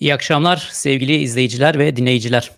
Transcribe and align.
İyi 0.00 0.14
akşamlar 0.14 0.68
sevgili 0.72 1.16
izleyiciler 1.16 1.78
ve 1.78 1.96
dinleyiciler. 1.96 2.50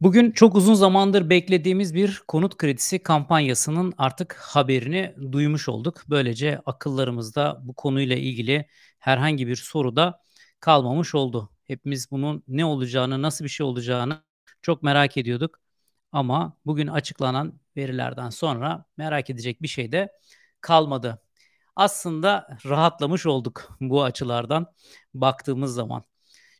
Bugün 0.00 0.30
çok 0.30 0.54
uzun 0.56 0.74
zamandır 0.74 1.30
beklediğimiz 1.30 1.94
bir 1.94 2.22
konut 2.28 2.56
kredisi 2.56 2.98
kampanyasının 3.02 3.94
artık 3.98 4.34
haberini 4.34 5.14
duymuş 5.32 5.68
olduk. 5.68 6.02
Böylece 6.08 6.60
akıllarımızda 6.66 7.60
bu 7.62 7.74
konuyla 7.74 8.16
ilgili 8.16 8.66
herhangi 8.98 9.46
bir 9.46 9.56
soru 9.56 9.96
da 9.96 10.22
kalmamış 10.60 11.14
oldu. 11.14 11.50
Hepimiz 11.64 12.10
bunun 12.10 12.42
ne 12.48 12.64
olacağını, 12.64 13.22
nasıl 13.22 13.44
bir 13.44 13.50
şey 13.50 13.66
olacağını 13.66 14.22
çok 14.62 14.82
merak 14.82 15.16
ediyorduk. 15.16 15.60
Ama 16.12 16.56
bugün 16.66 16.86
açıklanan 16.86 17.60
verilerden 17.76 18.30
sonra 18.30 18.84
merak 18.96 19.30
edecek 19.30 19.62
bir 19.62 19.68
şey 19.68 19.92
de 19.92 20.12
kalmadı. 20.60 21.22
Aslında 21.76 22.58
rahatlamış 22.66 23.26
olduk 23.26 23.76
bu 23.80 24.02
açılardan 24.04 24.66
baktığımız 25.14 25.74
zaman. 25.74 26.04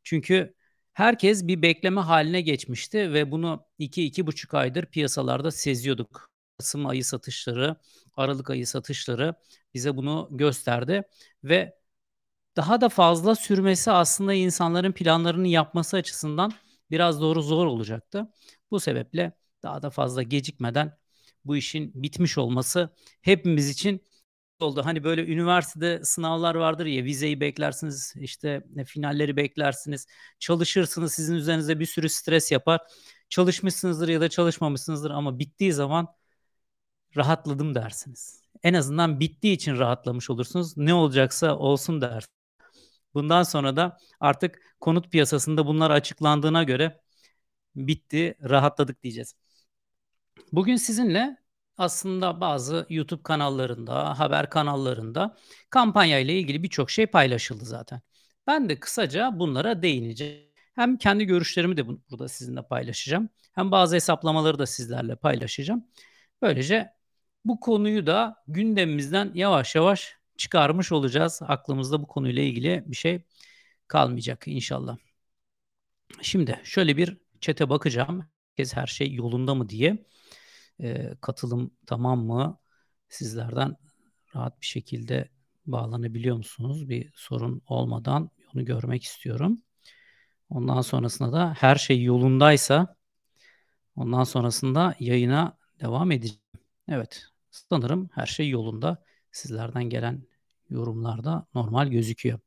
Çünkü 0.08 0.54
herkes 0.92 1.46
bir 1.46 1.62
bekleme 1.62 2.00
haline 2.00 2.40
geçmişti 2.40 3.12
ve 3.12 3.30
bunu 3.30 3.66
2-2,5 3.78 4.54
aydır 4.54 4.86
piyasalarda 4.86 5.50
seziyorduk. 5.50 6.30
Kasım 6.58 6.86
ayı 6.86 7.04
satışları, 7.04 7.76
Aralık 8.14 8.50
ayı 8.50 8.66
satışları 8.66 9.34
bize 9.74 9.96
bunu 9.96 10.28
gösterdi 10.30 11.02
ve 11.44 11.78
daha 12.56 12.80
da 12.80 12.88
fazla 12.88 13.34
sürmesi 13.34 13.90
aslında 13.90 14.34
insanların 14.34 14.92
planlarını 14.92 15.48
yapması 15.48 15.96
açısından 15.96 16.52
biraz 16.90 17.20
doğru 17.20 17.42
zor 17.42 17.66
olacaktı. 17.66 18.28
Bu 18.70 18.80
sebeple 18.80 19.32
daha 19.62 19.82
da 19.82 19.90
fazla 19.90 20.22
gecikmeden 20.22 20.98
bu 21.44 21.56
işin 21.56 21.92
bitmiş 22.02 22.38
olması 22.38 22.90
hepimiz 23.22 23.70
için 23.70 24.00
oldu. 24.60 24.84
Hani 24.84 25.04
böyle 25.04 25.26
üniversitede 25.26 26.04
sınavlar 26.04 26.54
vardır 26.54 26.86
ya 26.86 27.04
vizeyi 27.04 27.40
beklersiniz 27.40 28.14
işte 28.16 28.64
finalleri 28.86 29.36
beklersiniz 29.36 30.06
çalışırsınız 30.38 31.12
sizin 31.12 31.34
üzerinize 31.34 31.80
bir 31.80 31.86
sürü 31.86 32.08
stres 32.08 32.52
yapar. 32.52 32.80
Çalışmışsınızdır 33.28 34.08
ya 34.08 34.20
da 34.20 34.28
çalışmamışsınızdır 34.28 35.10
ama 35.10 35.38
bittiği 35.38 35.72
zaman 35.72 36.08
rahatladım 37.16 37.74
dersiniz. 37.74 38.42
En 38.62 38.74
azından 38.74 39.20
bittiği 39.20 39.54
için 39.54 39.78
rahatlamış 39.78 40.30
olursunuz. 40.30 40.76
Ne 40.76 40.94
olacaksa 40.94 41.56
olsun 41.56 42.00
dersiniz. 42.00 42.28
Bundan 43.14 43.42
sonra 43.42 43.76
da 43.76 43.98
artık 44.20 44.76
konut 44.80 45.10
piyasasında 45.12 45.66
bunlar 45.66 45.90
açıklandığına 45.90 46.62
göre 46.64 47.00
bitti, 47.76 48.34
rahatladık 48.42 49.02
diyeceğiz. 49.02 49.34
Bugün 50.52 50.76
sizinle 50.76 51.36
aslında 51.78 52.40
bazı 52.40 52.86
YouTube 52.90 53.22
kanallarında, 53.22 54.18
haber 54.18 54.50
kanallarında 54.50 55.36
kampanya 55.70 56.18
ile 56.18 56.38
ilgili 56.38 56.62
birçok 56.62 56.90
şey 56.90 57.06
paylaşıldı 57.06 57.64
zaten. 57.64 58.00
Ben 58.46 58.68
de 58.68 58.80
kısaca 58.80 59.38
bunlara 59.38 59.82
değineceğim. 59.82 60.48
Hem 60.74 60.96
kendi 60.98 61.24
görüşlerimi 61.24 61.76
de 61.76 61.86
burada 61.88 62.28
sizinle 62.28 62.62
paylaşacağım. 62.62 63.28
Hem 63.54 63.70
bazı 63.70 63.96
hesaplamaları 63.96 64.58
da 64.58 64.66
sizlerle 64.66 65.16
paylaşacağım. 65.16 65.84
Böylece 66.42 66.92
bu 67.44 67.60
konuyu 67.60 68.06
da 68.06 68.36
gündemimizden 68.48 69.30
yavaş 69.34 69.74
yavaş 69.74 70.16
çıkarmış 70.36 70.92
olacağız. 70.92 71.40
Aklımızda 71.48 72.02
bu 72.02 72.06
konuyla 72.06 72.42
ilgili 72.42 72.84
bir 72.86 72.96
şey 72.96 73.22
kalmayacak 73.88 74.48
inşallah. 74.48 74.98
Şimdi 76.22 76.60
şöyle 76.64 76.96
bir 76.96 77.16
çete 77.40 77.68
bakacağım. 77.70 78.26
Herkes 78.50 78.76
her 78.76 78.86
şey 78.86 79.14
yolunda 79.14 79.54
mı 79.54 79.68
diye. 79.68 80.04
E, 80.82 81.14
katılım 81.20 81.70
tamam 81.86 82.26
mı? 82.26 82.58
Sizlerden 83.08 83.76
rahat 84.34 84.60
bir 84.60 84.66
şekilde 84.66 85.28
bağlanabiliyor 85.66 86.36
musunuz? 86.36 86.88
Bir 86.88 87.10
sorun 87.14 87.62
olmadan 87.66 88.30
onu 88.54 88.64
görmek 88.64 89.02
istiyorum. 89.02 89.62
Ondan 90.50 90.80
sonrasında 90.80 91.32
da 91.32 91.54
her 91.58 91.76
şey 91.76 92.02
yolundaysa 92.02 92.96
ondan 93.96 94.24
sonrasında 94.24 94.94
yayına 95.00 95.58
devam 95.80 96.10
edeceğim. 96.12 96.42
Evet 96.88 97.22
sanırım 97.50 98.10
her 98.12 98.26
şey 98.26 98.48
yolunda. 98.48 99.04
Sizlerden 99.32 99.84
gelen 99.84 100.22
yorumlarda 100.70 101.46
normal 101.54 101.88
gözüküyor. 101.88 102.38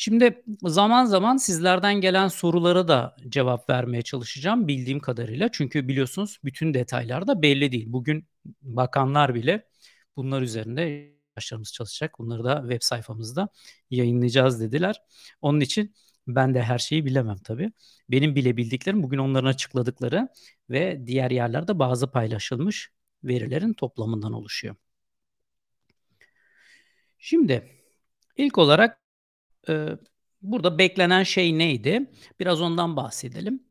Şimdi 0.00 0.42
zaman 0.62 1.04
zaman 1.04 1.36
sizlerden 1.36 1.94
gelen 2.00 2.28
sorulara 2.28 2.88
da 2.88 3.16
cevap 3.28 3.70
vermeye 3.70 4.02
çalışacağım 4.02 4.68
bildiğim 4.68 5.00
kadarıyla. 5.00 5.48
Çünkü 5.52 5.88
biliyorsunuz 5.88 6.38
bütün 6.44 6.74
detaylar 6.74 7.26
da 7.26 7.42
belli 7.42 7.72
değil. 7.72 7.86
Bugün 7.88 8.28
bakanlar 8.62 9.34
bile 9.34 9.68
bunlar 10.16 10.42
üzerinde 10.42 11.12
arkadaşlarımız 11.28 11.72
çalışacak. 11.72 12.18
Bunları 12.18 12.44
da 12.44 12.60
web 12.60 12.78
sayfamızda 12.82 13.48
yayınlayacağız 13.90 14.60
dediler. 14.60 15.02
Onun 15.42 15.60
için 15.60 15.94
ben 16.26 16.54
de 16.54 16.62
her 16.62 16.78
şeyi 16.78 17.04
bilemem 17.06 17.38
tabii. 17.38 17.72
Benim 18.10 18.34
bilebildiklerim 18.34 19.02
bugün 19.02 19.18
onların 19.18 19.48
açıkladıkları 19.48 20.28
ve 20.70 21.06
diğer 21.06 21.30
yerlerde 21.30 21.78
bazı 21.78 22.10
paylaşılmış 22.10 22.90
verilerin 23.24 23.72
toplamından 23.72 24.32
oluşuyor. 24.32 24.76
Şimdi 27.18 27.68
ilk 28.36 28.58
olarak 28.58 29.07
e, 29.68 29.88
burada 30.42 30.78
beklenen 30.78 31.22
şey 31.22 31.58
neydi? 31.58 32.10
Biraz 32.40 32.60
ondan 32.60 32.96
bahsedelim. 32.96 33.62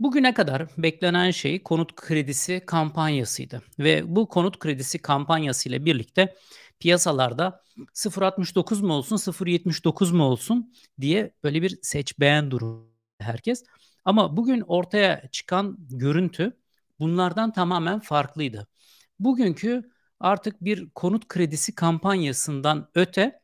Bugüne 0.00 0.34
kadar 0.34 0.68
beklenen 0.78 1.30
şey 1.30 1.62
konut 1.62 1.94
kredisi 1.96 2.62
kampanyasıydı 2.66 3.62
ve 3.78 4.16
bu 4.16 4.28
konut 4.28 4.58
kredisi 4.58 4.98
kampanyası 4.98 5.68
ile 5.68 5.84
birlikte 5.84 6.34
piyasalarda 6.80 7.62
0.69 7.94 8.82
mu 8.82 8.94
olsun 8.94 9.16
0.79 9.16 10.12
mu 10.12 10.24
olsun 10.24 10.74
diye 11.00 11.34
böyle 11.44 11.62
bir 11.62 11.78
seç 11.82 12.18
beğen 12.20 12.50
durumu 12.50 12.92
herkes. 13.18 13.64
Ama 14.04 14.36
bugün 14.36 14.60
ortaya 14.60 15.28
çıkan 15.32 15.76
görüntü 15.90 16.56
bunlardan 17.00 17.52
tamamen 17.52 18.00
farklıydı. 18.00 18.66
Bugünkü 19.18 19.90
artık 20.20 20.64
bir 20.64 20.90
konut 20.90 21.28
kredisi 21.28 21.74
kampanyasından 21.74 22.88
öte 22.94 23.41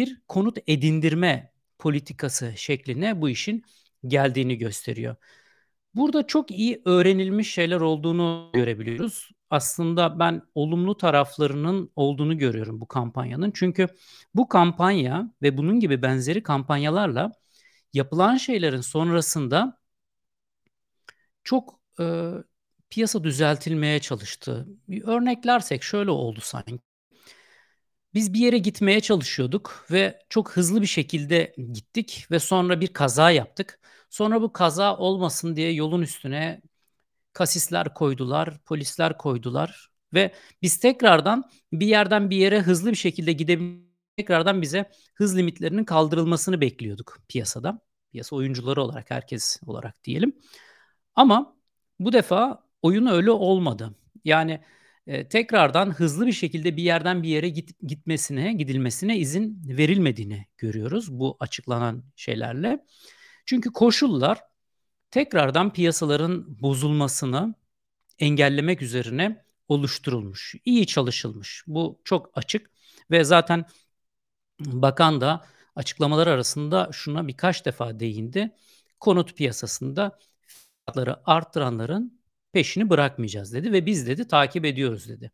bir 0.00 0.22
konut 0.28 0.58
edindirme 0.66 1.52
politikası 1.78 2.52
şekline 2.56 3.20
bu 3.20 3.28
işin 3.28 3.64
geldiğini 4.06 4.58
gösteriyor. 4.58 5.16
Burada 5.94 6.26
çok 6.26 6.50
iyi 6.50 6.82
öğrenilmiş 6.84 7.54
şeyler 7.54 7.80
olduğunu 7.80 8.50
görebiliyoruz. 8.54 9.30
Aslında 9.50 10.18
ben 10.18 10.42
olumlu 10.54 10.96
taraflarının 10.96 11.92
olduğunu 11.96 12.38
görüyorum 12.38 12.80
bu 12.80 12.88
kampanyanın. 12.88 13.50
Çünkü 13.54 13.88
bu 14.34 14.48
kampanya 14.48 15.34
ve 15.42 15.56
bunun 15.56 15.80
gibi 15.80 16.02
benzeri 16.02 16.42
kampanyalarla 16.42 17.32
yapılan 17.94 18.36
şeylerin 18.36 18.80
sonrasında 18.80 19.78
çok 21.44 21.80
e, 22.00 22.04
piyasa 22.90 23.24
düzeltilmeye 23.24 24.00
çalıştı. 24.00 24.68
Örneklersek 25.04 25.82
şöyle 25.82 26.10
oldu 26.10 26.40
sanki. 26.42 26.89
Biz 28.14 28.34
bir 28.34 28.38
yere 28.40 28.58
gitmeye 28.58 29.00
çalışıyorduk 29.00 29.86
ve 29.90 30.18
çok 30.28 30.50
hızlı 30.56 30.82
bir 30.82 30.86
şekilde 30.86 31.54
gittik 31.72 32.26
ve 32.30 32.38
sonra 32.38 32.80
bir 32.80 32.88
kaza 32.88 33.30
yaptık. 33.30 33.80
Sonra 34.10 34.42
bu 34.42 34.52
kaza 34.52 34.96
olmasın 34.96 35.56
diye 35.56 35.72
yolun 35.72 36.02
üstüne 36.02 36.62
kasisler 37.32 37.94
koydular, 37.94 38.58
polisler 38.64 39.18
koydular 39.18 39.90
ve 40.14 40.34
biz 40.62 40.78
tekrardan 40.80 41.50
bir 41.72 41.86
yerden 41.86 42.30
bir 42.30 42.36
yere 42.36 42.60
hızlı 42.60 42.90
bir 42.90 42.96
şekilde 42.96 43.32
gidebilmek 43.32 43.90
tekrardan 44.16 44.62
bize 44.62 44.90
hız 45.14 45.36
limitlerinin 45.36 45.84
kaldırılmasını 45.84 46.60
bekliyorduk 46.60 47.18
piyasada. 47.28 47.80
Piyasa 48.12 48.36
oyuncuları 48.36 48.82
olarak 48.82 49.10
herkes 49.10 49.60
olarak 49.66 50.04
diyelim. 50.04 50.36
Ama 51.14 51.56
bu 51.98 52.12
defa 52.12 52.64
oyun 52.82 53.06
öyle 53.06 53.30
olmadı. 53.30 53.94
Yani 54.24 54.60
e, 55.10 55.28
tekrardan 55.28 55.90
hızlı 55.90 56.26
bir 56.26 56.32
şekilde 56.32 56.76
bir 56.76 56.82
yerden 56.82 57.22
bir 57.22 57.28
yere 57.28 57.48
git, 57.48 57.80
gitmesine, 57.86 58.52
gidilmesine 58.52 59.18
izin 59.18 59.62
verilmediğini 59.68 60.46
görüyoruz 60.58 61.12
bu 61.12 61.36
açıklanan 61.40 62.04
şeylerle. 62.16 62.86
Çünkü 63.46 63.72
koşullar 63.72 64.38
tekrardan 65.10 65.72
piyasaların 65.72 66.62
bozulmasını 66.62 67.54
engellemek 68.18 68.82
üzerine 68.82 69.44
oluşturulmuş, 69.68 70.54
iyi 70.64 70.86
çalışılmış. 70.86 71.64
Bu 71.66 72.00
çok 72.04 72.30
açık 72.34 72.70
ve 73.10 73.24
zaten 73.24 73.64
bakan 74.60 75.20
da 75.20 75.46
açıklamalar 75.76 76.26
arasında 76.26 76.90
şuna 76.92 77.28
birkaç 77.28 77.66
defa 77.66 78.00
değindi. 78.00 78.54
Konut 79.00 79.36
piyasasında 79.36 80.18
fiyatları 80.46 81.30
arttıranların 81.30 82.19
peşini 82.52 82.90
bırakmayacağız 82.90 83.54
dedi 83.54 83.72
ve 83.72 83.86
biz 83.86 84.06
dedi 84.06 84.28
takip 84.28 84.64
ediyoruz 84.64 85.08
dedi. 85.08 85.30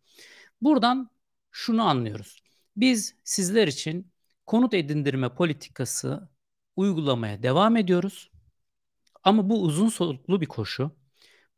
Buradan 0.63 1.11
şunu 1.51 1.83
anlıyoruz. 1.83 2.43
Biz 2.77 3.15
sizler 3.25 3.69
için 3.69 4.13
konut 4.47 4.75
edindirme 4.75 5.35
politikası 5.35 6.29
uygulamaya 6.77 7.43
devam 7.43 7.77
ediyoruz. 7.77 8.31
Ama 9.25 9.51
bu 9.51 9.63
uzun 9.63 9.89
soluklu 9.89 10.41
bir 10.41 10.47
koşu. 10.47 10.91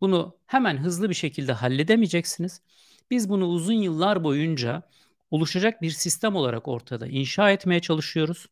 Bunu 0.01 0.39
hemen 0.47 0.79
hızlı 0.79 1.11
bir 1.11 1.15
şekilde 1.15 1.53
halledemeyeceksiniz. 1.53 2.63
Biz 3.11 3.29
bunu 3.29 3.47
uzun 3.47 3.73
yıllar 3.73 4.25
boyunca 4.25 4.83
oluşacak 5.31 5.83
bir 5.83 5.91
sistem 5.91 6.37
olarak 6.37 6.69
ortada 6.69 7.07
inşa 7.07 7.51
etmeye 7.51 7.81
çalışıyoruz. 7.81 8.47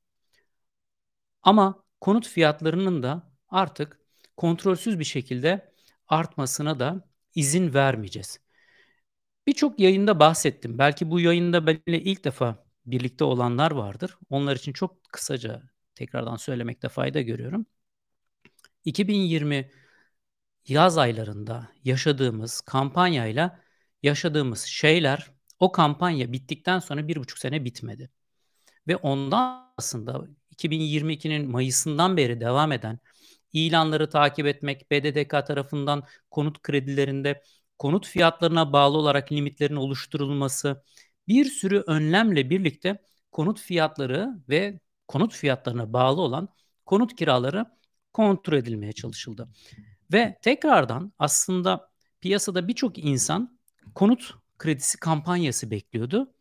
Ama 1.42 1.84
konut 2.00 2.28
fiyatlarının 2.28 3.02
da 3.02 3.32
artık 3.48 4.00
kontrolsüz 4.36 4.98
bir 4.98 5.04
şekilde 5.04 5.72
artmasına 6.08 6.80
da 6.80 7.08
izin 7.34 7.74
vermeyeceğiz. 7.74 8.40
Birçok 9.46 9.80
yayında 9.80 10.20
bahsettim. 10.20 10.78
Belki 10.78 11.10
bu 11.10 11.20
yayında 11.20 11.66
benimle 11.66 12.02
ilk 12.02 12.24
defa 12.24 12.64
birlikte 12.86 13.24
olanlar 13.24 13.70
vardır. 13.70 14.18
Onlar 14.30 14.56
için 14.56 14.72
çok 14.72 15.04
kısaca 15.12 15.62
tekrardan 15.94 16.36
söylemekte 16.36 16.88
fayda 16.88 17.20
görüyorum. 17.20 17.66
2020 18.84 19.70
yaz 20.68 20.98
aylarında 20.98 21.68
yaşadığımız 21.84 22.60
kampanyayla 22.60 23.60
yaşadığımız 24.02 24.62
şeyler 24.62 25.30
o 25.60 25.72
kampanya 25.72 26.32
bittikten 26.32 26.78
sonra 26.78 27.08
bir 27.08 27.16
buçuk 27.16 27.38
sene 27.38 27.64
bitmedi. 27.64 28.10
Ve 28.88 28.96
ondan 28.96 29.74
aslında 29.76 30.28
2022'nin 30.50 31.50
Mayıs'ından 31.50 32.16
beri 32.16 32.40
devam 32.40 32.72
eden 32.72 32.98
ilanları 33.64 34.10
takip 34.10 34.46
etmek, 34.46 34.90
BDDK 34.90 35.46
tarafından 35.46 36.02
konut 36.30 36.62
kredilerinde 36.62 37.42
konut 37.78 38.06
fiyatlarına 38.06 38.72
bağlı 38.72 38.96
olarak 38.98 39.32
limitlerin 39.32 39.76
oluşturulması, 39.76 40.82
bir 41.28 41.44
sürü 41.44 41.84
önlemle 41.86 42.50
birlikte 42.50 42.98
konut 43.32 43.60
fiyatları 43.60 44.30
ve 44.48 44.80
konut 45.08 45.34
fiyatlarına 45.34 45.92
bağlı 45.92 46.20
olan 46.20 46.48
konut 46.86 47.16
kiraları 47.16 47.66
kontrol 48.12 48.56
edilmeye 48.56 48.92
çalışıldı. 48.92 49.48
Ve 50.12 50.38
tekrardan 50.42 51.12
aslında 51.18 51.90
piyasada 52.20 52.68
birçok 52.68 52.98
insan 52.98 53.58
konut 53.94 54.34
kredisi 54.58 54.98
kampanyası 54.98 55.70
bekliyordu. 55.70 56.32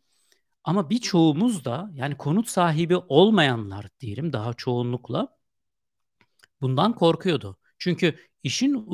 Ama 0.64 0.90
birçoğumuz 0.90 1.64
da 1.64 1.90
yani 1.94 2.16
konut 2.16 2.48
sahibi 2.48 2.96
olmayanlar 2.96 3.88
diyelim 4.00 4.32
daha 4.32 4.54
çoğunlukla 4.54 5.35
bundan 6.60 6.94
korkuyordu. 6.94 7.58
Çünkü 7.78 8.18
işin 8.42 8.86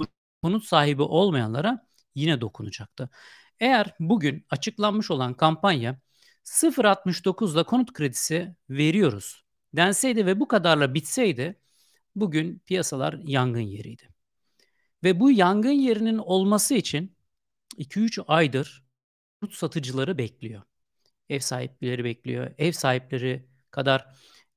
konut 0.43 0.65
sahibi 0.65 1.03
olmayanlara 1.03 1.87
yine 2.15 2.41
dokunacaktı. 2.41 3.11
Eğer 3.61 3.95
bugün 4.01 4.47
açıklanmış 4.51 5.11
olan 5.11 5.35
kampanya 5.35 6.01
0.69'la 6.45 7.65
konut 7.65 7.93
kredisi 7.93 8.57
veriyoruz 8.71 9.45
denseydi 9.75 10.27
ve 10.27 10.41
bu 10.41 10.49
kadarla 10.49 10.95
bitseydi 10.95 11.61
bugün 12.17 12.59
piyasalar 12.67 13.15
yangın 13.25 13.61
yeriydi. 13.61 14.09
Ve 15.05 15.21
bu 15.21 15.31
yangın 15.31 15.71
yerinin 15.71 16.19
olması 16.19 16.75
için 16.75 17.17
2-3 17.79 18.25
aydır 18.27 18.85
konut 19.41 19.55
satıcıları 19.55 20.19
bekliyor. 20.19 20.63
Ev 21.29 21.41
sahipleri 21.41 22.05
bekliyor. 22.05 22.55
Ev 22.59 22.73
sahipleri 22.73 23.49
kadar 23.71 24.07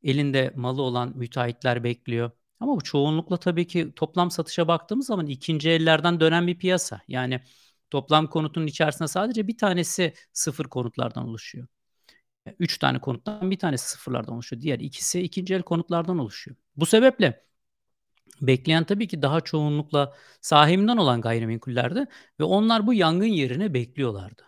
elinde 0.03 0.53
malı 0.55 0.81
olan 0.81 1.17
müteahhitler 1.17 1.83
bekliyor. 1.83 2.31
Ama 2.59 2.75
bu 2.75 2.81
çoğunlukla 2.81 3.37
tabii 3.37 3.67
ki 3.67 3.93
toplam 3.95 4.31
satışa 4.31 4.67
baktığımız 4.67 5.07
zaman 5.07 5.27
ikinci 5.27 5.69
ellerden 5.69 6.19
dönen 6.19 6.47
bir 6.47 6.57
piyasa. 6.57 7.01
Yani 7.07 7.41
toplam 7.91 8.27
konutun 8.27 8.67
içerisinde 8.67 9.07
sadece 9.07 9.47
bir 9.47 9.57
tanesi 9.57 10.13
sıfır 10.33 10.65
konutlardan 10.65 11.27
oluşuyor. 11.27 11.67
Üç 12.59 12.77
tane 12.77 12.99
konuttan 12.99 13.51
bir 13.51 13.59
tanesi 13.59 13.89
sıfırlardan 13.89 14.33
oluşuyor. 14.35 14.61
Diğer 14.61 14.79
ikisi 14.79 15.21
ikinci 15.21 15.53
el 15.55 15.61
konutlardan 15.61 16.17
oluşuyor. 16.17 16.57
Bu 16.75 16.85
sebeple 16.85 17.45
bekleyen 18.41 18.83
tabii 18.83 19.07
ki 19.07 19.21
daha 19.21 19.41
çoğunlukla 19.41 20.13
sahibinden 20.41 20.97
olan 20.97 21.21
gayrimenkullerdi 21.21 22.05
ve 22.39 22.43
onlar 22.43 22.87
bu 22.87 22.93
yangın 22.93 23.25
yerini 23.25 23.73
bekliyorlardı. 23.73 24.43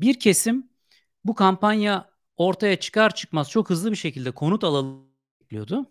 Bir 0.00 0.20
kesim 0.20 0.70
bu 1.24 1.34
kampanya 1.34 2.10
ortaya 2.36 2.80
çıkar 2.80 3.14
çıkmaz 3.14 3.50
çok 3.50 3.70
hızlı 3.70 3.90
bir 3.90 3.96
şekilde 3.96 4.30
konut 4.30 4.64
alalım 4.64 5.10
bekliyordu. 5.40 5.90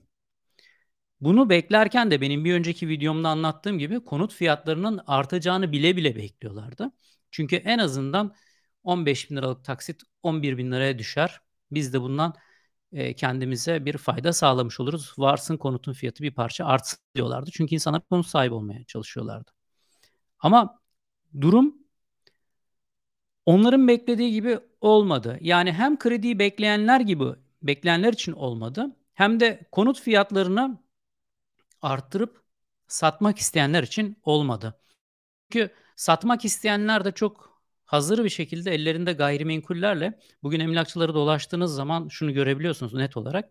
Bunu 1.22 1.50
beklerken 1.50 2.12
de 2.12 2.22
benim 2.22 2.46
bir 2.46 2.54
önceki 2.54 2.88
videomda 2.88 3.30
anlattığım 3.30 3.80
gibi 3.80 4.00
konut 4.06 4.34
fiyatlarının 4.34 5.02
artacağını 5.08 5.72
bile 5.72 5.98
bile 5.98 6.16
bekliyorlardı. 6.16 6.92
Çünkü 7.32 7.56
en 7.56 7.80
azından 7.80 8.36
15 8.84 9.32
bin 9.32 9.36
liralık 9.38 9.66
taksit 9.66 10.02
11 10.24 10.58
bin 10.58 10.72
liraya 10.72 11.00
düşer. 11.00 11.42
Biz 11.72 11.94
de 11.94 12.02
bundan 12.02 12.36
e, 12.92 13.14
kendimize 13.16 13.86
bir 13.86 13.98
fayda 13.98 14.34
sağlamış 14.34 14.80
oluruz. 14.80 15.14
Varsın 15.18 15.58
konutun 15.58 15.94
fiyatı 15.94 16.24
bir 16.24 16.32
parça 16.32 16.66
artsın 16.66 17.00
diyorlardı. 17.16 17.52
Çünkü 17.54 17.76
insanlar 17.76 18.02
konut 18.02 18.28
sahibi 18.28 18.54
olmaya 18.54 18.84
çalışıyorlardı. 18.86 19.52
Ama 20.40 20.82
durum 21.42 21.78
onların 23.46 23.88
beklediği 23.88 24.32
gibi 24.32 24.60
olmadı. 24.82 25.38
Yani 25.42 25.72
hem 25.74 26.00
krediyi 26.00 26.40
bekleyenler 26.40 27.00
gibi 27.02 27.26
bekleyenler 27.62 28.14
için 28.14 28.32
olmadı. 28.32 28.96
Hem 29.14 29.40
de 29.40 29.68
konut 29.72 30.02
fiyatlarını 30.02 30.80
arttırıp 31.82 32.44
satmak 32.88 33.38
isteyenler 33.40 33.84
için 33.84 34.18
olmadı. 34.24 34.80
Çünkü 35.52 35.74
satmak 35.96 36.46
isteyenler 36.46 37.06
de 37.06 37.12
çok 37.12 37.62
hazır 37.86 38.24
bir 38.24 38.30
şekilde 38.30 38.72
ellerinde 38.72 39.14
gayrimenkullerle 39.14 40.20
bugün 40.44 40.60
emlakçıları 40.60 41.14
dolaştığınız 41.14 41.76
zaman 41.76 42.08
şunu 42.08 42.34
görebiliyorsunuz 42.34 42.94
net 42.94 43.18
olarak. 43.18 43.50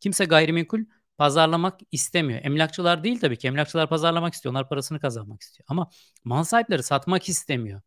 Kimse 0.00 0.24
gayrimenkul 0.24 0.80
pazarlamak 1.18 1.80
istemiyor. 1.92 2.40
Emlakçılar 2.44 3.04
değil 3.04 3.20
tabii 3.20 3.36
ki. 3.38 3.48
Emlakçılar 3.48 3.88
pazarlamak 3.88 4.34
istiyor. 4.34 4.52
Onlar 4.52 4.68
parasını 4.68 5.00
kazanmak 5.00 5.42
istiyor. 5.42 5.64
Ama 5.68 5.90
mal 6.24 6.44
sahipleri 6.44 6.82
satmak 6.82 7.28
istemiyor. 7.28 7.80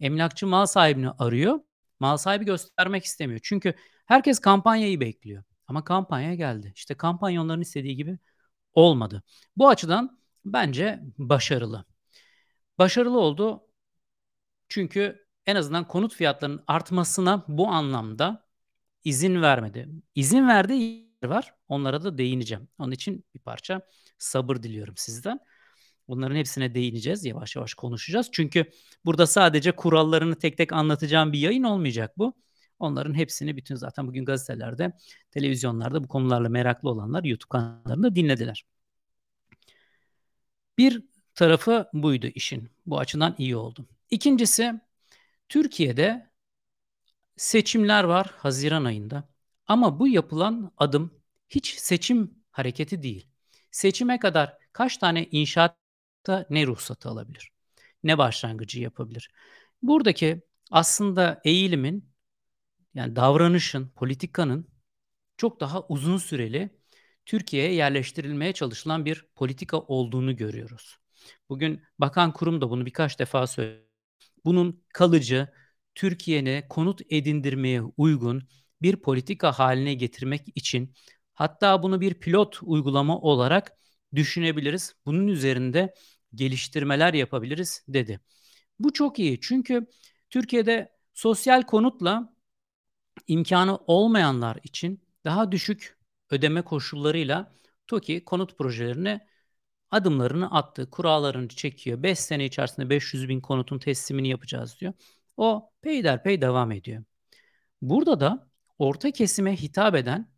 Emlakçı 0.00 0.46
mal 0.46 0.66
sahibini 0.66 1.10
arıyor. 1.10 1.60
Mal 2.00 2.16
sahibi 2.16 2.44
göstermek 2.44 3.04
istemiyor. 3.04 3.40
Çünkü 3.42 3.74
herkes 4.06 4.38
kampanyayı 4.38 5.00
bekliyor. 5.00 5.44
Ama 5.66 5.84
kampanya 5.84 6.34
geldi. 6.34 6.72
İşte 6.76 6.94
kampanya 6.94 7.42
onların 7.42 7.60
istediği 7.60 7.96
gibi 7.96 8.18
olmadı. 8.78 9.22
Bu 9.56 9.68
açıdan 9.68 10.18
bence 10.44 11.00
başarılı. 11.18 11.84
Başarılı 12.78 13.20
oldu 13.20 13.66
çünkü 14.68 15.26
en 15.46 15.56
azından 15.56 15.88
konut 15.88 16.14
fiyatlarının 16.14 16.64
artmasına 16.66 17.44
bu 17.48 17.68
anlamda 17.68 18.46
izin 19.04 19.42
vermedi. 19.42 19.88
İzin 20.14 20.48
verdiği 20.48 21.12
yer 21.22 21.30
var. 21.30 21.54
Onlara 21.68 22.04
da 22.04 22.18
değineceğim. 22.18 22.68
Onun 22.78 22.92
için 22.92 23.24
bir 23.34 23.40
parça 23.40 23.80
sabır 24.18 24.56
diliyorum 24.56 24.94
sizden. 24.96 25.40
Bunların 26.08 26.36
hepsine 26.36 26.74
değineceğiz. 26.74 27.24
Yavaş 27.24 27.56
yavaş 27.56 27.74
konuşacağız. 27.74 28.28
Çünkü 28.32 28.70
burada 29.04 29.26
sadece 29.26 29.72
kurallarını 29.72 30.36
tek 30.38 30.56
tek 30.56 30.72
anlatacağım 30.72 31.32
bir 31.32 31.38
yayın 31.38 31.62
olmayacak 31.62 32.18
bu. 32.18 32.34
Onların 32.78 33.14
hepsini 33.14 33.56
bütün 33.56 33.74
zaten 33.74 34.06
bugün 34.08 34.24
gazetelerde, 34.24 34.92
televizyonlarda 35.30 36.04
bu 36.04 36.08
konularla 36.08 36.48
meraklı 36.48 36.90
olanlar 36.90 37.24
YouTube 37.24 37.48
kanallarında 37.48 38.14
dinlediler. 38.14 38.64
Bir 40.78 41.02
tarafı 41.34 41.88
buydu 41.92 42.26
işin. 42.26 42.70
Bu 42.86 42.98
açıdan 42.98 43.34
iyi 43.38 43.56
oldu. 43.56 43.86
İkincisi 44.10 44.80
Türkiye'de 45.48 46.30
seçimler 47.36 48.04
var 48.04 48.34
Haziran 48.36 48.84
ayında. 48.84 49.28
Ama 49.66 49.98
bu 50.00 50.08
yapılan 50.08 50.72
adım 50.78 51.14
hiç 51.48 51.74
seçim 51.78 52.34
hareketi 52.50 53.02
değil. 53.02 53.28
Seçime 53.70 54.18
kadar 54.18 54.58
kaç 54.72 54.96
tane 54.96 55.28
inşaatta 55.30 56.46
ne 56.50 56.66
ruhsatı 56.66 57.08
alabilir? 57.08 57.52
Ne 58.02 58.18
başlangıcı 58.18 58.80
yapabilir? 58.80 59.30
Buradaki 59.82 60.42
aslında 60.70 61.40
eğilimin 61.44 62.08
yani 62.98 63.16
davranışın, 63.16 63.88
politikanın 63.88 64.68
çok 65.36 65.60
daha 65.60 65.86
uzun 65.88 66.18
süreli 66.18 66.70
Türkiye'ye 67.26 67.74
yerleştirilmeye 67.74 68.52
çalışılan 68.52 69.04
bir 69.04 69.26
politika 69.34 69.78
olduğunu 69.78 70.36
görüyoruz. 70.36 70.98
Bugün 71.48 71.82
bakan 71.98 72.32
kurum 72.32 72.60
da 72.60 72.70
bunu 72.70 72.86
birkaç 72.86 73.18
defa 73.18 73.46
söyledi. 73.46 73.88
Bunun 74.44 74.84
kalıcı, 74.94 75.48
Türkiye'ne 75.94 76.68
konut 76.68 77.00
edindirmeye 77.10 77.82
uygun 77.82 78.48
bir 78.82 78.96
politika 78.96 79.52
haline 79.52 79.94
getirmek 79.94 80.42
için 80.54 80.94
hatta 81.34 81.82
bunu 81.82 82.00
bir 82.00 82.14
pilot 82.14 82.58
uygulama 82.62 83.20
olarak 83.20 83.72
düşünebiliriz. 84.14 84.94
Bunun 85.06 85.28
üzerinde 85.28 85.94
geliştirmeler 86.34 87.14
yapabiliriz 87.14 87.84
dedi. 87.88 88.20
Bu 88.78 88.92
çok 88.92 89.18
iyi 89.18 89.40
çünkü 89.40 89.86
Türkiye'de 90.30 90.92
sosyal 91.14 91.62
konutla 91.62 92.37
imkanı 93.26 93.76
olmayanlar 93.86 94.58
için 94.62 95.00
daha 95.24 95.52
düşük 95.52 95.98
ödeme 96.30 96.62
koşullarıyla 96.62 97.52
TOKİ 97.86 98.24
konut 98.24 98.58
projelerine 98.58 99.28
adımlarını 99.90 100.54
attı. 100.54 100.90
Kurallarını 100.90 101.48
çekiyor. 101.48 102.02
5 102.02 102.18
sene 102.18 102.44
içerisinde 102.44 102.90
500 102.90 103.28
bin 103.28 103.40
konutun 103.40 103.78
teslimini 103.78 104.28
yapacağız 104.28 104.76
diyor. 104.80 104.92
O 105.36 105.70
peyderpey 105.82 106.40
devam 106.40 106.72
ediyor. 106.72 107.04
Burada 107.82 108.20
da 108.20 108.48
orta 108.78 109.10
kesime 109.10 109.56
hitap 109.56 109.94
eden 109.94 110.30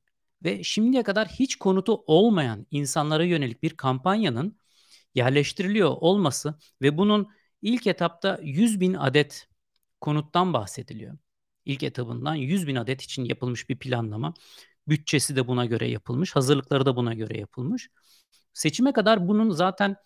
ve 0.44 0.64
şimdiye 0.64 1.02
kadar 1.02 1.28
hiç 1.28 1.56
konutu 1.56 2.04
olmayan 2.06 2.66
insanlara 2.70 3.24
yönelik 3.24 3.62
bir 3.62 3.76
kampanyanın 3.76 4.58
yerleştiriliyor 5.14 5.90
olması 5.90 6.54
ve 6.82 6.98
bunun 6.98 7.28
ilk 7.62 7.86
etapta 7.86 8.38
100 8.42 8.80
bin 8.80 8.94
adet 8.94 9.48
konuttan 10.00 10.52
bahsediliyor 10.52 11.18
ilk 11.64 11.82
etabından 11.82 12.34
100 12.34 12.66
bin 12.66 12.76
adet 12.76 13.02
için 13.02 13.24
yapılmış 13.24 13.68
bir 13.68 13.78
planlama. 13.78 14.34
bütçesi 14.88 15.36
de 15.36 15.46
buna 15.48 15.66
göre 15.66 15.88
yapılmış, 15.88 16.36
hazırlıkları 16.36 16.86
da 16.86 16.96
buna 16.96 17.14
göre 17.14 17.38
yapılmış. 17.38 17.90
Seçime 18.52 18.92
kadar 18.92 19.28
bunun 19.28 19.50
zaten 19.50 19.96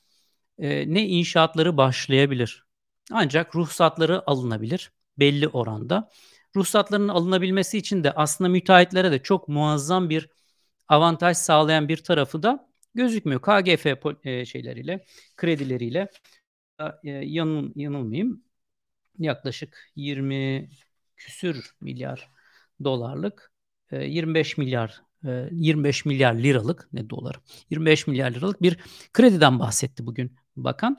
e, 0.59 0.95
ne 0.95 1.09
inşaatları 1.09 1.77
başlayabilir. 1.77 2.67
Ancak 3.13 3.57
ruhsatları 3.57 4.31
alınabilir 4.31 4.93
belli 5.19 5.49
oranda. 5.49 6.11
Ruhsatların 6.57 7.09
alınabilmesi 7.09 7.79
için 7.79 8.05
de 8.05 8.13
aslında 8.13 8.51
müteahhitlere 8.51 9.13
de 9.13 9.23
çok 9.23 9.49
muazzam 9.49 10.11
bir 10.11 10.29
avantaj 10.89 11.37
sağlayan 11.37 11.89
bir 11.89 11.97
tarafı 11.97 12.43
da 12.43 12.69
gözükmüyor. 12.95 13.43
KGF 13.43 13.87
e, 14.25 14.45
şeyleriyle, 14.45 15.05
kredileriyle 15.37 16.09
e, 17.05 17.11
yanıl, 17.11 17.73
yanılmayayım 17.77 18.45
yaklaşık 19.19 19.91
20 19.97 20.71
küsür 21.17 21.75
milyar 21.81 22.31
dolarlık 22.85 23.53
25 23.93 24.59
e, 24.59 24.63
milyar 24.63 25.03
25 25.51 26.05
milyar 26.05 26.35
liralık 26.35 26.89
ne 26.93 27.11
dolar 27.11 27.41
25 27.71 28.07
milyar 28.07 28.31
liralık 28.31 28.63
bir 28.63 28.79
krediden 29.13 29.59
bahsetti 29.59 30.07
bugün 30.07 30.37
bakan. 30.57 30.97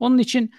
Onun 0.00 0.18
için 0.18 0.54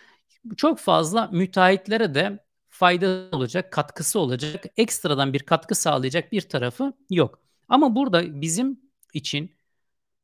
çok 0.58 0.80
fazla 0.80 1.28
müteahhitlere 1.28 2.16
de 2.16 2.46
fayda 2.70 3.30
olacak, 3.32 3.72
katkısı 3.72 4.20
olacak, 4.20 4.66
ekstradan 4.78 5.34
bir 5.34 5.40
katkı 5.40 5.76
sağlayacak 5.76 6.32
bir 6.32 6.42
tarafı 6.42 6.94
yok. 7.10 7.40
Ama 7.70 7.96
burada 7.96 8.42
bizim 8.42 8.80
için 9.14 9.56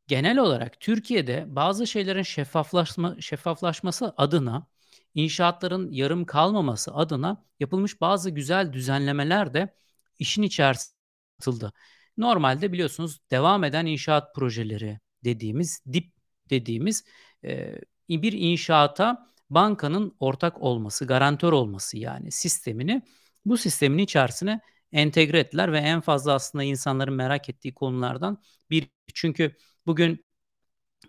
genel 0.07 0.37
olarak 0.37 0.79
Türkiye'de 0.79 1.45
bazı 1.47 1.87
şeylerin 1.87 2.23
şeffaflaşma 2.23 3.15
şeffaflaşması 3.19 4.13
adına 4.17 4.67
inşaatların 5.15 5.91
yarım 5.91 6.25
kalmaması 6.25 6.93
adına 6.93 7.45
yapılmış 7.59 8.01
bazı 8.01 8.29
güzel 8.29 8.73
düzenlemeler 8.73 9.53
de 9.53 9.75
işin 10.19 10.43
içerisine 10.43 10.95
atıldı. 11.39 11.73
Normalde 12.17 12.71
biliyorsunuz 12.71 13.19
devam 13.31 13.63
eden 13.63 13.85
inşaat 13.85 14.35
projeleri 14.35 14.99
dediğimiz, 15.23 15.83
dip 15.93 16.13
dediğimiz 16.49 17.03
e, 17.43 17.75
bir 18.09 18.33
inşaata 18.33 19.27
bankanın 19.49 20.15
ortak 20.19 20.61
olması, 20.61 21.05
garantör 21.07 21.53
olması 21.53 21.97
yani 21.97 22.31
sistemini 22.31 23.01
bu 23.45 23.57
sistemin 23.57 23.97
içerisine 23.97 24.61
entegre 24.91 25.39
ettiler 25.39 25.71
ve 25.73 25.77
en 25.77 26.01
fazla 26.01 26.33
aslında 26.33 26.63
insanların 26.63 27.13
merak 27.13 27.49
ettiği 27.49 27.73
konulardan 27.73 28.43
bir. 28.69 28.89
Çünkü 29.13 29.55
bugün 29.85 30.25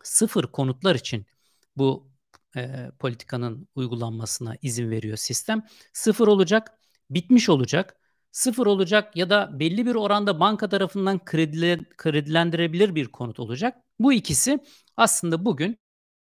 sıfır 0.02 0.46
konutlar 0.46 0.94
için 0.94 1.26
bu 1.76 2.11
e, 2.56 2.90
politikanın 2.98 3.68
uygulanmasına 3.74 4.56
izin 4.62 4.90
veriyor 4.90 5.16
sistem. 5.16 5.62
Sıfır 5.92 6.28
olacak, 6.28 6.78
bitmiş 7.10 7.48
olacak. 7.48 7.96
Sıfır 8.32 8.66
olacak 8.66 9.16
ya 9.16 9.30
da 9.30 9.50
belli 9.60 9.86
bir 9.86 9.94
oranda 9.94 10.40
banka 10.40 10.68
tarafından 10.68 11.24
kredile, 11.24 11.78
kredilendirebilir 11.96 12.94
bir 12.94 13.06
konut 13.06 13.40
olacak. 13.40 13.76
Bu 13.98 14.12
ikisi 14.12 14.58
aslında 14.96 15.44
bugün 15.44 15.78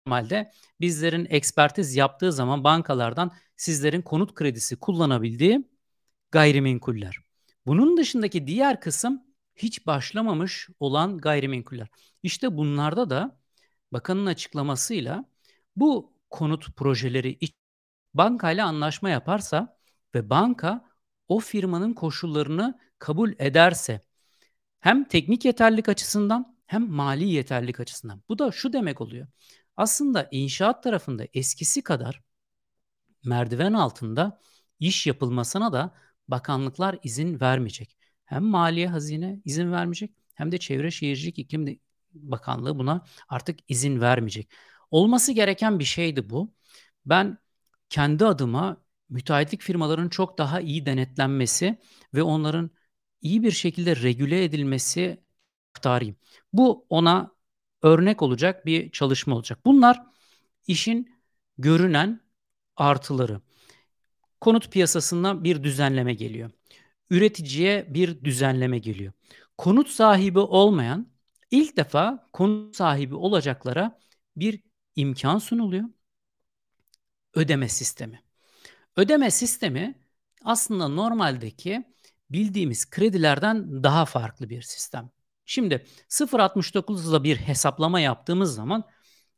normalde 0.07 0.51
bizlerin 0.81 1.27
ekspertiz 1.31 1.97
yaptığı 1.97 2.33
zaman 2.33 2.65
bankalardan 2.65 3.33
sizlerin 3.57 4.03
konut 4.03 4.35
kredisi 4.35 4.77
kullanabildiği 4.77 5.69
gayrimenkuller. 6.31 7.19
Bunun 7.67 7.97
dışındaki 7.97 8.47
diğer 8.47 8.81
kısım 8.81 9.23
hiç 9.57 9.87
başlamamış 9.87 10.69
olan 10.81 11.19
gayrimenkuller. 11.19 11.89
İşte 12.23 12.57
bunlarda 12.57 13.11
da 13.11 13.41
bakanın 13.93 14.27
açıklamasıyla 14.27 15.25
bu 15.77 16.18
konut 16.31 16.77
projeleri 16.77 17.39
bankayla 18.15 18.67
anlaşma 18.67 19.11
yaparsa 19.11 19.79
ve 20.15 20.31
banka 20.31 20.85
o 21.29 21.41
firmanın 21.41 21.95
koşullarını 21.95 22.79
kabul 22.99 23.33
ederse 23.39 24.01
hem 24.81 25.05
teknik 25.05 25.45
yeterlilik 25.45 25.89
açısından 25.89 26.57
hem 26.67 26.91
mali 26.91 27.29
yeterlilik 27.29 27.81
açısından. 27.81 28.23
Bu 28.29 28.39
da 28.39 28.53
şu 28.53 28.73
demek 28.73 29.01
oluyor. 29.01 29.27
Aslında 29.77 30.29
inşaat 30.31 30.83
tarafında 30.83 31.27
eskisi 31.35 31.83
kadar 31.83 32.23
merdiven 33.25 33.73
altında 33.73 34.41
iş 34.81 35.07
yapılmasına 35.07 35.73
da 35.73 35.95
bakanlıklar 36.29 36.99
izin 37.03 37.41
vermeyecek. 37.41 37.97
Hem 38.25 38.45
Maliye 38.45 38.89
Hazine 38.89 39.41
izin 39.45 39.73
vermeyecek 39.73 40.11
hem 40.35 40.53
de 40.53 40.59
Çevre 40.59 40.91
Şehircilik 40.91 41.39
İklim 41.39 41.81
Bakanlığı 42.15 42.79
buna 42.79 43.05
artık 43.29 43.59
izin 43.69 44.01
vermeyecek. 44.01 44.51
Olması 44.91 45.33
gereken 45.33 45.79
bir 45.79 45.85
şeydi 45.85 46.31
bu. 46.31 46.55
Ben 47.07 47.39
kendi 47.89 48.25
adıma 48.27 48.85
müteahhitlik 49.09 49.63
firmalarının 49.63 50.09
çok 50.09 50.39
daha 50.39 50.61
iyi 50.61 50.87
denetlenmesi 50.87 51.79
ve 52.15 52.23
onların 52.23 52.71
iyi 53.23 53.43
bir 53.43 53.51
şekilde 53.51 53.97
regüle 53.97 54.45
edilmesi 54.45 55.25
aktarayım. 55.77 56.17
Bu 56.53 56.87
ona 56.89 57.33
örnek 57.83 58.23
olacak 58.23 58.67
bir 58.67 58.91
çalışma 58.91 59.37
olacak. 59.37 59.59
Bunlar 59.67 60.03
işin 60.67 61.15
görünen 61.59 62.21
artıları. 62.77 63.41
Konut 64.41 64.73
piyasasına 64.73 65.45
bir 65.45 65.63
düzenleme 65.65 66.15
geliyor. 66.15 66.51
Üreticiye 67.11 67.95
bir 67.95 68.25
düzenleme 68.25 68.79
geliyor. 68.79 69.13
Konut 69.59 69.89
sahibi 69.89 70.39
olmayan 70.39 71.13
ilk 71.51 71.77
defa 71.77 72.29
konut 72.33 72.77
sahibi 72.77 73.15
olacaklara 73.15 73.99
bir 74.37 74.68
imkan 74.99 75.39
sunuluyor. 75.39 75.85
Ödeme 77.35 77.69
sistemi. 77.69 78.23
Ödeme 78.97 79.31
sistemi 79.31 79.95
aslında 80.45 80.89
normaldeki 80.89 81.85
bildiğimiz 82.31 82.91
kredilerden 82.91 83.83
daha 83.83 84.05
farklı 84.05 84.51
bir 84.51 84.63
sistem. 84.63 85.11
Şimdi 85.45 85.87
0.69'la 86.09 87.25
bir 87.25 87.37
hesaplama 87.37 88.01
yaptığımız 88.01 88.55
zaman 88.55 88.85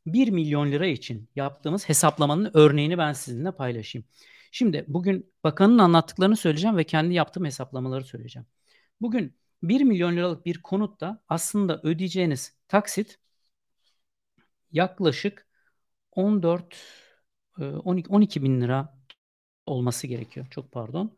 1 0.05 0.29
milyon 0.29 0.71
lira 0.71 0.87
için 0.87 1.29
yaptığımız 1.35 1.89
hesaplamanın 1.89 2.51
örneğini 2.53 2.97
ben 2.97 3.13
sizinle 3.13 3.51
paylaşayım. 3.51 4.07
Şimdi 4.51 4.85
bugün 4.87 5.33
bakanın 5.43 5.77
anlattıklarını 5.77 6.37
söyleyeceğim 6.37 6.77
ve 6.77 6.83
kendi 6.83 7.13
yaptığım 7.13 7.45
hesaplamaları 7.45 8.03
söyleyeceğim. 8.03 8.45
Bugün 9.01 9.37
1 9.63 9.81
milyon 9.81 10.15
liralık 10.17 10.45
bir 10.45 10.61
konutta 10.61 11.23
aslında 11.29 11.81
ödeyeceğiniz 11.83 12.57
taksit 12.67 13.19
yaklaşık 14.71 15.50
14 16.11 16.75
12, 17.57 18.09
12 18.09 18.43
bin 18.43 18.61
lira 18.61 18.97
olması 19.65 20.07
gerekiyor. 20.07 20.47
Çok 20.51 20.71
pardon. 20.71 21.17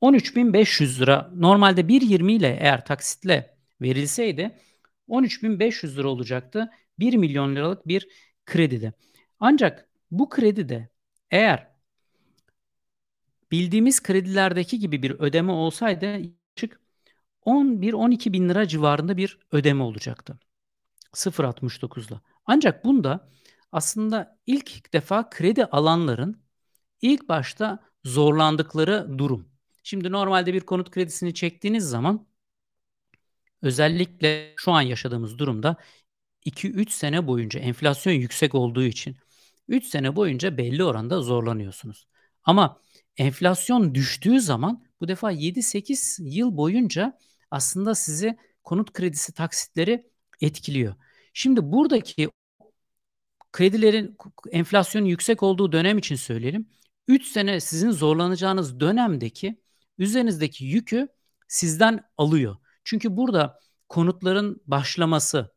13.500 0.00 1.00
lira 1.00 1.30
normalde 1.34 1.80
1.20 1.80 2.32
ile 2.32 2.58
eğer 2.60 2.84
taksitle 2.84 3.56
verilseydi 3.80 4.58
13.500 5.08 5.96
lira 5.96 6.08
olacaktı 6.08 6.70
1 6.98 7.14
milyon 7.14 7.56
liralık 7.56 7.88
bir 7.88 8.08
kredide. 8.46 8.92
Ancak 9.40 9.88
bu 10.10 10.28
kredide 10.28 10.88
eğer 11.30 11.70
bildiğimiz 13.50 14.02
kredilerdeki 14.02 14.78
gibi 14.78 15.02
bir 15.02 15.10
ödeme 15.10 15.52
olsaydı 15.52 16.06
yaklaşık 16.06 16.80
11-12 17.46 18.32
bin 18.32 18.48
lira 18.48 18.68
civarında 18.68 19.16
bir 19.16 19.38
ödeme 19.52 19.82
olacaktı. 19.82 20.38
0.69'la. 21.12 22.20
Ancak 22.46 22.84
bunda 22.84 23.28
aslında 23.72 24.38
ilk 24.46 24.92
defa 24.92 25.30
kredi 25.30 25.64
alanların 25.64 26.42
ilk 27.02 27.28
başta 27.28 27.78
zorlandıkları 28.04 29.18
durum. 29.18 29.48
Şimdi 29.82 30.12
normalde 30.12 30.54
bir 30.54 30.60
konut 30.60 30.90
kredisini 30.90 31.34
çektiğiniz 31.34 31.84
zaman 31.84 32.26
özellikle 33.62 34.54
şu 34.56 34.72
an 34.72 34.82
yaşadığımız 34.82 35.38
durumda 35.38 35.76
2-3 36.44 36.90
sene 36.90 37.26
boyunca 37.26 37.60
enflasyon 37.60 38.12
yüksek 38.12 38.54
olduğu 38.54 38.82
için 38.82 39.16
3 39.68 39.86
sene 39.86 40.16
boyunca 40.16 40.56
belli 40.58 40.84
oranda 40.84 41.20
zorlanıyorsunuz. 41.22 42.06
Ama 42.44 42.80
enflasyon 43.16 43.94
düştüğü 43.94 44.40
zaman 44.40 44.84
bu 45.00 45.08
defa 45.08 45.32
7-8 45.32 46.18
yıl 46.22 46.56
boyunca 46.56 47.18
aslında 47.50 47.94
sizi 47.94 48.36
konut 48.64 48.92
kredisi 48.92 49.32
taksitleri 49.34 50.10
etkiliyor. 50.40 50.94
Şimdi 51.34 51.72
buradaki 51.72 52.30
kredilerin 53.52 54.16
enflasyonun 54.50 55.06
yüksek 55.06 55.42
olduğu 55.42 55.72
dönem 55.72 55.98
için 55.98 56.16
söyleyelim. 56.16 56.68
3 57.08 57.26
sene 57.26 57.60
sizin 57.60 57.90
zorlanacağınız 57.90 58.80
dönemdeki 58.80 59.60
üzerinizdeki 59.98 60.64
yükü 60.64 61.08
sizden 61.48 62.04
alıyor. 62.18 62.56
Çünkü 62.84 63.16
burada 63.16 63.58
konutların 63.88 64.62
başlaması, 64.66 65.54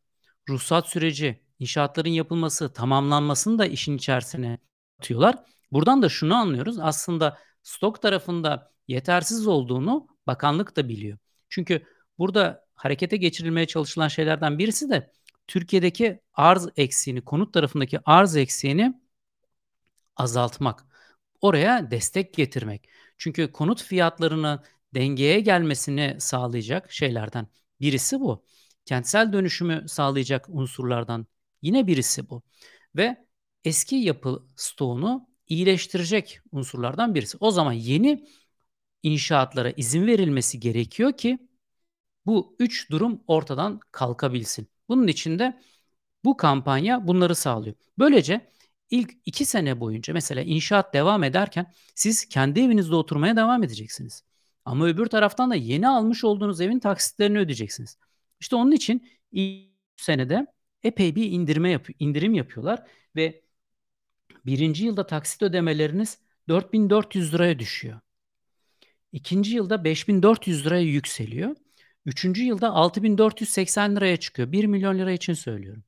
ruhsat 0.50 0.90
süreci, 0.90 1.44
inşaatların 1.60 2.10
yapılması, 2.10 2.74
tamamlanmasını 2.74 3.60
da 3.60 3.66
işin 3.66 3.98
içerisine 3.98 4.60
atıyorlar. 5.00 5.36
Buradan 5.72 6.02
da 6.02 6.10
şunu 6.10 6.36
anlıyoruz. 6.36 6.80
Aslında 6.80 7.38
stok 7.64 8.02
tarafında 8.02 8.72
yetersiz 8.88 9.48
olduğunu 9.48 10.08
bakanlık 10.28 10.76
da 10.76 10.90
biliyor. 10.90 11.18
Çünkü 11.50 11.86
burada 12.18 12.66
harekete 12.76 13.18
geçirilmeye 13.18 13.68
çalışılan 13.68 14.08
şeylerden 14.08 14.60
birisi 14.60 14.90
de 14.90 15.12
Türkiye'deki 15.48 16.22
arz 16.34 16.68
eksiğini, 16.78 17.22
konut 17.22 17.54
tarafındaki 17.54 18.00
arz 18.06 18.36
eksiğini 18.36 19.02
azaltmak. 20.16 20.86
Oraya 21.42 21.92
destek 21.92 22.34
getirmek. 22.34 22.90
Çünkü 23.18 23.52
konut 23.52 23.84
fiyatlarını 23.84 24.64
dengeye 24.96 25.40
gelmesini 25.40 26.16
sağlayacak 26.20 26.92
şeylerden 26.92 27.48
birisi 27.82 28.20
bu. 28.20 28.46
Kentsel 28.86 29.34
dönüşümü 29.34 29.86
sağlayacak 29.88 30.46
unsurlardan 30.50 31.28
yine 31.62 31.88
birisi 31.88 32.30
bu. 32.30 32.44
Ve 32.96 33.26
eski 33.64 33.96
yapı 33.96 34.48
stoğunu 34.56 35.30
iyileştirecek 35.48 36.40
unsurlardan 36.52 37.16
birisi. 37.16 37.38
O 37.40 37.52
zaman 37.52 37.74
yeni 37.74 38.28
inşaatlara 39.04 39.72
izin 39.72 40.08
verilmesi 40.08 40.60
gerekiyor 40.60 41.18
ki 41.18 41.40
bu 42.26 42.56
üç 42.60 42.92
durum 42.92 43.24
ortadan 43.28 43.80
kalkabilsin. 43.92 44.73
Bunun 44.90 45.08
için 45.08 45.40
de 45.40 45.62
bu 46.26 46.38
kampanya 46.38 47.08
bunları 47.08 47.36
sağlıyor. 47.36 47.76
Böylece 48.00 48.52
ilk 48.90 49.12
iki 49.26 49.46
sene 49.46 49.80
boyunca 49.80 50.14
mesela 50.14 50.42
inşaat 50.42 50.94
devam 50.94 51.24
ederken 51.24 51.72
siz 51.96 52.26
kendi 52.30 52.60
evinizde 52.62 52.96
oturmaya 52.96 53.36
devam 53.36 53.64
edeceksiniz. 53.64 54.24
Ama 54.66 54.86
öbür 54.88 55.06
taraftan 55.06 55.52
da 55.52 55.56
yeni 55.56 55.88
almış 55.88 56.24
olduğunuz 56.24 56.62
evin 56.62 56.80
taksitlerini 56.80 57.40
ödeyeceksiniz. 57.40 57.98
İşte 58.40 58.56
onun 58.56 58.72
için 58.72 59.10
ilk 59.32 59.74
senede 59.98 60.48
epey 60.84 61.16
bir 61.16 61.32
indirme 61.32 61.70
yap 61.72 61.88
indirim 62.00 62.34
yapıyorlar 62.34 62.88
ve 63.16 63.44
birinci 64.46 64.86
yılda 64.86 65.08
taksit 65.08 65.42
ödemeleriniz 65.42 66.20
4400 66.50 67.34
liraya 67.34 67.60
düşüyor. 67.60 68.00
İkinci 69.12 69.56
yılda 69.56 69.84
5400 69.84 70.66
liraya 70.66 70.84
yükseliyor. 70.84 71.56
Üçüncü 72.06 72.44
yılda 72.44 72.70
6480 72.70 73.96
liraya 73.96 74.18
çıkıyor. 74.18 74.52
1 74.52 74.66
milyon 74.66 74.98
lira 75.00 75.12
için 75.12 75.34
söylüyorum. 75.34 75.84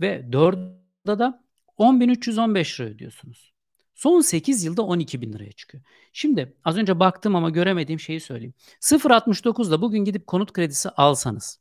Ve 0.00 0.32
dördüncü 0.32 0.80
da 1.06 1.44
10.315 1.78 2.80
lira 2.80 2.88
ödüyorsunuz. 2.88 3.52
Son 3.94 4.20
8 4.20 4.64
yılda 4.64 4.82
12 4.82 5.20
bin 5.20 5.32
liraya 5.32 5.52
çıkıyor. 5.52 5.84
Şimdi 6.12 6.56
az 6.64 6.76
önce 6.76 7.00
baktım 7.00 7.36
ama 7.36 7.50
göremediğim 7.50 8.00
şeyi 8.00 8.20
söyleyeyim. 8.20 8.54
0.69'da 8.80 9.82
bugün 9.82 10.04
gidip 10.04 10.26
konut 10.26 10.52
kredisi 10.52 10.90
alsanız 10.90 11.60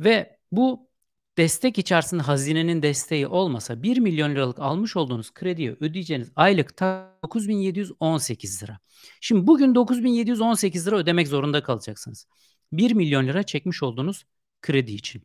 ve 0.00 0.38
bu 0.52 0.88
destek 1.36 1.78
içerisinde 1.78 2.22
hazinenin 2.22 2.82
desteği 2.82 3.26
olmasa 3.26 3.82
1 3.82 3.98
milyon 3.98 4.30
liralık 4.30 4.58
almış 4.58 4.96
olduğunuz 4.96 5.34
krediye 5.34 5.76
ödeyeceğiniz 5.80 6.32
aylık 6.36 6.80
9718 6.80 8.62
lira. 8.62 8.78
Şimdi 9.20 9.46
bugün 9.46 9.74
9718 9.74 10.86
lira 10.86 10.96
ödemek 10.96 11.28
zorunda 11.28 11.62
kalacaksınız. 11.62 12.26
1 12.72 12.92
milyon 12.92 13.26
lira 13.26 13.42
çekmiş 13.42 13.82
olduğunuz 13.82 14.24
kredi 14.62 14.92
için. 14.92 15.22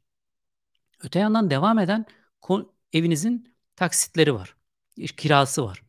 Öte 1.04 1.20
yandan 1.20 1.50
devam 1.50 1.80
eden 1.80 2.06
evinizin 2.94 3.54
taksitleri 3.76 4.34
var. 4.36 4.56
Kirası 5.18 5.66
var. 5.66 5.82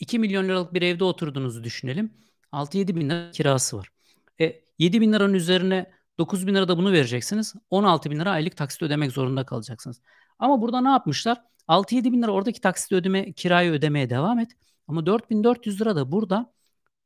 2 0.00 0.18
milyon 0.18 0.44
liralık 0.44 0.74
bir 0.74 0.82
evde 0.82 1.04
oturduğunuzu 1.04 1.64
düşünelim. 1.64 2.14
6-7 2.52 2.96
bin 2.96 3.10
lira 3.10 3.30
kirası 3.30 3.76
var. 3.76 3.88
E, 4.40 4.60
7 4.78 5.00
bin 5.00 5.12
liranın 5.12 5.34
üzerine 5.34 5.97
9 6.18 6.46
bin 6.46 6.54
lira 6.54 6.68
da 6.68 6.78
bunu 6.78 6.92
vereceksiniz. 6.92 7.54
16 7.70 8.10
bin 8.10 8.20
lira 8.20 8.30
aylık 8.30 8.56
taksit 8.56 8.82
ödemek 8.82 9.12
zorunda 9.12 9.46
kalacaksınız. 9.46 10.00
Ama 10.38 10.62
burada 10.62 10.80
ne 10.80 10.88
yapmışlar? 10.88 11.42
6-7 11.68 12.12
bin 12.12 12.22
lira 12.22 12.30
oradaki 12.30 12.60
taksit 12.60 12.92
ödeme, 12.92 13.32
kirayı 13.32 13.72
ödemeye 13.72 14.10
devam 14.10 14.38
et. 14.38 14.50
Ama 14.88 15.06
4400 15.06 15.80
lira 15.80 15.96
da 15.96 16.12
burada 16.12 16.52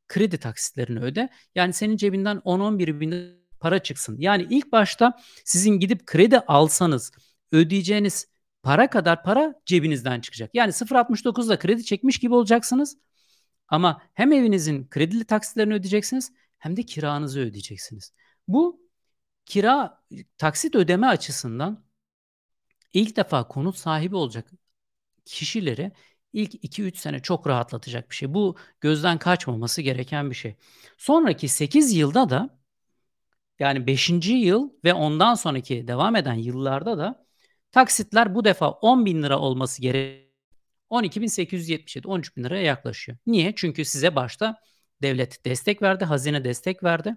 kredi 0.09 0.39
taksitlerini 0.39 1.01
öde. 1.01 1.29
Yani 1.55 1.73
senin 1.73 1.97
cebinden 1.97 2.37
10-11 2.37 3.01
bin 3.01 3.43
para 3.61 3.79
çıksın. 3.79 4.17
Yani 4.19 4.47
ilk 4.51 4.73
başta 4.73 5.19
sizin 5.45 5.71
gidip 5.71 6.07
kredi 6.07 6.39
alsanız 6.39 7.13
ödeyeceğiniz 7.53 8.27
para 8.63 8.91
kadar 8.91 9.23
para 9.23 9.55
cebinizden 9.67 10.21
çıkacak. 10.21 10.51
Yani 10.55 10.73
0.69'da 10.73 11.59
kredi 11.59 11.85
çekmiş 11.85 12.19
gibi 12.19 12.35
olacaksınız. 12.35 12.97
Ama 13.69 14.03
hem 14.15 14.33
evinizin 14.33 14.87
kredili 14.91 15.25
taksitlerini 15.25 15.75
ödeyeceksiniz 15.75 16.33
hem 16.59 16.77
de 16.77 16.83
kiranızı 16.83 17.41
ödeyeceksiniz. 17.41 18.13
Bu 18.49 18.81
kira 19.47 20.03
taksit 20.39 20.75
ödeme 20.75 21.07
açısından 21.07 21.85
ilk 22.93 23.17
defa 23.17 23.49
konut 23.49 23.77
sahibi 23.77 24.17
olacak 24.17 24.51
kişileri 25.25 25.93
ilk 26.33 26.55
2-3 26.65 26.97
sene 26.97 27.21
çok 27.23 27.47
rahatlatacak 27.47 28.11
bir 28.11 28.15
şey. 28.17 28.35
Bu 28.35 28.57
gözden 28.81 29.19
kaçmaması 29.19 29.83
gereken 29.83 30.31
bir 30.31 30.35
şey. 30.35 30.57
Sonraki 30.99 31.49
8 31.49 31.93
yılda 31.93 32.31
da 32.31 32.59
yani 33.59 33.87
5. 33.87 34.33
yıl 34.33 34.71
ve 34.85 34.95
ondan 34.95 35.35
sonraki 35.35 35.89
devam 35.89 36.17
eden 36.17 36.35
yıllarda 36.35 36.99
da 36.99 37.27
taksitler 37.73 38.35
bu 38.35 38.45
defa 38.45 38.71
10 38.71 39.07
bin 39.07 39.23
lira 39.23 39.39
olması 39.39 39.83
gerek. 39.83 40.33
12.877, 40.91 42.09
13 42.09 42.37
bin 42.37 42.45
liraya 42.45 42.63
yaklaşıyor. 42.63 43.19
Niye? 43.27 43.53
Çünkü 43.57 43.85
size 43.85 44.17
başta 44.17 44.59
devlet 45.03 45.45
destek 45.45 45.83
verdi, 45.83 46.05
hazine 46.05 46.45
destek 46.45 46.85
verdi. 46.85 47.17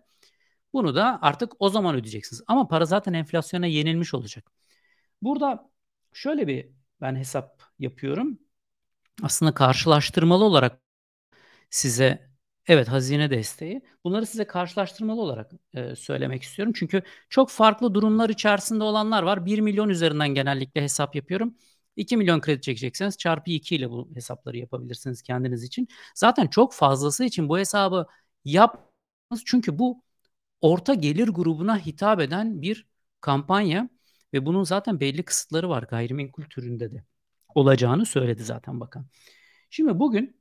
Bunu 0.76 0.96
da 0.96 1.20
artık 1.22 1.54
o 1.60 1.70
zaman 1.70 1.96
ödeyeceksiniz. 1.96 2.44
Ama 2.48 2.68
para 2.68 2.86
zaten 2.86 3.14
enflasyona 3.14 3.66
yenilmiş 3.66 4.14
olacak. 4.14 4.52
Burada 5.22 5.72
şöyle 6.14 6.48
bir 6.48 6.70
ben 7.02 7.16
hesap 7.16 7.64
yapıyorum. 7.80 8.40
Aslında 9.24 9.54
karşılaştırmalı 9.54 10.44
olarak 10.44 10.82
size 11.70 12.30
evet 12.68 12.88
hazine 12.88 13.30
desteği. 13.30 13.82
Bunları 14.04 14.26
size 14.26 14.48
karşılaştırmalı 14.48 15.22
olarak 15.22 15.52
e, 15.74 15.96
söylemek 15.96 16.44
istiyorum. 16.44 16.74
Çünkü 16.78 17.04
çok 17.30 17.50
farklı 17.50 17.94
durumlar 17.94 18.30
içerisinde 18.30 18.84
olanlar 18.84 19.24
var. 19.24 19.46
1 19.46 19.60
milyon 19.60 19.90
üzerinden 19.90 20.30
genellikle 20.30 20.82
hesap 20.82 21.16
yapıyorum. 21.16 21.56
2 21.96 22.18
milyon 22.18 22.42
kredi 22.42 22.62
çekecekseniz 22.62 23.18
çarpı 23.18 23.52
2 23.52 23.76
ile 23.76 23.90
bu 23.90 24.10
hesapları 24.16 24.58
yapabilirsiniz 24.58 25.22
kendiniz 25.22 25.64
için. 25.64 25.88
Zaten 26.16 26.48
çok 26.48 26.74
fazlası 26.74 27.24
için 27.26 27.50
bu 27.50 27.58
hesabı 27.60 28.08
yapmanız 28.46 29.44
çünkü 29.46 29.80
bu 29.80 30.05
orta 30.62 30.94
gelir 30.94 31.28
grubuna 31.28 31.86
hitap 31.86 32.22
eden 32.22 32.62
bir 32.62 32.88
kampanya 33.22 33.90
ve 34.34 34.46
bunun 34.46 34.64
zaten 34.64 35.00
belli 35.00 35.24
kısıtları 35.24 35.70
var 35.70 35.84
gayrimenkul 35.84 36.44
türünde 36.44 36.92
de 36.92 37.04
olacağını 37.56 38.06
söyledi 38.06 38.44
zaten 38.44 38.80
bakan. 38.80 39.08
Şimdi 39.70 40.00
bugün 40.00 40.38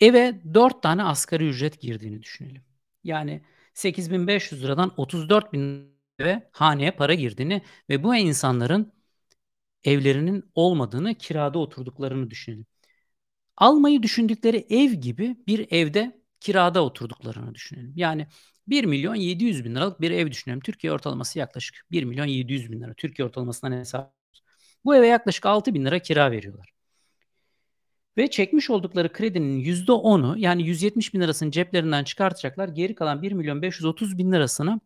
eve 0.00 0.42
4 0.54 0.82
tane 0.82 1.02
asgari 1.04 1.48
ücret 1.48 1.80
girdiğini 1.80 2.22
düşünelim. 2.22 2.62
Yani 3.04 3.42
8500 3.74 4.64
liradan 4.64 4.92
34 4.96 5.52
bin 5.52 5.92
eve 6.18 6.48
haneye 6.52 6.90
para 6.90 7.14
girdiğini 7.14 7.62
ve 7.90 8.04
bu 8.04 8.16
insanların 8.16 8.92
evlerinin 9.84 10.50
olmadığını, 10.54 11.14
kirada 11.14 11.58
oturduklarını 11.58 12.30
düşünelim. 12.30 12.66
Almayı 13.56 14.02
düşündükleri 14.02 14.66
ev 14.70 14.92
gibi 14.92 15.36
bir 15.46 15.66
evde 15.72 16.21
kirada 16.42 16.84
oturduklarını 16.84 17.54
düşünelim. 17.54 17.92
Yani 17.96 18.26
1 18.68 18.84
milyon 18.84 19.14
700 19.14 19.64
bin 19.64 19.74
liralık 19.74 20.00
bir 20.00 20.10
ev 20.10 20.30
düşünelim. 20.30 20.60
Türkiye 20.60 20.92
ortalaması 20.92 21.38
yaklaşık 21.38 21.86
1 21.90 22.04
milyon 22.04 22.26
700 22.26 22.72
bin 22.72 22.80
lira. 22.80 22.94
Türkiye 22.94 23.26
ortalamasından 23.28 23.72
hesap. 23.72 24.14
Bu 24.84 24.96
eve 24.96 25.06
yaklaşık 25.06 25.46
6 25.46 25.74
bin 25.74 25.84
lira 25.84 25.98
kira 25.98 26.30
veriyorlar. 26.30 26.68
Ve 28.16 28.30
çekmiş 28.30 28.70
oldukları 28.70 29.12
kredinin 29.12 29.64
%10'u 29.64 30.38
yani 30.38 30.62
170 30.62 31.14
bin 31.14 31.20
lirasını 31.20 31.50
ceplerinden 31.50 32.04
çıkartacaklar. 32.04 32.68
Geri 32.68 32.94
kalan 32.94 33.22
1 33.22 33.32
milyon 33.32 33.62
530 33.62 34.18
bin 34.18 34.32
lirasını 34.32 34.80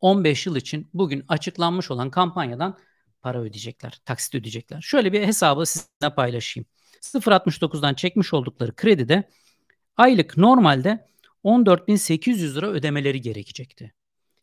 15 0.00 0.46
yıl 0.46 0.56
için 0.56 0.90
bugün 0.94 1.24
açıklanmış 1.28 1.90
olan 1.90 2.10
kampanyadan 2.10 2.78
para 3.22 3.40
ödeyecekler, 3.40 4.00
taksit 4.04 4.34
ödeyecekler. 4.34 4.80
Şöyle 4.80 5.12
bir 5.12 5.22
hesabı 5.22 5.66
sizinle 5.66 6.14
paylaşayım. 6.14 6.66
0.69'dan 7.00 7.94
çekmiş 7.94 8.34
oldukları 8.34 8.76
kredide 8.76 9.28
aylık 9.96 10.36
normalde 10.36 11.06
14.800 11.44 12.54
lira 12.54 12.66
ödemeleri 12.66 13.20
gerekecekti. 13.20 13.94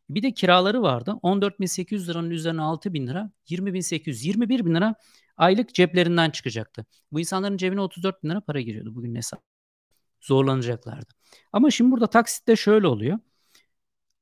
Bir 0.10 0.24
de 0.24 0.32
kiraları 0.32 0.82
vardı. 0.82 1.16
14.800 1.24 2.08
liranın 2.08 2.30
üzerine 2.30 2.62
6.000 2.62 3.08
lira, 3.08 3.32
20.800, 3.50 4.28
21 4.28 4.66
bin 4.66 4.76
lira 4.76 4.96
aylık 5.38 5.74
ceplerinden 5.74 6.30
çıkacaktı. 6.30 6.86
Bu 7.12 7.20
insanların 7.20 7.58
cebine 7.58 7.82
34 7.82 8.24
bin 8.24 8.30
lira 8.30 8.42
para 8.42 8.62
giriyordu 8.62 8.96
bugün 8.96 9.16
hesap. 9.16 9.44
Zorlanacaklardı. 10.22 11.14
Ama 11.54 11.72
şimdi 11.72 11.92
burada 11.92 12.08
taksitte 12.08 12.56
şöyle 12.56 12.88
oluyor. 12.88 13.20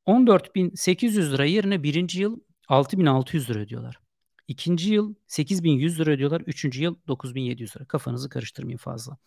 14.800 0.07 1.31
lira 1.31 1.45
yerine 1.45 1.83
birinci 1.83 2.21
yıl 2.21 2.39
6.600 2.69 3.49
lira 3.49 3.59
ödüyorlar. 3.59 3.99
İkinci 4.47 4.93
yıl 4.93 5.15
8.100 5.27 5.99
lira 5.99 6.11
ödüyorlar. 6.11 6.41
Üçüncü 6.41 6.83
yıl 6.83 6.95
9.700 7.07 7.77
lira. 7.77 7.85
Kafanızı 7.85 8.29
karıştırmayın 8.29 8.77
fazla. 8.77 9.17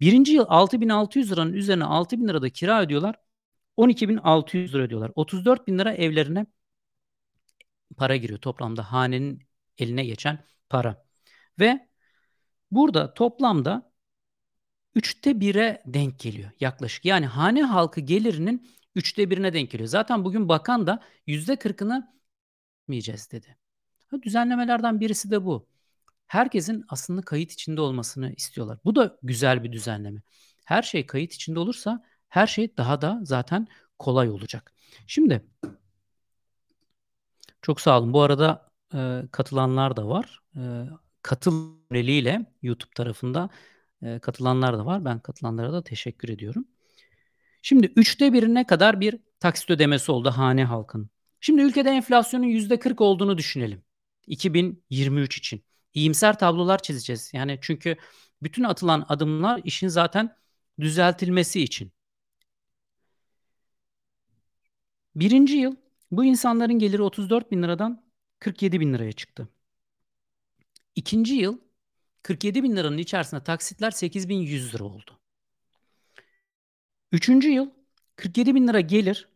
Birinci 0.00 0.32
yıl 0.32 0.44
6.600 0.44 1.32
liranın 1.32 1.52
üzerine 1.52 1.84
6.000 1.84 2.28
lira 2.28 2.42
da 2.42 2.50
kira 2.50 2.82
ödüyorlar. 2.82 3.16
12.600 3.76 4.72
lira 4.72 4.82
ödüyorlar. 4.82 5.12
34 5.14 5.66
bin 5.66 5.78
lira 5.78 5.92
evlerine 5.92 6.46
para 7.96 8.16
giriyor 8.16 8.38
toplamda 8.38 8.92
hanenin 8.92 9.42
eline 9.78 10.04
geçen 10.04 10.38
para. 10.68 11.06
Ve 11.60 11.88
burada 12.70 13.14
toplamda 13.14 13.92
üçte 14.94 15.40
bire 15.40 15.82
denk 15.86 16.18
geliyor 16.18 16.50
yaklaşık. 16.60 17.04
Yani 17.04 17.26
hane 17.26 17.62
halkı 17.62 18.00
gelirinin 18.00 18.68
üçte 18.94 19.30
birine 19.30 19.52
denk 19.52 19.70
geliyor. 19.70 19.88
Zaten 19.88 20.24
bugün 20.24 20.48
bakan 20.48 20.86
da 20.86 21.02
yüzde 21.26 21.56
kırkını 21.56 22.14
yiyeceğiz 22.88 23.32
dedi. 23.32 23.56
Düzenlemelerden 24.22 25.00
birisi 25.00 25.30
de 25.30 25.44
bu. 25.44 25.68
Herkesin 26.26 26.84
aslında 26.88 27.22
kayıt 27.22 27.52
içinde 27.52 27.80
olmasını 27.80 28.32
istiyorlar. 28.32 28.78
Bu 28.84 28.96
da 28.96 29.18
güzel 29.22 29.64
bir 29.64 29.72
düzenleme. 29.72 30.20
Her 30.64 30.82
şey 30.82 31.06
kayıt 31.06 31.32
içinde 31.32 31.58
olursa 31.58 32.04
her 32.28 32.46
şey 32.46 32.76
daha 32.76 33.00
da 33.00 33.20
zaten 33.22 33.68
kolay 33.98 34.30
olacak. 34.30 34.72
Şimdi 35.06 35.44
çok 37.62 37.80
sağ 37.80 37.98
olun. 37.98 38.12
Bu 38.12 38.22
arada 38.22 38.70
e, 38.94 39.22
katılanlar 39.32 39.96
da 39.96 40.08
var. 40.08 40.40
E, 40.56 40.62
katıl 41.22 41.76
YouTube 42.62 42.90
tarafında 42.94 43.50
e, 44.02 44.18
katılanlar 44.18 44.78
da 44.78 44.86
var. 44.86 45.04
Ben 45.04 45.20
katılanlara 45.20 45.72
da 45.72 45.84
teşekkür 45.84 46.28
ediyorum. 46.28 46.68
Şimdi 47.62 47.86
üçte 47.86 48.32
birine 48.32 48.66
kadar 48.66 49.00
bir 49.00 49.18
taksit 49.40 49.70
ödemesi 49.70 50.12
oldu 50.12 50.30
hane 50.30 50.64
halkın. 50.64 51.10
Şimdi 51.40 51.62
ülkede 51.62 51.90
enflasyonun 51.90 52.44
yüzde 52.46 52.78
40 52.78 53.00
olduğunu 53.00 53.38
düşünelim. 53.38 53.82
2023 54.26 55.38
için. 55.38 55.65
İyimser 55.96 56.38
tablolar 56.38 56.82
çizeceğiz. 56.82 57.30
Yani 57.34 57.58
çünkü 57.62 57.96
bütün 58.42 58.64
atılan 58.64 59.06
adımlar 59.08 59.60
işin 59.64 59.88
zaten 59.88 60.36
düzeltilmesi 60.80 61.62
için. 61.62 61.92
Birinci 65.14 65.56
yıl 65.56 65.76
bu 66.10 66.24
insanların 66.24 66.78
geliri 66.78 67.02
34 67.02 67.50
bin 67.50 67.62
liradan 67.62 68.04
47 68.38 68.80
bin 68.80 68.94
liraya 68.94 69.12
çıktı. 69.12 69.48
İkinci 70.94 71.34
yıl 71.34 71.58
47 72.22 72.62
bin 72.62 72.76
liranın 72.76 72.98
içerisinde 72.98 73.44
taksitler 73.44 73.90
8100 73.90 74.74
lira 74.74 74.84
oldu. 74.84 75.20
Üçüncü 77.12 77.48
yıl 77.50 77.70
47 78.16 78.54
bin 78.54 78.68
lira 78.68 78.80
gelir. 78.80 79.28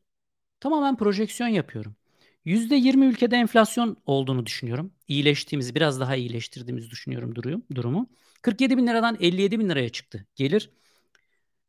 Tamamen 0.61 0.97
projeksiyon 0.97 1.49
yapıyorum. 1.49 1.97
%20 2.45 3.07
ülkede 3.07 3.37
enflasyon 3.37 3.97
olduğunu 4.07 4.47
düşünüyorum. 4.47 4.93
İyileştiğimizi, 5.11 5.75
biraz 5.75 6.01
daha 6.01 6.17
iyileştirdiğimizi 6.17 6.91
düşünüyorum 6.91 7.35
durumu. 7.75 8.11
47 8.43 8.77
bin 8.77 8.87
liradan 8.87 9.17
57 9.21 9.59
bin 9.59 9.69
liraya 9.69 9.89
çıktı. 9.89 10.27
Gelir. 10.37 10.71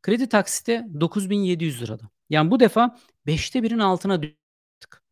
Kredi 0.02 0.28
taksite 0.28 0.86
9700 1.00 1.82
lirada. 1.82 2.10
Yani 2.30 2.50
bu 2.50 2.60
defa 2.60 2.98
5'te 3.26 3.62
birin 3.62 3.78
altına 3.78 4.22
düştük. 4.22 5.02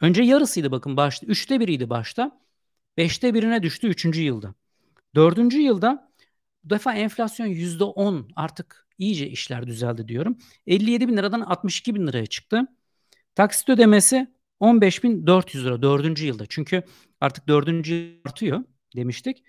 Önce 0.00 0.22
yarısıydı 0.22 0.70
bakın 0.72 0.96
başta. 0.96 1.26
3'te 1.26 1.60
biriydi 1.60 1.90
başta. 1.90 2.40
5'te 2.98 3.34
birine 3.34 3.62
düştü 3.62 3.88
3. 3.88 4.22
yılda. 4.22 4.54
4. 5.14 5.58
yılda 5.58 6.12
bu 6.64 6.70
defa 6.70 6.94
enflasyon 6.94 7.46
%10 7.46 8.32
artık 8.36 8.88
iyice 8.98 9.28
işler 9.28 9.66
düzeldi 9.66 10.08
diyorum. 10.08 10.38
57 10.66 11.08
bin 11.08 11.16
liradan 11.16 11.40
62 11.40 11.94
bin 11.94 12.06
liraya 12.06 12.26
çıktı. 12.26 12.62
Taksit 13.34 13.68
ödemesi 13.68 14.33
15.400 14.60 15.64
lira 15.64 15.82
4. 15.82 16.24
yılda. 16.24 16.46
Çünkü 16.48 16.82
artık 17.20 17.48
4. 17.48 17.88
yıl 17.88 18.20
artıyor 18.26 18.64
demiştik. 18.96 19.42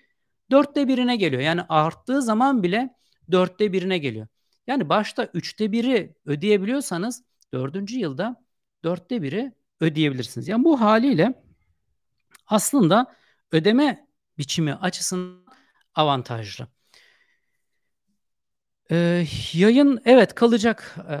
Dörtte 0.50 0.88
birine 0.88 1.16
geliyor. 1.16 1.42
Yani 1.42 1.62
arttığı 1.68 2.22
zaman 2.22 2.62
bile 2.62 2.94
dörtte 3.30 3.72
birine 3.72 3.98
geliyor. 3.98 4.26
Yani 4.66 4.88
başta 4.88 5.30
üçte 5.34 5.72
biri 5.72 6.14
ödeyebiliyorsanız 6.26 7.22
dördüncü 7.52 7.98
yılda 7.98 8.44
dörtte 8.84 9.22
biri 9.22 9.52
ödeyebilirsiniz. 9.80 10.48
Yani 10.48 10.64
bu 10.64 10.80
haliyle 10.80 11.42
aslında 12.46 13.16
ödeme 13.52 14.06
biçimi 14.38 14.74
açısından 14.74 15.46
avantajlı. 15.94 16.68
Ee, 18.90 19.26
yayın 19.52 20.00
evet 20.04 20.34
kalacak 20.34 20.96
ee, 21.10 21.16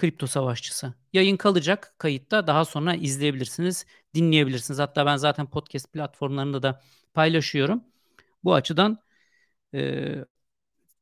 kripto 0.00 0.26
savaşçısı. 0.26 0.94
Yayın 1.12 1.36
kalacak 1.36 1.94
kayıtta 1.98 2.46
daha 2.46 2.64
sonra 2.64 2.94
izleyebilirsiniz, 2.94 3.86
dinleyebilirsiniz. 4.14 4.78
Hatta 4.78 5.06
ben 5.06 5.16
zaten 5.16 5.46
podcast 5.50 5.92
platformlarında 5.92 6.62
da 6.62 6.80
paylaşıyorum. 7.14 7.84
Bu 8.44 8.54
açıdan 8.54 8.98
e, 9.74 10.14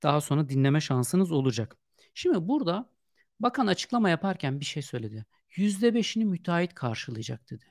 daha 0.03 0.21
sonra 0.21 0.49
dinleme 0.49 0.81
şansınız 0.81 1.33
olacak. 1.33 1.77
Şimdi 2.15 2.49
burada 2.49 2.91
bakan 3.41 3.67
açıklama 3.67 4.11
yaparken 4.11 4.61
bir 4.61 4.65
şey 4.65 4.83
söyledi. 4.83 5.27
%5'ini 5.57 6.25
müteahhit 6.25 6.75
karşılayacak 6.75 7.51
dedi. 7.51 7.65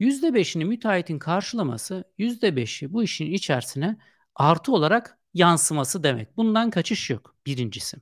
%5'ini 0.00 0.64
müteahhitin 0.64 1.18
karşılaması 1.18 2.04
%5'i 2.18 2.92
bu 2.92 3.02
işin 3.02 3.26
içerisine 3.32 3.96
artı 4.34 4.72
olarak 4.72 5.18
yansıması 5.34 6.02
demek. 6.02 6.36
Bundan 6.36 6.70
kaçış 6.70 7.10
yok 7.10 7.36
birincisi. 7.46 7.96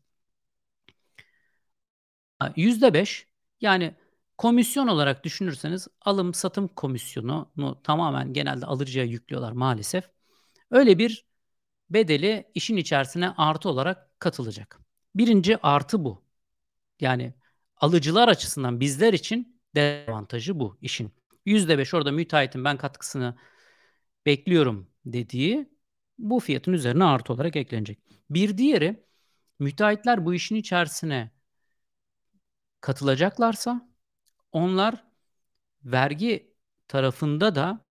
%5 2.56 3.26
yani 3.60 3.94
komisyon 4.38 4.88
olarak 4.88 5.24
düşünürseniz 5.24 5.88
alım 6.00 6.34
satım 6.34 6.68
komisyonu 6.68 7.52
tamamen 7.84 8.32
genelde 8.32 8.66
alıcıya 8.66 9.04
yüklüyorlar 9.04 9.52
maalesef. 9.52 10.04
Öyle 10.70 10.98
bir 10.98 11.26
bedeli 11.90 12.50
işin 12.54 12.76
içerisine 12.76 13.30
artı 13.30 13.68
olarak 13.68 14.20
katılacak. 14.20 14.80
Birinci 15.14 15.58
artı 15.62 16.04
bu. 16.04 16.24
Yani 17.00 17.34
alıcılar 17.76 18.28
açısından 18.28 18.80
bizler 18.80 19.12
için 19.12 19.60
dezavantajı 19.74 20.60
bu 20.60 20.78
işin. 20.80 21.12
%5 21.46 21.94
orada 21.94 22.12
müteahhitin 22.12 22.64
ben 22.64 22.76
katkısını 22.76 23.36
bekliyorum 24.26 24.90
dediği 25.04 25.68
bu 26.18 26.40
fiyatın 26.40 26.72
üzerine 26.72 27.04
artı 27.04 27.32
olarak 27.32 27.56
eklenecek. 27.56 27.98
Bir 28.30 28.58
diğeri 28.58 29.04
müteahhitler 29.58 30.26
bu 30.26 30.34
işin 30.34 30.56
içerisine 30.56 31.30
katılacaklarsa 32.80 33.88
onlar 34.52 35.04
vergi 35.84 36.54
tarafında 36.88 37.54
da 37.54 37.84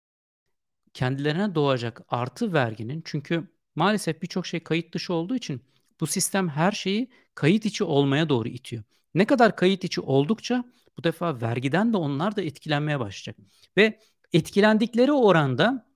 kendilerine 0.95 1.55
doğacak 1.55 2.03
artı 2.09 2.53
verginin 2.53 3.03
çünkü 3.05 3.49
maalesef 3.75 4.23
birçok 4.23 4.47
şey 4.47 4.61
kayıt 4.61 4.95
dışı 4.95 5.15
olduğu 5.15 5.37
için 5.37 5.63
bu 6.01 6.07
sistem 6.07 6.49
her 6.49 6.73
şeyi 6.73 7.11
kayıt 7.35 7.67
içi 7.67 7.85
olmaya 7.85 8.29
doğru 8.29 8.49
itiyor. 8.49 8.83
Ne 9.15 9.25
kadar 9.25 9.57
kayıt 9.57 9.85
içi 9.85 10.01
oldukça 10.01 10.65
bu 10.99 11.05
defa 11.05 11.41
vergiden 11.41 11.93
de 11.93 11.97
onlar 11.97 12.37
da 12.37 12.43
etkilenmeye 12.43 13.01
başlayacak. 13.01 13.37
Ve 13.77 14.01
etkilendikleri 14.33 15.13
oranda 15.13 15.87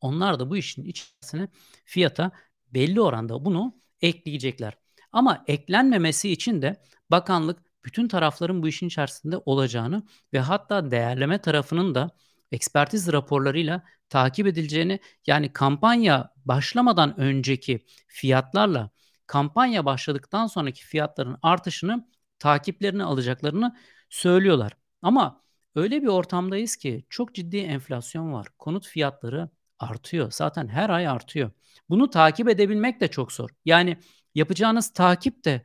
onlar 0.00 0.38
da 0.38 0.50
bu 0.50 0.56
işin 0.56 0.84
içerisine 0.84 1.48
fiyata 1.84 2.30
belli 2.74 3.00
oranda 3.00 3.44
bunu 3.44 3.80
ekleyecekler. 4.00 4.74
Ama 5.12 5.44
eklenmemesi 5.46 6.30
için 6.30 6.62
de 6.62 6.82
bakanlık 7.10 7.62
bütün 7.84 8.08
tarafların 8.08 8.62
bu 8.62 8.68
işin 8.68 8.86
içerisinde 8.86 9.38
olacağını 9.38 10.02
ve 10.32 10.40
hatta 10.40 10.90
değerleme 10.90 11.38
tarafının 11.38 11.94
da 11.94 12.10
ekspertiz 12.52 13.12
raporlarıyla 13.12 13.82
takip 14.08 14.46
edileceğini 14.46 15.00
yani 15.26 15.52
kampanya 15.52 16.32
başlamadan 16.44 17.20
önceki 17.20 17.84
fiyatlarla 18.06 18.90
kampanya 19.26 19.84
başladıktan 19.84 20.46
sonraki 20.46 20.84
fiyatların 20.84 21.38
artışını 21.42 22.08
takiplerini 22.38 23.04
alacaklarını 23.04 23.76
söylüyorlar. 24.10 24.72
Ama 25.02 25.42
öyle 25.74 26.02
bir 26.02 26.06
ortamdayız 26.08 26.76
ki 26.76 27.04
çok 27.10 27.34
ciddi 27.34 27.56
enflasyon 27.56 28.32
var. 28.32 28.46
Konut 28.58 28.86
fiyatları 28.86 29.50
artıyor. 29.78 30.30
Zaten 30.30 30.68
her 30.68 30.90
ay 30.90 31.08
artıyor. 31.08 31.50
Bunu 31.88 32.10
takip 32.10 32.48
edebilmek 32.48 33.00
de 33.00 33.08
çok 33.08 33.32
zor. 33.32 33.50
Yani 33.64 33.98
yapacağınız 34.34 34.92
takip 34.92 35.44
de 35.44 35.62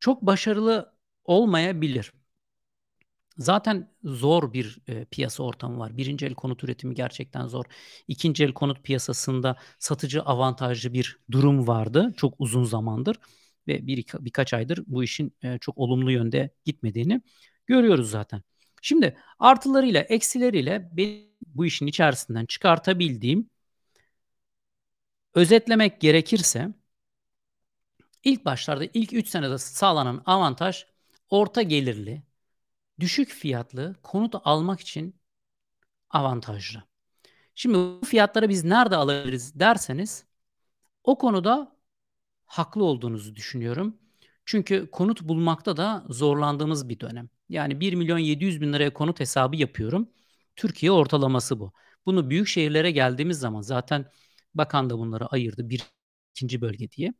çok 0.00 0.22
başarılı 0.22 0.93
olmayabilir. 1.24 2.12
Zaten 3.38 3.90
zor 4.04 4.52
bir 4.52 4.78
e, 4.88 5.04
piyasa 5.04 5.42
ortamı 5.42 5.78
var. 5.78 5.96
Birinci 5.96 6.26
el 6.26 6.34
konut 6.34 6.64
üretimi 6.64 6.94
gerçekten 6.94 7.46
zor. 7.46 7.64
İkinci 8.08 8.44
el 8.44 8.52
konut 8.52 8.84
piyasasında 8.84 9.56
satıcı 9.78 10.22
avantajlı 10.22 10.92
bir 10.92 11.18
durum 11.30 11.68
vardı 11.68 12.14
çok 12.16 12.34
uzun 12.38 12.64
zamandır 12.64 13.16
ve 13.68 13.86
bir 13.86 14.04
birkaç 14.20 14.54
aydır 14.54 14.84
bu 14.86 15.04
işin 15.04 15.36
e, 15.42 15.58
çok 15.58 15.78
olumlu 15.78 16.10
yönde 16.12 16.50
gitmediğini 16.64 17.22
görüyoruz 17.66 18.10
zaten. 18.10 18.42
Şimdi 18.82 19.16
artılarıyla 19.38 20.00
eksileriyle 20.00 20.90
benim 20.92 21.34
bu 21.46 21.66
işin 21.66 21.86
içerisinden 21.86 22.46
çıkartabildiğim 22.46 23.50
özetlemek 25.34 26.00
gerekirse 26.00 26.68
ilk 28.24 28.44
başlarda 28.44 28.84
ilk 28.94 29.12
3 29.12 29.28
senede 29.28 29.58
sağlanan 29.58 30.22
avantaj 30.26 30.86
orta 31.30 31.62
gelirli, 31.62 32.22
düşük 33.00 33.28
fiyatlı 33.30 33.96
konut 34.02 34.34
almak 34.44 34.80
için 34.80 35.16
avantajlı. 36.10 36.82
Şimdi 37.54 37.78
bu 37.78 38.00
fiyatları 38.06 38.48
biz 38.48 38.64
nerede 38.64 38.96
alabiliriz 38.96 39.60
derseniz 39.60 40.26
o 41.04 41.18
konuda 41.18 41.76
haklı 42.46 42.84
olduğunuzu 42.84 43.36
düşünüyorum. 43.36 43.98
Çünkü 44.44 44.88
konut 44.92 45.22
bulmakta 45.22 45.76
da 45.76 46.04
zorlandığımız 46.08 46.88
bir 46.88 47.00
dönem. 47.00 47.28
Yani 47.48 47.80
1 47.80 47.92
milyon 47.94 48.18
700 48.18 48.60
bin 48.60 48.72
liraya 48.72 48.94
konut 48.94 49.20
hesabı 49.20 49.56
yapıyorum. 49.56 50.10
Türkiye 50.56 50.92
ortalaması 50.92 51.60
bu. 51.60 51.72
Bunu 52.06 52.30
büyük 52.30 52.48
şehirlere 52.48 52.90
geldiğimiz 52.90 53.38
zaman 53.38 53.60
zaten 53.60 54.10
bakan 54.54 54.90
da 54.90 54.98
bunları 54.98 55.26
ayırdı 55.26 55.70
bir 55.70 55.82
ikinci 56.30 56.60
bölge 56.60 56.90
diye. 56.90 57.14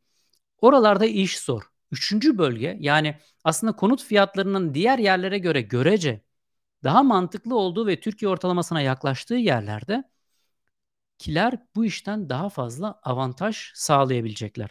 Oralarda 0.61 1.05
iş 1.05 1.39
zor. 1.39 1.63
Üçüncü 1.91 2.37
bölge 2.37 2.77
yani 2.79 3.19
aslında 3.43 3.75
konut 3.75 4.03
fiyatlarının 4.03 4.73
diğer 4.73 4.99
yerlere 4.99 5.37
göre 5.37 5.61
görece 5.61 6.21
daha 6.83 7.03
mantıklı 7.03 7.55
olduğu 7.57 7.87
ve 7.87 7.99
Türkiye 7.99 8.29
ortalamasına 8.29 8.81
yaklaştığı 8.81 9.35
yerlerde 9.35 10.03
kiler 11.17 11.53
bu 11.75 11.85
işten 11.85 12.29
daha 12.29 12.49
fazla 12.49 12.99
avantaj 13.03 13.71
sağlayabilecekler. 13.73 14.69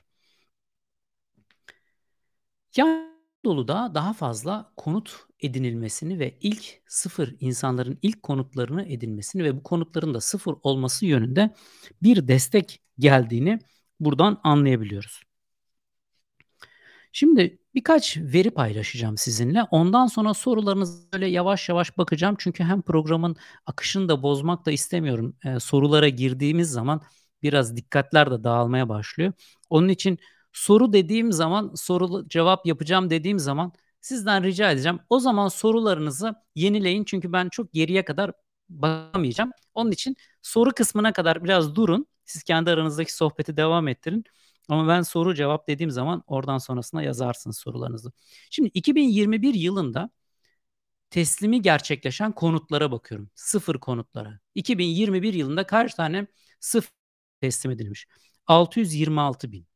Yani 2.76 3.14
Anadolu'da 3.44 3.94
daha 3.94 4.12
fazla 4.12 4.72
konut 4.76 5.26
edinilmesini 5.40 6.18
ve 6.18 6.38
ilk 6.40 6.82
sıfır 6.86 7.36
insanların 7.40 7.98
ilk 8.02 8.22
konutlarını 8.22 8.84
edinmesini 8.88 9.44
ve 9.44 9.56
bu 9.56 9.62
konutların 9.62 10.14
da 10.14 10.20
sıfır 10.20 10.54
olması 10.62 11.06
yönünde 11.06 11.54
bir 12.02 12.28
destek 12.28 12.82
geldiğini 12.98 13.58
buradan 14.00 14.40
anlayabiliyoruz. 14.44 15.22
Şimdi 17.16 17.58
birkaç 17.74 18.16
veri 18.18 18.50
paylaşacağım 18.50 19.18
sizinle. 19.18 19.62
Ondan 19.70 20.06
sonra 20.06 20.34
sorularınızı 20.34 21.12
böyle 21.12 21.26
yavaş 21.26 21.68
yavaş 21.68 21.98
bakacağım. 21.98 22.36
Çünkü 22.38 22.64
hem 22.64 22.82
programın 22.82 23.36
akışını 23.66 24.08
da 24.08 24.22
bozmak 24.22 24.66
da 24.66 24.70
istemiyorum. 24.72 25.36
Ee, 25.44 25.60
sorulara 25.60 26.08
girdiğimiz 26.08 26.70
zaman 26.70 27.02
biraz 27.42 27.76
dikkatler 27.76 28.30
de 28.30 28.44
dağılmaya 28.44 28.88
başlıyor. 28.88 29.32
Onun 29.70 29.88
için 29.88 30.18
soru 30.52 30.92
dediğim 30.92 31.32
zaman, 31.32 31.72
soru 31.76 32.28
cevap 32.28 32.66
yapacağım 32.66 33.10
dediğim 33.10 33.38
zaman 33.38 33.72
sizden 34.00 34.44
rica 34.44 34.70
edeceğim. 34.70 35.00
O 35.10 35.18
zaman 35.20 35.48
sorularınızı 35.48 36.34
yenileyin. 36.54 37.04
Çünkü 37.04 37.32
ben 37.32 37.48
çok 37.48 37.72
geriye 37.72 38.04
kadar 38.04 38.32
bakamayacağım. 38.68 39.50
Onun 39.74 39.90
için 39.90 40.16
soru 40.42 40.70
kısmına 40.70 41.12
kadar 41.12 41.44
biraz 41.44 41.74
durun. 41.74 42.06
Siz 42.24 42.42
kendi 42.42 42.70
aranızdaki 42.70 43.14
sohbeti 43.14 43.56
devam 43.56 43.88
ettirin. 43.88 44.24
Ama 44.68 44.88
ben 44.88 45.02
soru 45.02 45.34
cevap 45.34 45.68
dediğim 45.68 45.90
zaman 45.90 46.22
oradan 46.26 46.58
sonrasına 46.58 47.02
yazarsınız 47.02 47.58
sorularınızı. 47.58 48.12
Şimdi 48.50 48.70
2021 48.74 49.54
yılında 49.54 50.10
teslimi 51.10 51.62
gerçekleşen 51.62 52.32
konutlara 52.32 52.92
bakıyorum. 52.92 53.30
Sıfır 53.34 53.78
konutlara. 53.80 54.40
2021 54.54 55.34
yılında 55.34 55.66
kaç 55.66 55.94
tane 55.94 56.26
sıfır 56.60 56.92
teslim 57.40 57.72
edilmiş? 57.72 58.06
626 58.46 59.52
bin. 59.52 59.66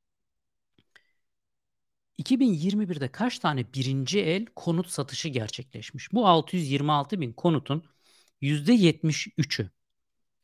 2021'de 2.19 3.13
kaç 3.13 3.39
tane 3.39 3.73
birinci 3.75 4.21
el 4.21 4.47
konut 4.57 4.89
satışı 4.91 5.29
gerçekleşmiş? 5.29 6.13
Bu 6.13 6.29
626 6.29 7.21
bin 7.21 7.33
konutun 7.33 7.85
%73'ü 8.41 9.71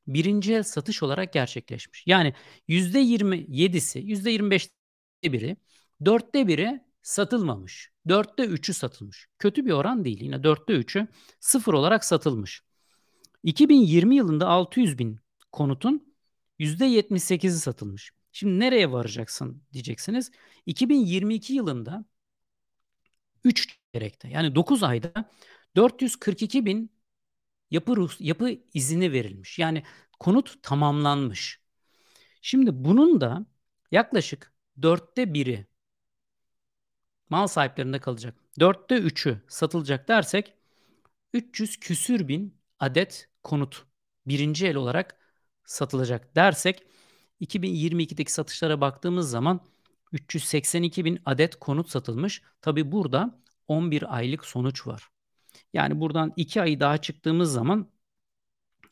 birinci 0.07 0.55
el 0.55 0.63
satış 0.63 1.03
olarak 1.03 1.33
gerçekleşmiş. 1.33 2.05
Yani 2.07 2.35
%27'si, 2.69 3.99
%25'te 4.01 5.33
biri, 5.33 5.57
dörtte 6.05 6.49
biri 6.49 6.81
satılmamış. 7.03 7.93
Dörtte 8.09 8.45
üçü 8.45 8.75
satılmış. 8.75 9.29
Kötü 9.39 9.67
bir 9.67 9.73
oran 9.73 10.05
değil. 10.05 10.21
Yine 10.21 10.43
dörtte 10.43 10.73
üçü 10.73 11.09
sıfır 11.41 11.75
olarak 11.75 12.05
satılmış. 12.05 12.63
2020 13.43 14.17
yılında 14.17 14.49
600 14.49 14.99
bin 14.99 15.21
konutun 15.53 16.15
%78'i 16.59 17.51
satılmış. 17.51 18.11
Şimdi 18.33 18.61
nereye 18.61 18.93
varacaksın 18.93 19.63
diyeceksiniz. 19.73 20.31
2022 20.67 21.53
yılında 21.53 22.05
3 23.45 23.79
çeyrekte 23.93 24.29
yani 24.29 24.55
9 24.55 24.83
ayda 24.83 25.13
442 25.77 26.67
bin 26.67 26.94
yapı 27.75 27.97
ruh, 27.97 28.21
yapı 28.21 28.51
izini 28.75 29.13
verilmiş. 29.13 29.59
Yani 29.59 29.83
konut 30.21 30.63
tamamlanmış. 30.63 31.61
Şimdi 32.43 32.71
bunun 32.85 33.21
da 33.21 33.47
yaklaşık 33.91 34.53
dörtte 34.83 35.35
biri 35.35 35.67
mal 37.31 37.47
sahiplerinde 37.47 37.99
kalacak. 37.99 38.35
Dörtte 38.61 38.99
üçü 38.99 39.43
satılacak 39.49 40.09
dersek 40.09 40.55
300 41.33 41.81
küsür 41.81 42.29
bin 42.29 42.59
adet 42.81 43.31
konut 43.43 43.87
birinci 44.27 44.67
el 44.67 44.77
olarak 44.77 45.17
satılacak 45.65 46.37
dersek 46.37 46.83
2022'deki 47.41 48.33
satışlara 48.33 48.81
baktığımız 48.81 49.31
zaman 49.31 49.61
382 50.13 51.05
bin 51.05 51.19
adet 51.25 51.57
konut 51.57 51.91
satılmış. 51.91 52.43
Tabi 52.61 52.93
burada 52.93 53.41
11 53.69 54.17
aylık 54.17 54.45
sonuç 54.45 54.87
var. 54.87 55.14
Yani 55.75 56.01
buradan 56.01 56.33
2 56.37 56.63
ayı 56.63 56.81
daha 56.81 56.99
çıktığımız 56.99 57.53
zaman 57.53 57.91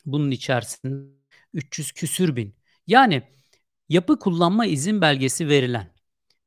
bunun 0.07 0.31
içerisinde 0.31 1.12
300 1.55 1.92
küsür 1.92 2.37
bin. 2.37 2.57
Yani 2.87 3.23
yapı 3.88 4.18
kullanma 4.18 4.66
izin 4.66 5.01
belgesi 5.01 5.49
verilen, 5.49 5.95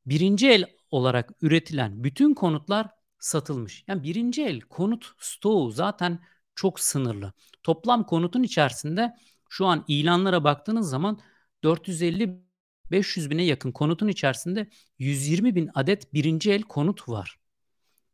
birinci 0.06 0.50
el 0.50 0.66
olarak 0.92 1.32
üretilen 1.42 2.04
bütün 2.04 2.34
konutlar 2.34 2.90
satılmış. 3.20 3.84
Yani 3.88 4.04
birinci 4.04 4.44
el 4.46 4.62
konut 4.62 5.06
stoğu 5.20 5.72
zaten 5.72 6.20
çok 6.56 6.80
sınırlı. 6.80 7.34
Toplam 7.64 8.06
konutun 8.06 8.44
içerisinde 8.44 9.16
şu 9.50 9.66
an 9.66 9.86
ilanlara 9.88 10.44
baktığınız 10.44 10.90
zaman 10.90 11.20
450 11.64 12.46
500 12.92 13.30
bine 13.30 13.44
yakın 13.44 13.72
konutun 13.72 14.08
içerisinde 14.08 14.70
120 15.00 15.56
bin 15.56 15.70
adet 15.76 16.14
birinci 16.14 16.52
el 16.52 16.62
konut 16.62 17.10
var. 17.10 17.40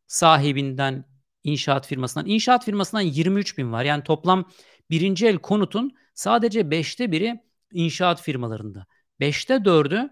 Sahibinden, 0.07 1.05
inşaat 1.43 1.87
firmasından. 1.87 2.27
İnşaat 2.27 2.65
firmasından 2.65 3.01
23 3.01 3.57
bin 3.57 3.71
var. 3.71 3.83
Yani 3.83 4.03
toplam 4.03 4.49
birinci 4.89 5.27
el 5.27 5.37
konutun 5.37 5.91
sadece 6.13 6.71
beşte 6.71 7.11
biri 7.11 7.43
inşaat 7.71 8.21
firmalarında. 8.21 8.85
Beşte 9.19 9.65
dördü 9.65 10.09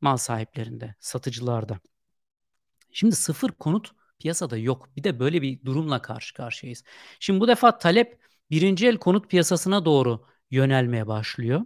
mal 0.00 0.16
sahiplerinde, 0.16 0.94
satıcılarda. 1.00 1.80
Şimdi 2.92 3.16
sıfır 3.16 3.50
konut 3.50 3.92
piyasada 4.18 4.56
yok. 4.56 4.96
Bir 4.96 5.04
de 5.04 5.20
böyle 5.20 5.42
bir 5.42 5.64
durumla 5.64 6.02
karşı 6.02 6.34
karşıyayız. 6.34 6.84
Şimdi 7.20 7.40
bu 7.40 7.48
defa 7.48 7.78
talep 7.78 8.20
birinci 8.50 8.88
el 8.88 8.96
konut 8.96 9.30
piyasasına 9.30 9.84
doğru 9.84 10.26
yönelmeye 10.50 11.06
başlıyor. 11.06 11.60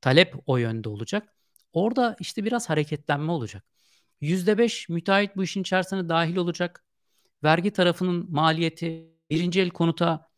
Talep 0.00 0.34
o 0.46 0.56
yönde 0.56 0.88
olacak. 0.88 1.34
Orada 1.72 2.16
işte 2.20 2.44
biraz 2.44 2.70
hareketlenme 2.70 3.32
olacak. 3.32 3.64
%5 4.20 4.88
müteahhit 4.88 5.36
bu 5.36 5.44
işin 5.44 5.60
içerisine 5.60 6.08
dahil 6.08 6.36
olacak 6.36 6.84
vergi 7.44 7.70
tarafının 7.70 8.32
maliyeti, 8.32 9.12
birinci 9.30 9.60
el 9.60 9.70
konuta 9.70 10.28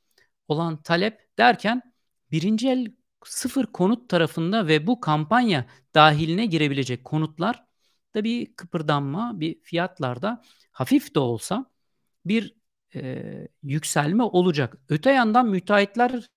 olan 0.49 0.83
talep 0.83 1.39
derken 1.39 1.83
birinci 2.31 2.69
el 2.69 2.87
sıfır 3.25 3.67
konut 3.67 4.09
tarafında 4.09 4.67
ve 4.69 4.87
bu 4.87 5.01
kampanya 5.01 5.67
dahiline 5.95 6.47
girebilecek 6.47 7.05
konutlar 7.05 7.65
da 8.15 8.25
bir 8.25 8.55
kıpırdanma, 8.57 9.41
bir 9.41 9.63
fiyatlarda 9.63 10.43
hafif 10.73 11.15
de 11.15 11.19
olsa 11.19 11.67
bir 12.27 12.55
e, 12.95 13.49
yükselme 13.63 14.23
olacak. 14.23 14.77
Öte 14.89 15.11
yandan 15.13 15.47
müteahhitler 15.49 16.29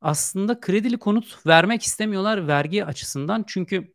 aslında 0.00 0.60
kredili 0.60 0.98
konut 0.98 1.46
vermek 1.46 1.82
istemiyorlar 1.82 2.48
vergi 2.48 2.84
açısından. 2.84 3.44
Çünkü 3.46 3.94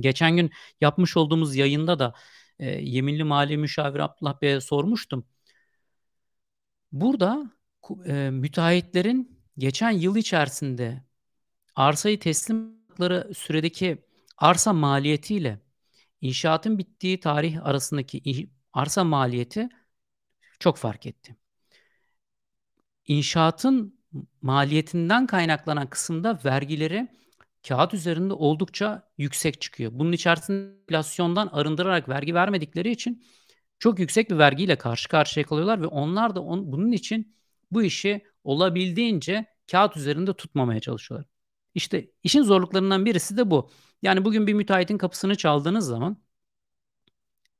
geçen 0.00 0.36
gün 0.36 0.50
yapmış 0.80 1.16
olduğumuz 1.16 1.56
yayında 1.56 1.98
da 1.98 2.14
e, 2.60 2.70
yeminli 2.70 3.24
mali 3.24 3.56
müşavir 3.56 4.00
Abdullah 4.00 4.42
Bey'e 4.42 4.60
sormuştum. 4.60 5.24
Burada 6.92 7.50
e, 8.06 8.30
müteahhitlerin 8.30 9.40
geçen 9.58 9.90
yıl 9.90 10.16
içerisinde 10.16 11.04
arsayı 11.76 12.20
teslim 12.20 12.80
süredeki 13.34 14.04
arsa 14.38 14.72
maliyetiyle 14.72 15.58
inşaatın 16.20 16.78
bittiği 16.78 17.20
tarih 17.20 17.66
arasındaki 17.66 18.50
arsa 18.72 19.04
maliyeti 19.04 19.68
çok 20.60 20.76
fark 20.76 21.06
etti. 21.06 21.36
İnşaatın 23.06 24.00
maliyetinden 24.42 25.26
kaynaklanan 25.26 25.90
kısımda 25.90 26.40
vergileri 26.44 27.08
kağıt 27.68 27.94
üzerinde 27.94 28.34
oldukça 28.34 29.10
yüksek 29.18 29.60
çıkıyor. 29.60 29.90
Bunun 29.94 30.12
içerisinde 30.12 30.74
enflasyondan 30.82 31.46
arındırarak 31.46 32.08
vergi 32.08 32.34
vermedikleri 32.34 32.90
için 32.90 33.24
çok 33.78 33.98
yüksek 33.98 34.30
bir 34.30 34.38
vergiyle 34.38 34.76
karşı 34.78 35.08
karşıya 35.08 35.46
kalıyorlar 35.46 35.82
ve 35.82 35.86
onlar 35.86 36.34
da 36.34 36.42
on, 36.42 36.72
bunun 36.72 36.92
için 36.92 37.36
bu 37.70 37.82
işi 37.82 38.24
olabildiğince 38.44 39.46
kağıt 39.70 39.96
üzerinde 39.96 40.34
tutmamaya 40.34 40.80
çalışıyorlar. 40.80 41.28
İşte 41.74 42.10
işin 42.22 42.42
zorluklarından 42.42 43.04
birisi 43.06 43.36
de 43.36 43.50
bu. 43.50 43.70
Yani 44.02 44.24
bugün 44.24 44.46
bir 44.46 44.54
müteahhitin 44.54 44.98
kapısını 44.98 45.36
çaldığınız 45.36 45.86
zaman 45.86 46.22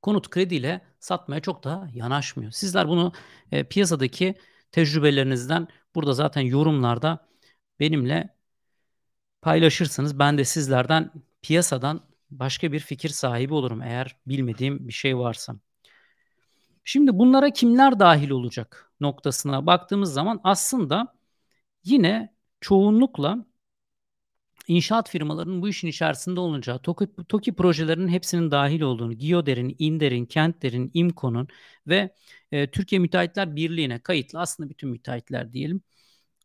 konut 0.01 0.29
krediyle 0.29 0.81
satmaya 0.99 1.41
çok 1.41 1.63
da 1.63 1.89
yanaşmıyor. 1.93 2.51
Sizler 2.51 2.87
bunu 2.87 3.13
e, 3.51 3.63
piyasadaki 3.63 4.35
tecrübelerinizden 4.71 5.67
burada 5.95 6.13
zaten 6.13 6.41
yorumlarda 6.41 7.27
benimle 7.79 8.40
paylaşırsınız. 9.41 10.19
Ben 10.19 10.37
de 10.37 10.45
sizlerden 10.45 11.11
piyasadan 11.41 12.01
başka 12.31 12.71
bir 12.71 12.79
fikir 12.79 13.09
sahibi 13.09 13.53
olurum 13.53 13.81
eğer 13.81 14.15
bilmediğim 14.27 14.87
bir 14.87 14.93
şey 14.93 15.17
varsa. 15.17 15.55
Şimdi 16.83 17.17
bunlara 17.19 17.49
kimler 17.49 17.99
dahil 17.99 18.29
olacak 18.29 18.91
noktasına 18.99 19.65
baktığımız 19.65 20.13
zaman 20.13 20.41
aslında 20.43 21.15
yine 21.83 22.33
çoğunlukla 22.61 23.45
inşaat 24.67 25.09
firmalarının 25.09 25.61
bu 25.61 25.69
işin 25.69 25.87
içerisinde 25.87 26.39
olacağı, 26.39 26.79
TOKİ, 26.79 27.07
TOKİ 27.29 27.53
projelerinin 27.53 28.07
hepsinin 28.07 28.51
dahil 28.51 28.81
olduğunu, 28.81 29.13
GİODER'in, 29.13 29.75
İNDER'in, 29.79 30.25
KENTDER'in, 30.25 30.91
İMKO'nun 30.93 31.47
ve 31.87 32.15
e, 32.51 32.71
Türkiye 32.71 32.99
Müteahhitler 32.99 33.55
Birliği'ne 33.55 33.99
kayıtlı 33.99 34.39
aslında 34.39 34.69
bütün 34.69 34.89
müteahhitler 34.89 35.53
diyelim 35.53 35.81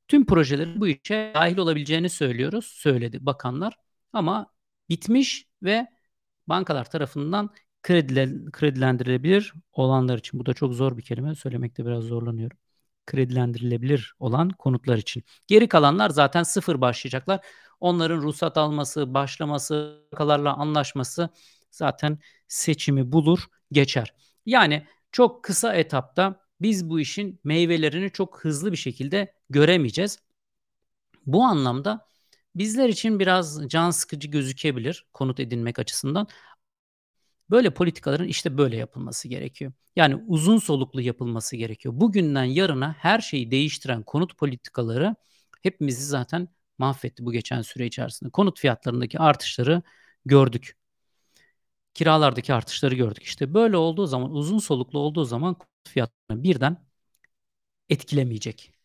Tüm 0.09 0.27
projelerin 0.27 0.81
bu 0.81 0.89
işe 0.89 1.33
dahil 1.35 1.59
olabileceğini 1.59 2.11
söylüyoruz, 2.11 2.65
söyledi 2.67 3.27
bakanlar. 3.27 3.79
Ama 4.13 4.53
bitmiş 4.89 5.49
ve 5.63 5.87
bankalar 6.49 6.91
tarafından 6.91 7.51
Kredilen 7.87 8.51
kredilendirilebilir 8.53 9.53
olanlar 9.73 10.19
için. 10.19 10.41
Bu 10.41 10.47
da 10.47 10.55
çok 10.55 10.75
zor 10.75 10.97
bir 10.97 11.03
kelime. 11.03 11.35
Söylemekte 11.35 11.87
biraz 11.87 12.05
zorlanıyorum. 12.05 12.59
Kredilendirilebilir 13.07 14.15
olan 14.19 14.51
konutlar 14.51 14.99
için. 14.99 15.25
Geri 15.47 15.69
kalanlar 15.69 16.11
zaten 16.11 16.43
sıfır 16.43 16.81
başlayacaklar. 16.81 17.47
Onların 17.81 18.23
ruhsat 18.23 18.57
alması, 18.59 19.15
başlaması, 19.15 20.03
bankalarla 20.13 20.55
anlaşması 20.55 21.29
zaten 21.71 22.19
seçimi 22.49 23.13
bulur, 23.13 23.47
geçer. 23.73 24.15
Yani 24.47 24.87
çok 25.13 25.45
kısa 25.45 25.75
etapta 25.75 26.41
biz 26.61 26.91
bu 26.91 27.01
işin 27.01 27.41
meyvelerini 27.45 28.11
çok 28.13 28.45
hızlı 28.45 28.73
bir 28.73 28.77
şekilde 28.77 29.35
göremeyeceğiz. 29.51 30.19
Bu 31.27 31.45
anlamda 31.45 32.07
bizler 32.55 32.89
için 32.89 33.19
biraz 33.21 33.69
can 33.69 33.91
sıkıcı 33.91 34.29
gözükebilir 34.29 35.07
konut 35.13 35.41
edinmek 35.41 35.79
açısından. 35.79 36.29
Böyle 37.51 37.75
politikaların 37.75 38.29
işte 38.29 38.59
böyle 38.59 38.77
yapılması 38.77 39.29
gerekiyor. 39.29 39.73
Yani 39.97 40.17
uzun 40.27 40.59
soluklu 40.59 41.01
yapılması 41.01 41.57
gerekiyor. 41.57 41.95
Bugünden 42.01 42.45
yarına 42.45 42.93
her 42.93 43.21
şeyi 43.21 43.51
değiştiren 43.51 44.03
konut 44.03 44.37
politikaları 44.39 45.17
hepimizi 45.63 46.05
zaten 46.05 46.49
mahvetti 46.79 47.27
bu 47.27 47.33
geçen 47.33 47.63
süre 47.63 47.87
içerisinde. 47.87 48.31
Konut 48.31 48.59
fiyatlarındaki 48.61 49.19
artışları 49.19 49.83
gördük. 50.25 50.77
Kiralardaki 51.95 52.55
artışları 52.55 52.95
gördük. 52.95 53.23
İşte 53.23 53.55
böyle 53.55 53.77
olduğu 53.77 54.07
zaman 54.07 54.31
uzun 54.31 54.59
soluklu 54.59 54.99
olduğu 54.99 55.25
zaman 55.25 55.55
konut 55.55 55.89
fiyatlarını 55.89 56.43
birden 56.43 56.87
etkilemeyecek 57.89 58.76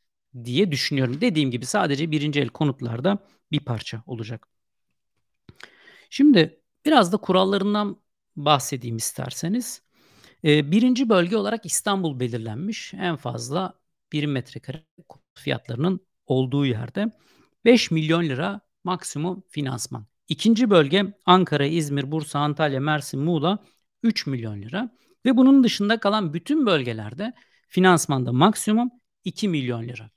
diye 0.43 0.71
düşünüyorum. 0.71 1.21
Dediğim 1.21 1.51
gibi 1.51 1.65
sadece 1.65 2.11
birinci 2.11 2.39
el 2.41 2.49
konutlarda 2.49 3.17
bir 3.51 3.59
parça 3.59 4.03
olacak. 4.05 4.47
Şimdi 6.09 6.61
biraz 6.85 7.13
da 7.13 7.17
kurallarından 7.17 8.01
bahsedeyim 8.35 8.97
isterseniz. 8.97 9.81
Ee, 10.43 10.71
birinci 10.71 11.09
bölge 11.09 11.37
olarak 11.37 11.65
İstanbul 11.65 12.19
belirlenmiş. 12.19 12.93
En 12.93 13.15
fazla 13.15 13.73
1 14.11 14.25
metrekare 14.25 14.85
fiyatlarının 15.35 15.99
olduğu 16.25 16.65
yerde 16.65 17.11
5 17.65 17.91
milyon 17.91 18.23
lira 18.23 18.61
maksimum 18.83 19.43
finansman. 19.49 20.05
İkinci 20.27 20.69
bölge 20.69 21.13
Ankara, 21.25 21.65
İzmir, 21.65 22.11
Bursa, 22.11 22.39
Antalya, 22.39 22.79
Mersin, 22.79 23.19
Muğla 23.19 23.59
3 24.03 24.27
milyon 24.27 24.61
lira. 24.61 24.89
Ve 25.25 25.37
bunun 25.37 25.63
dışında 25.63 25.99
kalan 25.99 26.33
bütün 26.33 26.65
bölgelerde 26.65 27.33
finansmanda 27.67 28.31
maksimum 28.31 28.91
2 29.23 29.47
milyon 29.47 29.83
lira. 29.83 30.11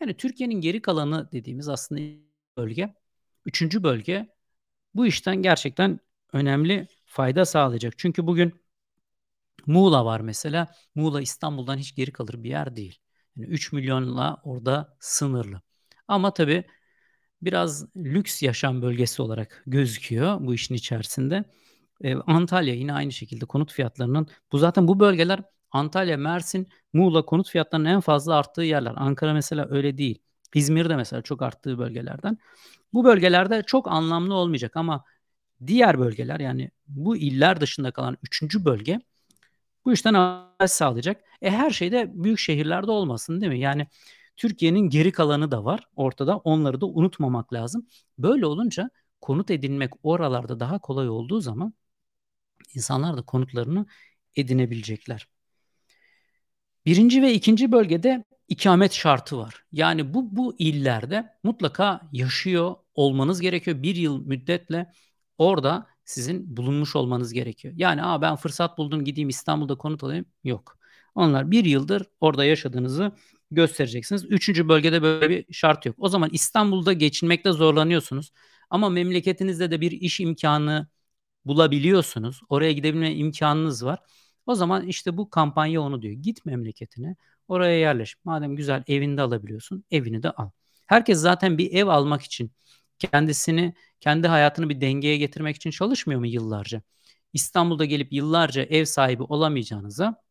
Yani 0.00 0.16
Türkiye'nin 0.16 0.60
geri 0.60 0.82
kalanı 0.82 1.32
dediğimiz 1.32 1.68
aslında 1.68 2.00
bölge. 2.56 2.94
Üçüncü 3.46 3.82
bölge 3.82 4.28
bu 4.94 5.06
işten 5.06 5.36
gerçekten 5.36 6.00
önemli 6.32 6.88
fayda 7.06 7.44
sağlayacak. 7.44 7.94
Çünkü 7.98 8.26
bugün 8.26 8.54
Muğla 9.66 10.04
var 10.04 10.20
mesela. 10.20 10.68
Muğla 10.94 11.20
İstanbul'dan 11.20 11.76
hiç 11.78 11.94
geri 11.94 12.12
kalır 12.12 12.42
bir 12.42 12.48
yer 12.50 12.76
değil. 12.76 12.98
Yani 13.36 13.48
3 13.48 13.72
milyonla 13.72 14.40
orada 14.44 14.96
sınırlı. 15.00 15.60
Ama 16.08 16.34
tabii 16.34 16.64
biraz 17.42 17.96
lüks 17.96 18.42
yaşam 18.42 18.82
bölgesi 18.82 19.22
olarak 19.22 19.64
gözüküyor 19.66 20.38
bu 20.40 20.54
işin 20.54 20.74
içerisinde. 20.74 21.44
Ee, 22.04 22.14
Antalya 22.14 22.74
yine 22.74 22.92
aynı 22.92 23.12
şekilde 23.12 23.46
konut 23.46 23.72
fiyatlarının 23.72 24.28
bu 24.52 24.58
zaten 24.58 24.88
bu 24.88 25.00
bölgeler 25.00 25.42
Antalya, 25.76 26.16
Mersin, 26.16 26.68
Muğla 26.92 27.24
konut 27.26 27.48
fiyatlarının 27.50 27.88
en 27.88 28.00
fazla 28.00 28.34
arttığı 28.36 28.62
yerler. 28.62 28.92
Ankara 28.96 29.32
mesela 29.34 29.66
öyle 29.70 29.98
değil. 29.98 30.18
İzmir'de 30.54 30.96
mesela 30.96 31.22
çok 31.22 31.42
arttığı 31.42 31.78
bölgelerden. 31.78 32.38
Bu 32.92 33.04
bölgelerde 33.04 33.62
çok 33.66 33.88
anlamlı 33.88 34.34
olmayacak 34.34 34.76
ama 34.76 35.04
diğer 35.66 35.98
bölgeler 35.98 36.40
yani 36.40 36.70
bu 36.88 37.16
iller 37.16 37.60
dışında 37.60 37.90
kalan 37.92 38.16
üçüncü 38.22 38.64
bölge 38.64 39.00
bu 39.84 39.92
işten 39.92 40.14
avantaj 40.14 40.70
sağlayacak. 40.70 41.22
E 41.42 41.50
her 41.50 41.70
şey 41.70 41.92
de 41.92 42.12
büyük 42.14 42.38
şehirlerde 42.38 42.90
olmasın 42.90 43.40
değil 43.40 43.52
mi? 43.52 43.60
Yani 43.60 43.86
Türkiye'nin 44.36 44.80
geri 44.90 45.12
kalanı 45.12 45.50
da 45.50 45.64
var 45.64 45.88
ortada. 45.96 46.36
Onları 46.38 46.80
da 46.80 46.86
unutmamak 46.86 47.52
lazım. 47.52 47.86
Böyle 48.18 48.46
olunca 48.46 48.90
konut 49.20 49.50
edinmek 49.50 49.92
oralarda 50.02 50.60
daha 50.60 50.78
kolay 50.80 51.08
olduğu 51.08 51.40
zaman 51.40 51.74
insanlar 52.74 53.16
da 53.16 53.22
konutlarını 53.22 53.86
edinebilecekler. 54.36 55.28
Birinci 56.86 57.22
ve 57.22 57.32
ikinci 57.34 57.72
bölgede 57.72 58.24
ikamet 58.48 58.92
şartı 58.92 59.38
var. 59.38 59.64
Yani 59.72 60.14
bu 60.14 60.36
bu 60.36 60.56
illerde 60.58 61.26
mutlaka 61.42 62.00
yaşıyor 62.12 62.74
olmanız 62.94 63.40
gerekiyor. 63.40 63.82
Bir 63.82 63.96
yıl 63.96 64.26
müddetle 64.26 64.92
orada 65.38 65.86
sizin 66.04 66.56
bulunmuş 66.56 66.96
olmanız 66.96 67.32
gerekiyor. 67.32 67.74
Yani 67.76 68.02
Aa, 68.02 68.22
ben 68.22 68.36
fırsat 68.36 68.78
buldum 68.78 69.04
gideyim 69.04 69.28
İstanbul'da 69.28 69.74
konut 69.74 70.04
alayım. 70.04 70.24
Yok. 70.44 70.78
Onlar 71.14 71.50
bir 71.50 71.64
yıldır 71.64 72.06
orada 72.20 72.44
yaşadığınızı 72.44 73.12
göstereceksiniz. 73.50 74.24
Üçüncü 74.24 74.68
bölgede 74.68 75.02
böyle 75.02 75.30
bir 75.30 75.54
şart 75.54 75.86
yok. 75.86 75.96
O 75.98 76.08
zaman 76.08 76.30
İstanbul'da 76.32 76.92
geçinmekte 76.92 77.52
zorlanıyorsunuz. 77.52 78.32
Ama 78.70 78.88
memleketinizde 78.88 79.70
de 79.70 79.80
bir 79.80 79.90
iş 79.92 80.20
imkanı 80.20 80.88
bulabiliyorsunuz. 81.44 82.40
Oraya 82.48 82.72
gidebilme 82.72 83.14
imkanınız 83.14 83.84
var. 83.84 83.98
O 84.46 84.54
zaman 84.54 84.86
işte 84.86 85.16
bu 85.16 85.30
kampanya 85.30 85.80
onu 85.82 86.02
diyor. 86.02 86.14
Git 86.14 86.46
memleketine, 86.46 87.16
oraya 87.48 87.78
yerleş. 87.78 88.16
Madem 88.24 88.56
güzel 88.56 88.84
evinde 88.88 89.22
alabiliyorsun, 89.22 89.84
evini 89.90 90.22
de 90.22 90.30
al. 90.30 90.50
Herkes 90.86 91.18
zaten 91.18 91.58
bir 91.58 91.72
ev 91.72 91.86
almak 91.86 92.22
için 92.22 92.52
kendisini, 92.98 93.74
kendi 94.00 94.28
hayatını 94.28 94.68
bir 94.68 94.80
dengeye 94.80 95.16
getirmek 95.16 95.56
için 95.56 95.70
çalışmıyor 95.70 96.20
mu 96.20 96.26
yıllarca? 96.26 96.82
İstanbul'da 97.32 97.84
gelip 97.84 98.12
yıllarca 98.12 98.62
ev 98.62 98.84
sahibi 98.84 99.22
olamayacağınıza 99.22 100.22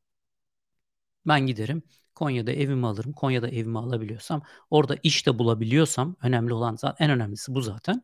ben 1.28 1.47
giderim 1.47 1.84
Konya'da 2.15 2.51
evimi 2.51 2.88
alırım. 2.88 3.13
Konya'da 3.13 3.49
evimi 3.49 3.80
alabiliyorsam, 3.80 4.41
orada 4.69 4.95
iş 5.04 5.28
de 5.28 5.39
bulabiliyorsam 5.39 6.15
önemli 6.21 6.54
olan 6.54 6.75
zaten 6.75 7.06
en 7.06 7.12
önemlisi 7.12 7.56
bu 7.56 7.62
zaten. 7.62 8.04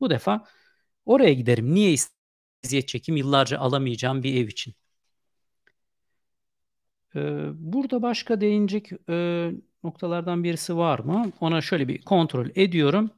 Bu 0.00 0.10
defa 0.10 0.44
oraya 1.06 1.34
giderim. 1.34 1.74
Niye 1.74 1.96
eziyet 2.64 2.88
çekeyim 2.88 3.16
yıllarca 3.16 3.58
alamayacağım 3.58 4.22
bir 4.22 4.44
ev 4.44 4.48
için? 4.48 4.74
Ee, 7.16 7.48
burada 7.54 8.02
başka 8.02 8.40
değinecek 8.40 8.90
e, 9.10 9.50
noktalardan 9.84 10.44
birisi 10.44 10.76
var 10.76 10.98
mı? 10.98 11.32
Ona 11.40 11.60
şöyle 11.60 11.88
bir 11.88 12.02
kontrol 12.02 12.48
ediyorum. 12.54 13.10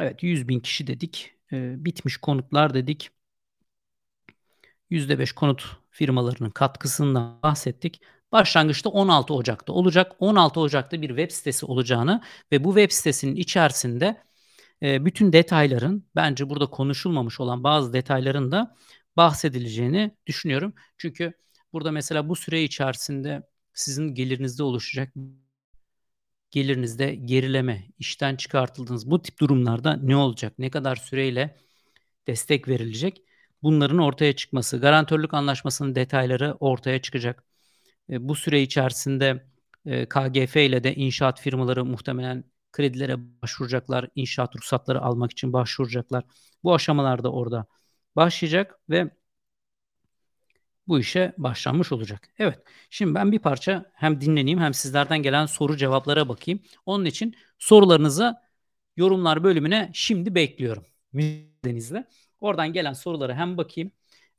Evet 0.00 0.22
100 0.22 0.48
bin 0.48 0.60
kişi 0.60 0.86
dedik. 0.86 1.34
Ee, 1.52 1.84
bitmiş 1.84 2.16
konutlar 2.16 2.74
dedik. 2.74 3.10
%5 4.90 5.32
konut 5.34 5.76
firmalarının 5.90 6.50
katkısından 6.50 7.42
bahsettik. 7.42 8.00
Başlangıçta 8.32 8.90
16 8.90 9.34
Ocak'ta 9.34 9.72
olacak. 9.72 10.12
16 10.18 10.60
Ocak'ta 10.60 11.02
bir 11.02 11.08
web 11.08 11.30
sitesi 11.30 11.66
olacağını 11.66 12.22
ve 12.52 12.64
bu 12.64 12.68
web 12.76 12.90
sitesinin 12.90 13.36
içerisinde 13.36 14.22
e, 14.82 15.04
bütün 15.04 15.32
detayların 15.32 16.06
bence 16.16 16.50
burada 16.50 16.66
konuşulmamış 16.66 17.40
olan 17.40 17.64
bazı 17.64 17.92
detayların 17.92 18.52
da 18.52 18.76
bahsedileceğini 19.16 20.16
düşünüyorum. 20.26 20.74
Çünkü 20.98 21.32
Burada 21.74 21.92
mesela 21.92 22.28
bu 22.28 22.36
süre 22.36 22.62
içerisinde 22.62 23.42
sizin 23.72 24.14
gelirinizde 24.14 24.62
oluşacak 24.62 25.12
gelirinizde 26.50 27.14
gerileme, 27.14 27.88
işten 27.98 28.36
çıkartıldığınız 28.36 29.10
bu 29.10 29.22
tip 29.22 29.40
durumlarda 29.40 29.96
ne 29.96 30.16
olacak? 30.16 30.52
Ne 30.58 30.70
kadar 30.70 30.96
süreyle 30.96 31.56
destek 32.28 32.68
verilecek? 32.68 33.22
Bunların 33.62 33.98
ortaya 33.98 34.36
çıkması, 34.36 34.78
garantörlük 34.80 35.34
anlaşmasının 35.34 35.94
detayları 35.94 36.56
ortaya 36.60 37.02
çıkacak. 37.02 37.44
E, 38.10 38.28
bu 38.28 38.34
süre 38.34 38.62
içerisinde 38.62 39.46
e, 39.86 40.06
KGF 40.08 40.56
ile 40.56 40.84
de 40.84 40.94
inşaat 40.94 41.40
firmaları 41.40 41.84
muhtemelen 41.84 42.44
kredilere 42.72 43.42
başvuracaklar, 43.42 44.08
inşaat 44.14 44.56
ruhsatları 44.56 45.00
almak 45.02 45.32
için 45.32 45.52
başvuracaklar. 45.52 46.24
Bu 46.64 46.74
aşamalarda 46.74 47.32
orada 47.32 47.66
başlayacak 48.16 48.80
ve 48.90 49.10
bu 50.88 51.00
işe 51.00 51.32
başlanmış 51.38 51.92
olacak. 51.92 52.28
Evet. 52.38 52.58
Şimdi 52.90 53.14
ben 53.14 53.32
bir 53.32 53.38
parça 53.38 53.90
hem 53.94 54.20
dinleneyim 54.20 54.60
hem 54.60 54.74
sizlerden 54.74 55.22
gelen 55.22 55.46
soru 55.46 55.76
cevaplara 55.76 56.28
bakayım. 56.28 56.60
Onun 56.86 57.04
için 57.04 57.34
sorularınızı 57.58 58.36
yorumlar 58.96 59.44
bölümüne 59.44 59.90
şimdi 59.94 60.34
bekliyorum. 60.34 60.84
Müsaadenizle. 61.12 62.04
Oradan 62.40 62.72
gelen 62.72 62.92
soruları 62.92 63.34
hem 63.34 63.56
bakayım. 63.56 63.90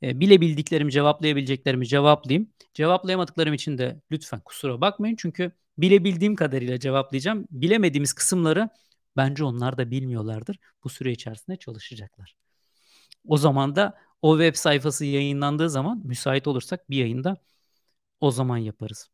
E, 0.02 0.20
bilebildiklerimi, 0.20 0.92
cevaplayabileceklerimi 0.92 1.86
cevaplayayım. 1.86 2.50
Cevaplayamadıklarım 2.74 3.54
için 3.54 3.78
de 3.78 4.00
lütfen 4.10 4.40
kusura 4.40 4.80
bakmayın. 4.80 5.16
Çünkü 5.18 5.52
bilebildiğim 5.78 6.34
kadarıyla 6.36 6.80
cevaplayacağım. 6.80 7.46
Bilemediğimiz 7.50 8.12
kısımları 8.12 8.68
bence 9.16 9.44
onlar 9.44 9.78
da 9.78 9.90
bilmiyorlardır. 9.90 10.58
Bu 10.84 10.88
süre 10.88 11.12
içerisinde 11.12 11.56
çalışacaklar. 11.56 12.36
O 13.28 13.36
zaman 13.36 13.76
da 13.76 13.94
o 14.22 14.38
web 14.38 14.54
sayfası 14.56 15.04
yayınlandığı 15.04 15.70
zaman 15.70 16.02
müsait 16.04 16.46
olursak 16.46 16.90
bir 16.90 16.96
yayında 16.96 17.36
o 18.20 18.30
zaman 18.30 18.58
yaparız. 18.58 19.10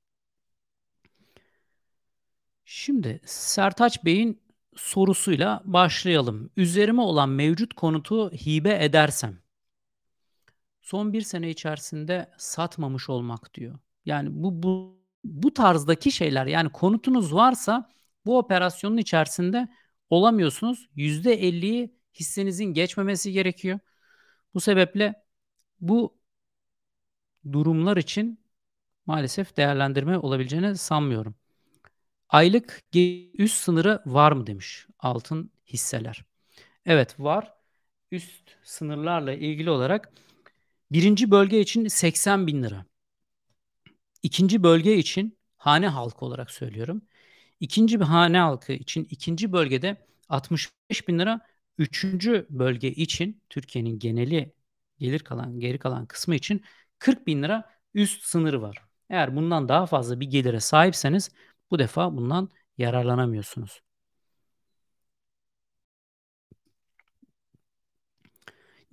Şimdi 2.64 3.20
Sertaç 3.24 4.04
Bey'in 4.04 4.42
sorusuyla 4.76 5.62
başlayalım. 5.64 6.50
Üzerime 6.56 7.02
olan 7.02 7.28
mevcut 7.28 7.74
konutu 7.74 8.30
hibe 8.30 8.84
edersem 8.84 9.42
son 10.82 11.12
1 11.12 11.20
sene 11.22 11.50
içerisinde 11.50 12.30
satmamış 12.38 13.08
olmak 13.10 13.54
diyor. 13.54 13.78
Yani 14.04 14.28
bu 14.32 14.62
bu 14.62 15.02
bu 15.24 15.54
tarzdaki 15.54 16.12
şeyler 16.12 16.46
yani 16.46 16.72
konutunuz 16.72 17.34
varsa 17.34 17.90
bu 18.26 18.38
operasyonun 18.38 18.96
içerisinde 18.96 19.68
olamıyorsunuz. 20.10 20.88
%50'yi 20.96 21.94
hissenizin 22.14 22.64
geçmemesi 22.64 23.32
gerekiyor. 23.32 23.78
Bu 24.54 24.60
sebeple 24.60 25.24
bu 25.80 26.18
durumlar 27.52 27.96
için 27.96 28.40
maalesef 29.06 29.56
değerlendirme 29.56 30.18
olabileceğini 30.18 30.76
sanmıyorum. 30.78 31.34
Aylık 32.28 32.82
üst 33.34 33.56
sınırı 33.64 34.02
var 34.06 34.32
mı 34.32 34.46
demiş 34.46 34.86
altın 34.98 35.52
hisseler. 35.66 36.24
Evet 36.86 37.20
var. 37.20 37.54
Üst 38.12 38.50
sınırlarla 38.64 39.32
ilgili 39.34 39.70
olarak 39.70 40.12
birinci 40.92 41.30
bölge 41.30 41.60
için 41.60 41.88
80 41.88 42.46
bin 42.46 42.62
lira. 42.62 42.86
İkinci 44.22 44.62
bölge 44.62 44.96
için 44.96 45.38
hane 45.56 45.88
halkı 45.88 46.24
olarak 46.24 46.50
söylüyorum. 46.50 47.02
İkinci 47.60 48.00
bir 48.00 48.04
hane 48.04 48.38
halkı 48.38 48.72
için 48.72 49.08
ikinci 49.10 49.52
bölgede 49.52 50.06
65 50.28 51.08
bin 51.08 51.18
lira. 51.18 51.40
Üçüncü 51.78 52.46
bölge 52.50 52.90
için 52.92 53.42
Türkiye'nin 53.50 53.98
geneli 53.98 54.54
gelir 54.98 55.20
kalan 55.20 55.60
geri 55.60 55.78
kalan 55.78 56.06
kısmı 56.06 56.34
için 56.34 56.62
40 56.98 57.26
bin 57.26 57.42
lira 57.42 57.70
üst 57.94 58.22
sınırı 58.24 58.62
var. 58.62 58.84
Eğer 59.10 59.36
bundan 59.36 59.68
daha 59.68 59.86
fazla 59.86 60.20
bir 60.20 60.26
gelire 60.30 60.60
sahipseniz 60.60 61.30
bu 61.70 61.78
defa 61.78 62.16
bundan 62.16 62.50
yararlanamıyorsunuz. 62.78 63.82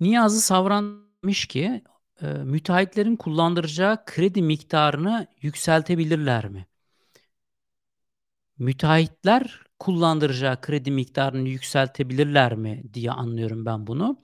Niyazi 0.00 0.40
Savran 0.40 1.10
demiş 1.24 1.46
ki 1.46 1.82
e, 2.22 2.26
müteahhitlerin 2.26 3.16
kullandıracağı 3.16 4.04
kredi 4.04 4.42
miktarını 4.42 5.26
yükseltebilirler 5.42 6.48
mi? 6.48 6.66
Müteahhitler 8.58 9.62
kullandıracağı 9.80 10.60
kredi 10.60 10.90
miktarını 10.90 11.48
yükseltebilirler 11.48 12.54
mi 12.56 12.82
diye 12.94 13.10
anlıyorum 13.12 13.66
ben 13.66 13.86
bunu. 13.86 14.22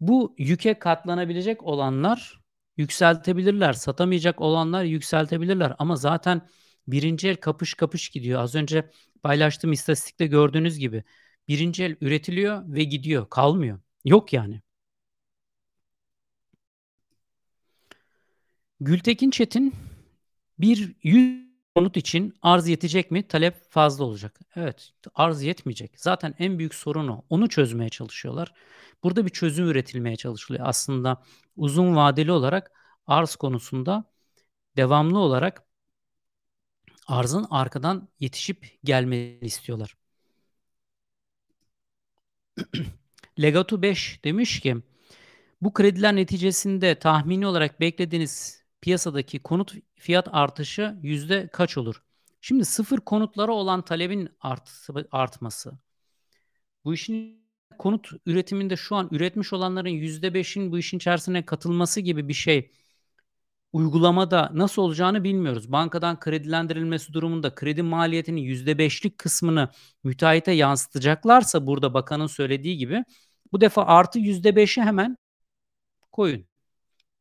Bu 0.00 0.34
yüke 0.38 0.78
katlanabilecek 0.78 1.62
olanlar 1.62 2.40
yükseltebilirler. 2.76 3.72
Satamayacak 3.72 4.40
olanlar 4.40 4.84
yükseltebilirler. 4.84 5.74
Ama 5.78 5.96
zaten 5.96 6.48
birinci 6.88 7.28
el 7.28 7.36
kapış 7.36 7.74
kapış 7.74 8.08
gidiyor. 8.10 8.40
Az 8.42 8.54
önce 8.54 8.90
paylaştığım 9.22 9.72
istatistikte 9.72 10.26
gördüğünüz 10.26 10.78
gibi 10.78 11.04
birinci 11.48 11.84
el 11.84 11.96
üretiliyor 12.00 12.62
ve 12.74 12.84
gidiyor. 12.84 13.30
Kalmıyor. 13.30 13.80
Yok 14.04 14.32
yani. 14.32 14.62
Gültekin 18.80 19.30
Çetin 19.30 19.74
bir 20.58 20.94
100 21.02 21.51
konut 21.74 21.96
için 21.96 22.34
arz 22.42 22.68
yetecek 22.68 23.10
mi? 23.10 23.28
Talep 23.28 23.70
fazla 23.70 24.04
olacak. 24.04 24.40
Evet, 24.56 24.92
arz 25.14 25.42
yetmeyecek. 25.42 25.92
Zaten 26.00 26.34
en 26.38 26.58
büyük 26.58 26.74
sorun 26.74 27.08
o. 27.08 27.24
Onu 27.30 27.48
çözmeye 27.48 27.88
çalışıyorlar. 27.88 28.52
Burada 29.02 29.24
bir 29.26 29.30
çözüm 29.30 29.68
üretilmeye 29.68 30.16
çalışılıyor. 30.16 30.64
Aslında 30.68 31.22
uzun 31.56 31.96
vadeli 31.96 32.32
olarak 32.32 32.72
arz 33.06 33.36
konusunda 33.36 34.04
devamlı 34.76 35.18
olarak 35.18 35.64
arzın 37.06 37.46
arkadan 37.50 38.08
yetişip 38.20 38.78
gelmesini 38.84 39.46
istiyorlar. 39.46 39.96
Legato 43.40 43.82
5 43.82 44.24
demiş 44.24 44.60
ki 44.60 44.76
bu 45.62 45.72
krediler 45.72 46.16
neticesinde 46.16 46.98
tahmini 46.98 47.46
olarak 47.46 47.80
beklediğiniz 47.80 48.61
piyasadaki 48.82 49.38
konut 49.42 49.74
fiyat 49.94 50.28
artışı 50.32 50.96
yüzde 51.02 51.48
kaç 51.48 51.78
olur? 51.78 52.02
Şimdi 52.40 52.64
sıfır 52.64 52.98
konutlara 52.98 53.52
olan 53.52 53.82
talebin 53.82 54.28
artısı, 54.40 55.08
artması. 55.12 55.78
Bu 56.84 56.94
işin 56.94 57.42
konut 57.78 58.10
üretiminde 58.26 58.76
şu 58.76 58.96
an 58.96 59.08
üretmiş 59.12 59.52
olanların 59.52 59.88
yüzde 59.88 60.34
beşin 60.34 60.72
bu 60.72 60.78
işin 60.78 60.96
içerisine 60.96 61.46
katılması 61.46 62.00
gibi 62.00 62.28
bir 62.28 62.34
şey 62.34 62.70
uygulamada 63.72 64.50
nasıl 64.54 64.82
olacağını 64.82 65.24
bilmiyoruz. 65.24 65.72
Bankadan 65.72 66.20
kredilendirilmesi 66.20 67.12
durumunda 67.12 67.54
kredi 67.54 67.82
maliyetinin 67.82 68.40
yüzde 68.40 68.78
beşlik 68.78 69.18
kısmını 69.18 69.68
müteahhite 70.04 70.52
yansıtacaklarsa 70.52 71.66
burada 71.66 71.94
bakanın 71.94 72.26
söylediği 72.26 72.76
gibi 72.76 73.04
bu 73.52 73.60
defa 73.60 73.84
artı 73.84 74.18
yüzde 74.18 74.56
beşi 74.56 74.82
hemen 74.82 75.16
koyun. 76.12 76.51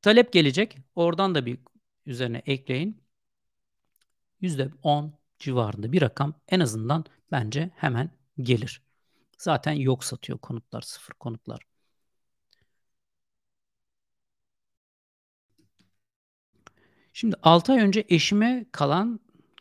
Talep 0.01 0.33
gelecek. 0.33 0.77
Oradan 0.95 1.35
da 1.35 1.45
bir 1.45 1.59
üzerine 2.05 2.41
ekleyin. 2.45 3.03
Yüzde 4.41 4.69
on 4.83 5.13
civarında 5.39 5.91
bir 5.91 6.01
rakam 6.01 6.33
en 6.47 6.59
azından 6.59 7.05
bence 7.31 7.71
hemen 7.75 8.09
gelir. 8.41 8.81
Zaten 9.37 9.71
yok 9.73 10.03
satıyor 10.03 10.39
konutlar, 10.39 10.81
sıfır 10.81 11.13
konutlar. 11.13 11.61
Şimdi 17.13 17.35
6 17.43 17.73
ay 17.73 17.79
önce 17.79 18.05
eşime 18.09 18.65
kalan 18.71 19.19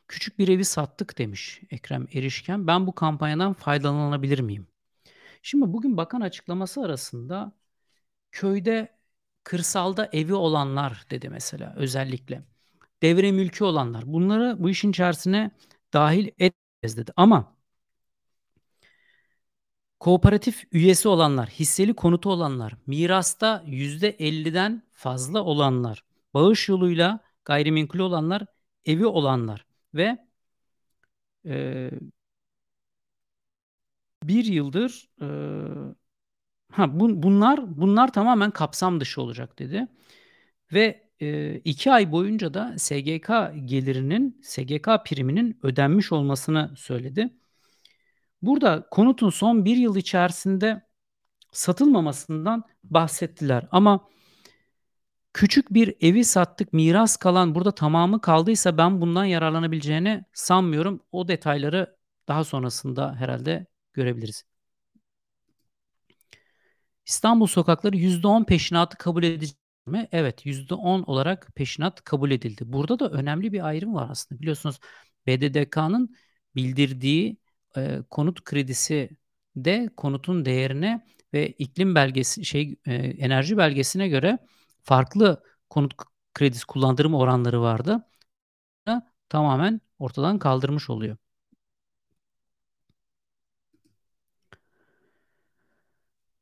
küçük 0.08 0.38
bir 0.38 0.48
evi 0.48 0.64
sattık 0.64 1.18
demiş 1.18 1.60
Ekrem 1.70 2.06
Erişken. 2.14 2.66
Ben 2.66 2.86
bu 2.86 2.94
kampanyadan 2.94 3.52
faydalanabilir 3.52 4.40
miyim? 4.40 4.66
Şimdi 5.42 5.72
bugün 5.72 5.96
bakan 5.96 6.20
açıklaması 6.20 6.80
arasında 6.82 7.52
köyde 8.32 8.99
kırsalda 9.44 10.08
evi 10.12 10.34
olanlar 10.34 11.06
dedi 11.10 11.28
mesela 11.28 11.74
özellikle. 11.76 12.42
Devre 13.02 13.32
mülkü 13.32 13.64
olanlar. 13.64 14.04
Bunları 14.06 14.56
bu 14.58 14.70
işin 14.70 14.90
içerisine 14.90 15.50
dahil 15.92 16.28
etmez 16.38 16.96
dedi. 16.96 17.12
Ama 17.16 17.56
kooperatif 20.00 20.64
üyesi 20.72 21.08
olanlar, 21.08 21.48
hisseli 21.48 21.94
konutu 21.94 22.30
olanlar, 22.30 22.74
mirasta 22.86 23.62
%50'den 23.66 24.82
fazla 24.92 25.42
olanlar, 25.44 26.04
bağış 26.34 26.68
yoluyla 26.68 27.20
gayrimenkul 27.44 27.98
olanlar, 27.98 28.42
evi 28.84 29.06
olanlar 29.06 29.66
ve 29.94 30.18
e, 31.44 31.90
bir 34.22 34.44
yıldır 34.44 35.08
e, 35.22 35.26
ha 36.70 37.00
bun, 37.00 37.22
bunlar 37.22 37.80
bunlar 37.80 38.12
tamamen 38.12 38.50
kapsam 38.50 39.00
dışı 39.00 39.22
olacak 39.22 39.58
dedi 39.58 39.86
ve 40.72 41.10
e, 41.20 41.54
iki 41.56 41.92
ay 41.92 42.12
boyunca 42.12 42.54
da 42.54 42.74
SGK 42.78 43.28
gelirinin 43.64 44.40
SGK 44.42 44.88
priminin 45.06 45.58
ödenmiş 45.62 46.12
olmasını 46.12 46.74
söyledi. 46.76 47.30
Burada 48.42 48.86
konutun 48.90 49.30
son 49.30 49.64
bir 49.64 49.76
yıl 49.76 49.96
içerisinde 49.96 50.82
satılmamasından 51.52 52.64
bahsettiler 52.84 53.68
ama 53.72 54.08
küçük 55.34 55.74
bir 55.74 55.94
evi 56.00 56.24
sattık 56.24 56.72
miras 56.72 57.16
kalan 57.16 57.54
burada 57.54 57.72
tamamı 57.72 58.20
kaldıysa 58.20 58.78
ben 58.78 59.00
bundan 59.00 59.24
yararlanabileceğini 59.24 60.24
sanmıyorum. 60.32 61.02
O 61.12 61.28
detayları 61.28 61.96
daha 62.28 62.44
sonrasında 62.44 63.14
herhalde 63.14 63.66
görebiliriz. 63.92 64.49
İstanbul 67.10 67.46
sokakları 67.46 67.96
%10 67.96 68.44
peşinatı 68.44 68.98
kabul 68.98 69.22
edici 69.22 69.54
mi? 69.86 70.08
Evet 70.12 70.46
%10 70.46 71.02
olarak 71.02 71.48
peşinat 71.54 72.04
kabul 72.04 72.30
edildi. 72.30 72.72
Burada 72.72 72.98
da 72.98 73.10
önemli 73.10 73.52
bir 73.52 73.66
ayrım 73.66 73.94
var 73.94 74.10
aslında. 74.10 74.40
Biliyorsunuz 74.40 74.80
BDDK'nın 75.26 76.16
bildirdiği 76.56 77.36
e, 77.76 77.98
konut 78.10 78.44
kredisi 78.44 79.10
de 79.56 79.90
konutun 79.96 80.44
değerine 80.44 81.04
ve 81.34 81.48
iklim 81.48 81.94
belgesi 81.94 82.44
şey 82.44 82.76
e, 82.86 82.94
enerji 82.94 83.56
belgesine 83.56 84.08
göre 84.08 84.38
farklı 84.82 85.42
konut 85.70 85.94
kredisi 86.34 86.66
kullandırma 86.66 87.18
oranları 87.18 87.60
vardı. 87.60 88.06
Tamamen 89.28 89.80
ortadan 89.98 90.38
kaldırmış 90.38 90.90
oluyor. 90.90 91.16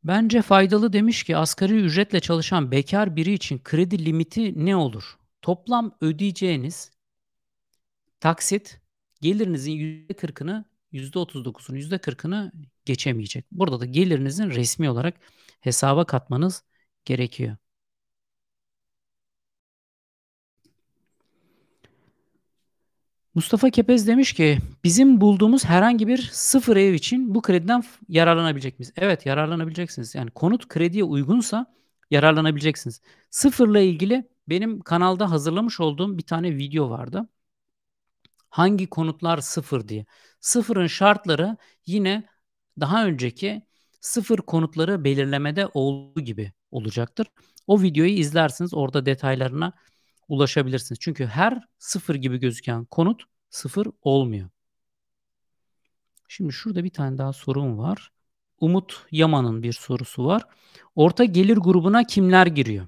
Bence 0.05 0.43
faydalı 0.43 0.93
demiş 0.93 1.23
ki 1.25 1.37
asgari 1.37 1.75
ücretle 1.81 2.21
çalışan 2.21 2.71
bekar 2.71 3.17
biri 3.17 3.33
için 3.33 3.59
kredi 3.65 4.05
limiti 4.05 4.65
ne 4.67 4.77
olur? 4.77 5.19
Toplam 5.43 5.97
ödeyeceğiniz 6.01 6.91
taksit 8.21 8.81
gelirinizin 9.21 9.73
%40'ını 9.73 10.65
%39'unu 10.93 11.79
%40'ını 11.79 12.53
geçemeyecek. 12.85 13.45
Burada 13.53 13.81
da 13.81 13.85
gelirinizin 13.87 14.51
resmi 14.51 14.91
olarak 14.91 15.15
hesaba 15.61 16.05
katmanız 16.07 16.65
gerekiyor. 17.05 17.57
Mustafa 23.35 23.71
Kepez 23.71 24.07
demiş 24.07 24.33
ki 24.33 24.59
bizim 24.85 25.21
bulduğumuz 25.21 25.65
herhangi 25.65 26.09
bir 26.09 26.29
sıfır 26.33 26.77
ev 26.77 26.93
için 26.93 27.35
bu 27.35 27.43
krediden 27.43 27.83
yararlanabilecek 28.09 28.79
miyiz? 28.79 28.93
Evet 28.97 29.27
yararlanabileceksiniz. 29.27 30.15
Yani 30.15 30.31
konut 30.31 30.69
krediye 30.69 31.05
uygunsa 31.05 31.67
yararlanabileceksiniz. 32.11 33.01
Sıfırla 33.31 33.81
ilgili 33.81 34.29
benim 34.49 34.81
kanalda 34.81 35.31
hazırlamış 35.31 35.81
olduğum 35.81 36.19
bir 36.19 36.23
tane 36.23 36.57
video 36.57 36.91
vardı. 36.91 37.29
Hangi 38.51 38.87
konutlar 38.87 39.39
sıfır 39.39 39.89
diye. 39.89 40.07
Sıfırın 40.41 40.87
şartları 40.87 41.57
yine 41.87 42.25
daha 42.81 43.07
önceki 43.07 43.63
sıfır 44.01 44.39
konutları 44.39 45.05
belirlemede 45.05 45.69
olduğu 45.75 46.21
gibi 46.21 46.53
olacaktır. 46.71 47.27
O 47.67 47.83
videoyu 47.83 48.11
izlersiniz 48.11 48.75
orada 48.75 49.07
detaylarına 49.07 49.73
ulaşabilirsiniz. 50.29 50.99
Çünkü 51.01 51.27
her 51.27 51.61
sıfır 51.79 52.15
gibi 52.15 52.39
gözüken 52.39 52.85
konut 52.85 53.23
sıfır 53.51 53.87
olmuyor. 54.03 54.49
Şimdi 56.29 56.53
şurada 56.53 56.85
bir 56.85 56.91
tane 56.91 57.19
daha 57.19 57.33
sorum 57.33 57.79
var. 57.79 58.13
Umut 58.61 59.07
Yaman'ın 59.11 59.63
bir 59.63 59.73
sorusu 59.73 60.27
var. 60.27 60.43
Orta 60.95 61.25
gelir 61.25 61.57
grubuna 61.57 62.05
kimler 62.05 62.47
giriyor? 62.47 62.87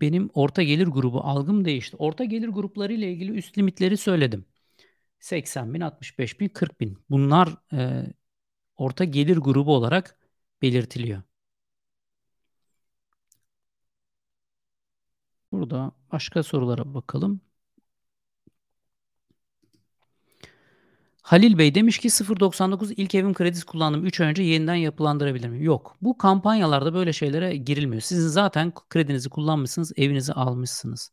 Benim 0.00 0.30
orta 0.34 0.62
gelir 0.62 0.86
grubu 0.86 1.20
algım 1.20 1.64
değişti. 1.64 1.96
Orta 1.96 2.24
gelir 2.24 2.48
grupları 2.48 2.92
ile 2.92 3.12
ilgili 3.12 3.32
üst 3.32 3.58
limitleri 3.58 3.96
söyledim. 3.96 4.44
80 5.20 5.74
bin, 5.74 5.80
65 5.80 6.40
bin, 6.40 6.48
40 6.48 6.80
bin. 6.80 6.98
Bunlar 7.10 7.56
e, 7.72 8.06
orta 8.76 9.04
gelir 9.04 9.36
grubu 9.36 9.74
olarak 9.76 10.18
belirtiliyor. 10.62 11.22
Burada 15.52 15.92
başka 16.12 16.42
sorulara 16.42 16.94
bakalım. 16.94 17.40
Halil 21.22 21.58
Bey 21.58 21.74
demiş 21.74 21.98
ki 21.98 22.10
0.99 22.10 22.94
ilk 22.96 23.14
evim 23.14 23.34
kredisi 23.34 23.66
kullandım. 23.66 24.06
3 24.06 24.20
ay 24.20 24.26
önce 24.28 24.42
yeniden 24.42 24.74
yapılandırabilir 24.74 25.48
miyim? 25.48 25.64
Yok. 25.64 25.96
Bu 26.02 26.18
kampanyalarda 26.18 26.94
böyle 26.94 27.12
şeylere 27.12 27.56
girilmiyor. 27.56 28.02
Sizin 28.02 28.28
zaten 28.28 28.72
kredinizi 28.90 29.30
kullanmışsınız, 29.30 29.92
evinizi 29.96 30.32
almışsınız. 30.32 31.12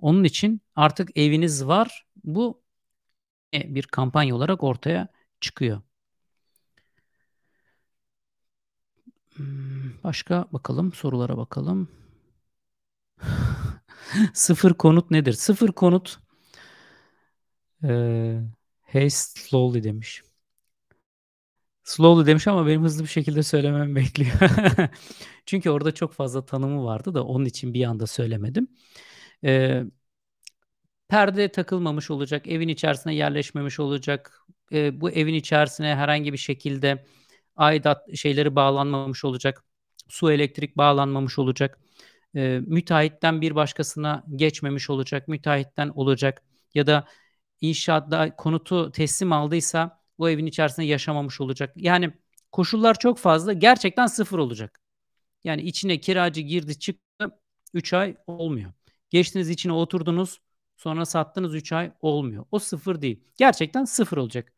Onun 0.00 0.24
için 0.24 0.60
artık 0.76 1.16
eviniz 1.18 1.66
var. 1.66 2.06
Bu 2.24 2.62
bir 3.54 3.82
kampanya 3.82 4.36
olarak 4.36 4.62
ortaya 4.64 5.08
çıkıyor. 5.40 5.82
Hmm, 9.36 10.02
başka 10.04 10.44
bakalım, 10.52 10.92
sorulara 10.92 11.36
bakalım. 11.38 11.88
Sıfır 14.34 14.74
konut 14.74 15.10
nedir? 15.10 15.32
Sıfır 15.32 15.72
konut 15.72 16.18
ee, 17.84 18.40
Hey 18.82 19.10
slowly 19.10 19.84
demiş. 19.84 20.22
Slowly 21.84 22.26
demiş 22.26 22.48
ama 22.48 22.66
benim 22.66 22.82
hızlı 22.82 23.02
bir 23.04 23.08
şekilde 23.08 23.42
söylemem 23.42 23.96
bekliyor. 23.96 24.32
Çünkü 25.46 25.70
orada 25.70 25.94
çok 25.94 26.12
fazla 26.12 26.46
tanımı 26.46 26.84
vardı 26.84 27.14
da 27.14 27.24
onun 27.24 27.44
için 27.44 27.74
bir 27.74 27.84
anda 27.84 28.06
söylemedim. 28.06 28.68
Ee, 29.44 29.84
perde 31.08 31.52
takılmamış 31.52 32.10
olacak, 32.10 32.46
evin 32.48 32.68
içerisine 32.68 33.14
yerleşmemiş 33.14 33.80
olacak. 33.80 34.40
Ee, 34.72 35.00
bu 35.00 35.10
evin 35.10 35.34
içerisine 35.34 35.94
herhangi 35.96 36.32
bir 36.32 36.38
şekilde 36.38 37.04
aidat 37.56 38.16
şeyleri 38.16 38.56
bağlanmamış 38.56 39.24
olacak. 39.24 39.64
Su 40.08 40.32
elektrik 40.32 40.76
bağlanmamış 40.76 41.38
olacak. 41.38 41.78
Ee, 42.36 42.60
müteahhitten 42.66 43.40
bir 43.40 43.54
başkasına 43.54 44.24
geçmemiş 44.36 44.90
olacak. 44.90 45.28
Müteahhitten 45.28 45.88
olacak 45.88 46.42
ya 46.74 46.86
da 46.86 47.08
inşaatta 47.60 48.36
konutu 48.36 48.92
teslim 48.92 49.32
aldıysa 49.32 50.00
bu 50.18 50.30
evin 50.30 50.46
içerisinde 50.46 50.86
yaşamamış 50.86 51.40
olacak. 51.40 51.72
Yani 51.76 52.12
koşullar 52.52 52.98
çok 52.98 53.18
fazla. 53.18 53.52
Gerçekten 53.52 54.06
sıfır 54.06 54.38
olacak. 54.38 54.80
Yani 55.44 55.62
içine 55.62 56.00
kiracı 56.00 56.40
girdi 56.40 56.78
çıktı 56.78 57.30
3 57.74 57.92
ay 57.92 58.16
olmuyor. 58.26 58.72
Geçtiniz 59.10 59.50
içine 59.50 59.72
oturdunuz 59.72 60.40
sonra 60.76 61.06
sattınız 61.06 61.54
3 61.54 61.72
ay 61.72 61.92
olmuyor. 62.00 62.46
O 62.50 62.58
sıfır 62.58 63.02
değil. 63.02 63.24
Gerçekten 63.36 63.84
sıfır 63.84 64.16
olacak. 64.16 64.52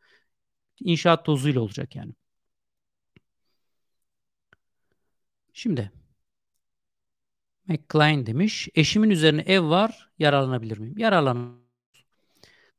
İnşaat 0.81 1.25
tozuyla 1.27 1.61
olacak 1.61 1.97
yani. 1.97 2.15
Şimdi 5.53 5.93
McLean 7.69 8.27
demiş. 8.27 8.69
Eşimin 8.75 9.11
üzerine 9.11 9.41
ev 9.43 9.63
var. 9.71 10.11
Yararlanabilir 10.19 10.79
miyim? 10.79 10.99
Yararlan. 10.99 11.59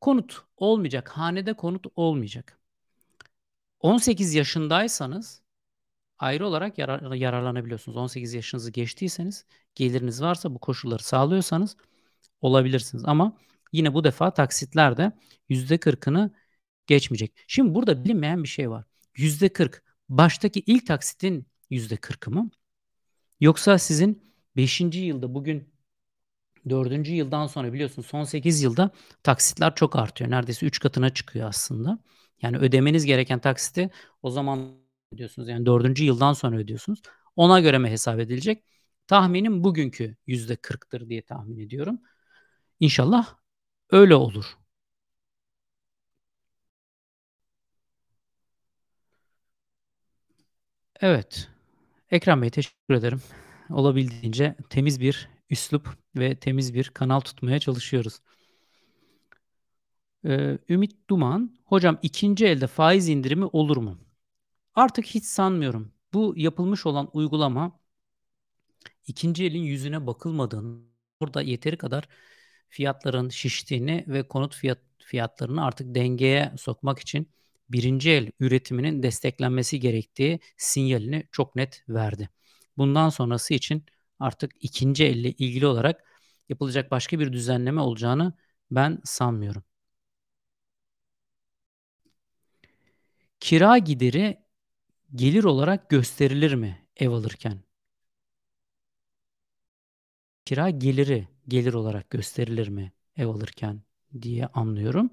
Konut 0.02 0.44
olmayacak. 0.58 1.10
Hanede 1.10 1.54
konut 1.54 1.86
olmayacak. 1.96 2.60
18 3.80 4.34
yaşındaysanız 4.34 5.42
ayrı 6.20 6.48
olarak 6.48 6.78
yarar, 6.78 7.14
yararlanabiliyorsunuz. 7.14 7.98
18 7.98 8.34
yaşınızı 8.34 8.72
geçtiyseniz, 8.72 9.46
geliriniz 9.76 10.22
varsa 10.22 10.54
bu 10.56 10.60
koşulları 10.60 11.04
sağlıyorsanız 11.04 11.78
olabilirsiniz. 12.42 13.04
Ama 13.06 13.38
yine 13.72 13.94
bu 13.94 14.04
defa 14.04 14.34
taksitler 14.34 14.98
de 14.98 15.12
%40'ını 15.50 16.32
geçmeyecek. 16.88 17.34
Şimdi 17.48 17.76
burada 17.76 18.04
bilinmeyen 18.04 18.44
bir 18.44 18.48
şey 18.48 18.70
var. 18.70 18.86
%40 19.16 19.82
baştaki 20.10 20.60
ilk 20.60 20.88
taksitin 20.88 21.48
%40'ı 21.72 22.32
mı? 22.32 22.50
Yoksa 23.40 23.78
sizin 23.78 24.29
5. 24.60 25.00
yılda 25.00 25.34
bugün 25.34 25.70
4. 26.70 27.14
yıldan 27.14 27.48
sonra 27.48 27.74
biliyorsun 27.74 28.02
son 28.02 28.24
8 28.24 28.62
yılda 28.64 28.92
taksitler 29.24 29.76
çok 29.76 29.96
artıyor. 29.96 30.32
Neredeyse 30.32 30.66
3 30.66 30.80
katına 30.80 31.10
çıkıyor 31.10 31.50
aslında. 31.50 32.00
Yani 32.42 32.58
ödemeniz 32.58 33.06
gereken 33.06 33.40
taksiti 33.40 33.90
o 34.24 34.32
zaman 34.32 34.80
ödüyorsunuz. 35.14 35.50
Yani 35.50 35.66
4. 35.66 36.04
yıldan 36.04 36.34
sonra 36.34 36.58
ödüyorsunuz. 36.58 37.02
Ona 37.36 37.60
göre 37.60 37.78
mi 37.78 37.90
hesap 37.90 38.20
edilecek? 38.20 38.64
Tahminim 39.08 39.64
bugünkü 39.64 40.16
%40'tır 40.28 41.10
diye 41.10 41.22
tahmin 41.26 41.60
ediyorum. 41.60 42.00
İnşallah 42.80 43.36
öyle 43.92 44.16
olur. 44.16 44.46
Evet. 51.02 51.50
Ekrem 52.12 52.42
Bey 52.42 52.50
teşekkür 52.50 52.94
ederim. 52.96 53.22
Olabildiğince 53.70 54.56
temiz 54.70 55.02
bir 55.02 55.30
üslup 55.50 55.98
ve 56.16 56.36
temiz 56.36 56.74
bir 56.74 56.90
kanal 56.90 57.20
tutmaya 57.20 57.60
çalışıyoruz. 57.60 58.20
Ee, 60.26 60.58
Ümit 60.70 61.10
Duman, 61.10 61.58
hocam 61.66 62.00
ikinci 62.02 62.46
elde 62.46 62.68
faiz 62.68 63.10
indirimi 63.10 63.46
olur 63.46 63.78
mu? 63.78 63.98
Artık 64.76 65.06
hiç 65.06 65.26
sanmıyorum. 65.26 65.92
Bu 66.14 66.34
yapılmış 66.38 66.86
olan 66.86 67.10
uygulama 67.14 67.80
ikinci 69.08 69.46
elin 69.46 69.64
yüzüne 69.64 70.08
bakılmadığını, 70.08 70.82
burada 71.22 71.42
yeteri 71.42 71.78
kadar 71.78 72.10
fiyatların 72.70 73.30
şiştiğini 73.30 74.06
ve 74.08 74.28
konut 74.28 74.56
fiyat 74.56 74.80
fiyatlarını 75.00 75.66
artık 75.66 75.96
dengeye 75.96 76.54
sokmak 76.58 77.00
için 77.00 77.28
birinci 77.70 78.10
el 78.12 78.32
üretiminin 78.40 79.04
desteklenmesi 79.04 79.80
gerektiği 79.80 80.40
sinyalini 80.58 81.28
çok 81.32 81.56
net 81.56 81.84
verdi. 81.90 82.30
Bundan 82.80 83.10
sonrası 83.10 83.56
için 83.56 83.86
artık 84.20 84.54
ikinci 84.62 85.06
elle 85.06 85.30
ilgili 85.32 85.68
olarak 85.68 86.06
yapılacak 86.50 86.92
başka 86.92 87.20
bir 87.20 87.34
düzenleme 87.34 87.82
olacağını 87.82 88.34
ben 88.72 89.00
sanmıyorum. 89.06 89.64
Kira 93.40 93.78
gideri 93.78 94.44
gelir 95.16 95.44
olarak 95.44 95.90
gösterilir 95.90 96.54
mi 96.54 96.88
ev 96.98 97.10
alırken? 97.10 97.64
Kira 100.46 100.70
geliri 100.70 101.28
gelir 101.48 101.74
olarak 101.74 102.10
gösterilir 102.10 102.68
mi 102.68 102.92
ev 103.18 103.28
alırken 103.28 103.82
diye 104.22 104.48
anlıyorum. 104.48 105.10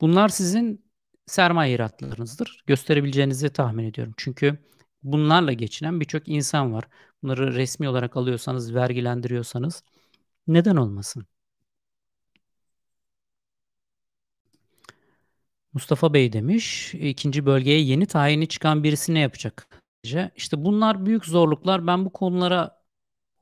Bunlar 0.00 0.28
sizin 0.28 0.84
sermaye 1.26 1.74
iratlarınızdır. 1.74 2.64
Gösterebileceğinizi 2.66 3.50
tahmin 3.50 3.84
ediyorum. 3.84 4.14
Çünkü 4.16 4.58
bunlarla 5.02 5.52
geçinen 5.52 6.00
birçok 6.00 6.28
insan 6.28 6.72
var. 6.72 6.84
Bunları 7.22 7.54
resmi 7.54 7.88
olarak 7.88 8.16
alıyorsanız, 8.16 8.74
vergilendiriyorsanız 8.74 9.82
neden 10.46 10.76
olmasın? 10.76 11.26
Mustafa 15.72 16.14
Bey 16.14 16.32
demiş, 16.32 16.94
ikinci 16.94 17.46
bölgeye 17.46 17.80
yeni 17.80 18.06
tayini 18.06 18.48
çıkan 18.48 18.84
birisi 18.84 19.14
ne 19.14 19.18
yapacak? 19.20 19.68
İşte 20.36 20.64
bunlar 20.64 21.06
büyük 21.06 21.24
zorluklar. 21.24 21.86
Ben 21.86 22.04
bu 22.04 22.12
konulara 22.12 22.80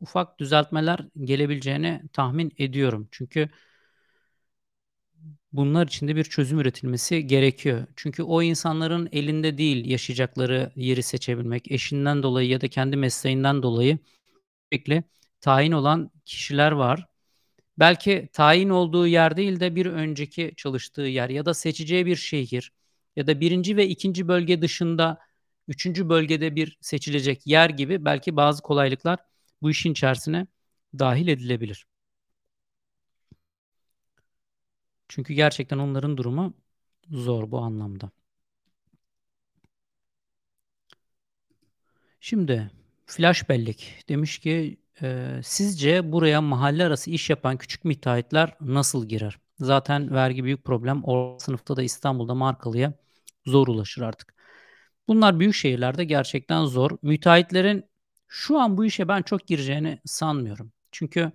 ufak 0.01 0.39
düzeltmeler 0.41 1.01
gelebileceğini 1.25 2.03
tahmin 2.13 2.53
ediyorum. 2.59 3.09
Çünkü 3.11 3.51
bunlar 5.53 5.87
için 5.87 6.09
de 6.09 6.17
bir 6.17 6.25
çözüm 6.25 6.61
üretilmesi 6.61 7.27
gerekiyor. 7.27 7.87
Çünkü 7.97 8.23
o 8.23 8.43
insanların 8.43 9.09
elinde 9.13 9.59
değil 9.59 9.91
yaşayacakları 9.91 10.73
yeri 10.77 11.03
seçebilmek. 11.03 11.73
Eşinden 11.73 12.23
dolayı 12.23 12.49
ya 12.49 12.61
da 12.61 12.69
kendi 12.69 12.97
mesleğinden 12.97 13.63
dolayı 13.63 13.99
sürekli 14.73 15.05
tayin 15.41 15.73
olan 15.73 16.11
kişiler 16.25 16.73
var. 16.73 17.07
Belki 17.79 18.29
tayin 18.33 18.69
olduğu 18.69 19.07
yer 19.07 19.37
değil 19.37 19.61
de 19.61 19.77
bir 19.77 19.87
önceki 19.87 20.53
çalıştığı 20.57 21.03
yer 21.03 21.31
ya 21.31 21.47
da 21.47 21.55
seçeceği 21.55 22.07
bir 22.07 22.17
şehir 22.17 22.73
ya 23.17 23.27
da 23.27 23.41
birinci 23.41 23.77
ve 23.77 23.89
ikinci 23.89 24.29
bölge 24.29 24.63
dışında 24.63 25.19
üçüncü 25.69 26.09
bölgede 26.09 26.57
bir 26.57 26.79
seçilecek 26.81 27.47
yer 27.47 27.71
gibi 27.71 28.05
belki 28.05 28.37
bazı 28.37 28.63
kolaylıklar 28.63 29.19
bu 29.63 29.71
işin 29.71 29.93
içerisine 29.93 30.47
dahil 30.99 31.29
edilebilir. 31.29 31.87
Çünkü 35.09 35.35
gerçekten 35.35 35.79
onların 35.79 36.17
durumu 36.17 36.55
zor 37.11 37.51
bu 37.51 37.59
anlamda. 37.59 38.11
Şimdi 42.21 42.71
flash 43.07 43.49
bellek 43.49 44.05
demiş 44.09 44.39
ki 44.39 44.81
e, 45.03 45.41
sizce 45.45 46.13
buraya 46.13 46.41
mahalle 46.41 46.85
arası 46.85 47.11
iş 47.11 47.31
yapan 47.31 47.57
küçük 47.57 47.85
müteahhitler 47.85 48.57
nasıl 48.61 49.09
girer? 49.09 49.39
Zaten 49.59 50.15
vergi 50.15 50.45
büyük 50.45 50.65
problem. 50.65 51.05
O 51.05 51.39
sınıfta 51.41 51.77
da 51.77 51.83
İstanbul'da 51.83 52.35
markalıya 52.35 52.93
zor 53.47 53.69
ulaşır 53.69 54.03
artık. 54.03 54.35
Bunlar 55.09 55.41
büyük 55.41 55.55
şehirlerde 55.55 56.05
gerçekten 56.05 56.65
zor. 56.65 56.91
Müteahhitlerin 57.03 57.85
şu 58.29 58.59
an 58.59 58.77
bu 58.77 58.85
işe 58.85 59.09
ben 59.09 59.23
çok 59.23 59.47
gireceğini 59.47 60.01
sanmıyorum. 60.05 60.73
Çünkü 60.93 61.33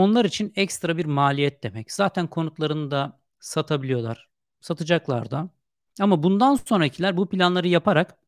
onlar 0.00 0.24
için 0.24 0.52
ekstra 0.56 0.96
bir 0.96 1.04
maliyet 1.04 1.62
demek. 1.62 1.92
Zaten 1.92 2.26
konutlarını 2.26 2.90
da 2.90 3.20
satabiliyorlar. 3.40 4.28
Satacaklar 4.60 5.30
da. 5.30 5.50
Ama 6.00 6.22
bundan 6.22 6.54
sonrakiler 6.54 7.16
bu 7.16 7.28
planları 7.28 7.68
yaparak 7.68 8.18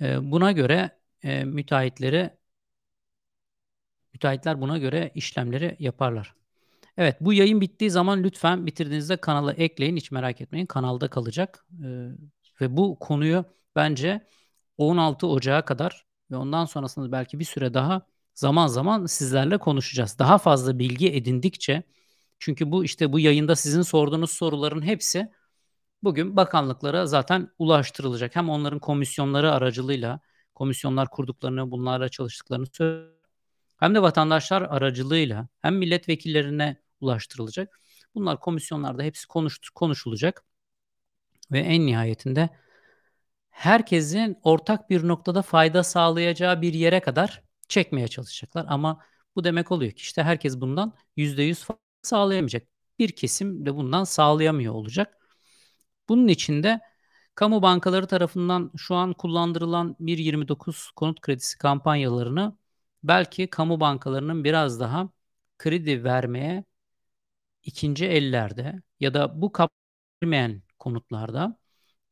e, 0.00 0.30
buna 0.32 0.52
göre 0.52 0.90
e, 1.22 1.44
müteahhitleri 1.44 2.30
müteahhitler 4.12 4.60
buna 4.60 4.78
göre 4.78 5.10
işlemleri 5.14 5.76
yaparlar. 5.78 6.34
Evet 6.96 7.16
bu 7.20 7.32
yayın 7.32 7.60
bittiği 7.60 7.90
zaman 7.90 8.22
lütfen 8.24 8.66
bitirdiğinizde 8.66 9.16
kanala 9.16 9.52
ekleyin. 9.52 9.96
Hiç 9.96 10.10
merak 10.10 10.40
etmeyin 10.40 10.66
kanalda 10.66 11.08
kalacak. 11.08 11.66
E, 11.84 11.86
ve 12.60 12.76
bu 12.76 12.98
konuyu 12.98 13.44
bence 13.76 14.26
16 14.78 15.26
Ocağı 15.26 15.64
kadar 15.64 16.06
ve 16.30 16.36
ondan 16.36 16.64
sonrasında 16.64 17.12
belki 17.12 17.38
bir 17.38 17.44
süre 17.44 17.74
daha 17.74 18.06
zaman 18.38 18.66
zaman 18.66 19.06
sizlerle 19.06 19.58
konuşacağız. 19.58 20.18
Daha 20.18 20.38
fazla 20.38 20.78
bilgi 20.78 21.12
edindikçe 21.14 21.82
çünkü 22.38 22.72
bu 22.72 22.84
işte 22.84 23.12
bu 23.12 23.20
yayında 23.20 23.56
sizin 23.56 23.82
sorduğunuz 23.82 24.32
soruların 24.32 24.82
hepsi 24.82 25.32
bugün 26.02 26.36
bakanlıklara 26.36 27.06
zaten 27.06 27.50
ulaştırılacak. 27.58 28.36
Hem 28.36 28.50
onların 28.50 28.78
komisyonları 28.78 29.52
aracılığıyla 29.52 30.20
komisyonlar 30.54 31.10
kurduklarını, 31.10 31.70
bunlarla 31.70 32.08
çalıştıklarını 32.08 32.66
söylüyor. 32.72 33.12
Hem 33.76 33.94
de 33.94 34.02
vatandaşlar 34.02 34.62
aracılığıyla 34.62 35.48
hem 35.60 35.76
milletvekillerine 35.76 36.76
ulaştırılacak. 37.00 37.80
Bunlar 38.14 38.40
komisyonlarda 38.40 39.02
hepsi 39.02 39.26
konuş, 39.28 39.58
konuşulacak 39.74 40.44
ve 41.52 41.60
en 41.60 41.86
nihayetinde 41.86 42.50
herkesin 43.50 44.38
ortak 44.42 44.90
bir 44.90 45.08
noktada 45.08 45.42
fayda 45.42 45.82
sağlayacağı 45.84 46.62
bir 46.62 46.74
yere 46.74 47.00
kadar 47.00 47.47
çekmeye 47.68 48.08
çalışacaklar. 48.08 48.66
Ama 48.68 49.04
bu 49.36 49.44
demek 49.44 49.72
oluyor 49.72 49.92
ki 49.92 50.00
işte 50.00 50.22
herkes 50.22 50.60
bundan 50.60 50.94
%100 51.16 51.66
sağlayamayacak. 52.02 52.68
Bir 52.98 53.10
kesim 53.12 53.66
de 53.66 53.74
bundan 53.76 54.04
sağlayamıyor 54.04 54.74
olacak. 54.74 55.18
Bunun 56.08 56.28
için 56.28 56.62
de 56.62 56.80
kamu 57.34 57.62
bankaları 57.62 58.06
tarafından 58.06 58.72
şu 58.76 58.94
an 58.94 59.12
kullandırılan 59.12 59.96
1.29 60.00 60.90
konut 60.96 61.20
kredisi 61.20 61.58
kampanyalarını 61.58 62.58
belki 63.02 63.50
kamu 63.50 63.80
bankalarının 63.80 64.44
biraz 64.44 64.80
daha 64.80 65.08
kredi 65.58 66.04
vermeye 66.04 66.64
ikinci 67.64 68.06
ellerde 68.06 68.82
ya 69.00 69.14
da 69.14 69.42
bu 69.42 69.52
kapatılmayan 69.52 70.62
konutlarda 70.78 71.58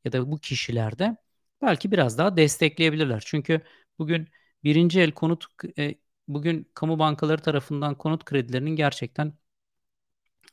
ya 0.05 0.11
da 0.13 0.31
bu 0.31 0.39
kişilerde 0.39 1.17
belki 1.61 1.91
biraz 1.91 2.17
daha 2.17 2.37
destekleyebilirler. 2.37 3.23
Çünkü 3.27 3.61
bugün 3.99 4.29
birinci 4.63 5.01
el 5.01 5.11
konut 5.11 5.45
e, 5.77 5.95
bugün 6.27 6.71
kamu 6.73 6.99
bankaları 6.99 7.41
tarafından 7.41 7.95
konut 7.95 8.25
kredilerinin 8.25 8.75
gerçekten 8.75 9.33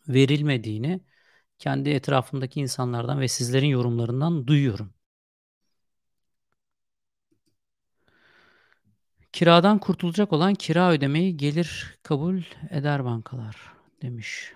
verilmediğini 0.08 1.00
kendi 1.58 1.90
etrafımdaki 1.90 2.60
insanlardan 2.60 3.20
ve 3.20 3.28
sizlerin 3.28 3.66
yorumlarından 3.66 4.46
duyuyorum. 4.46 4.94
Kiradan 9.32 9.78
kurtulacak 9.78 10.32
olan 10.32 10.54
kira 10.54 10.90
ödemeyi 10.90 11.36
gelir 11.36 11.98
kabul 12.02 12.42
eder 12.70 13.04
bankalar 13.04 13.56
demiş. 14.02 14.52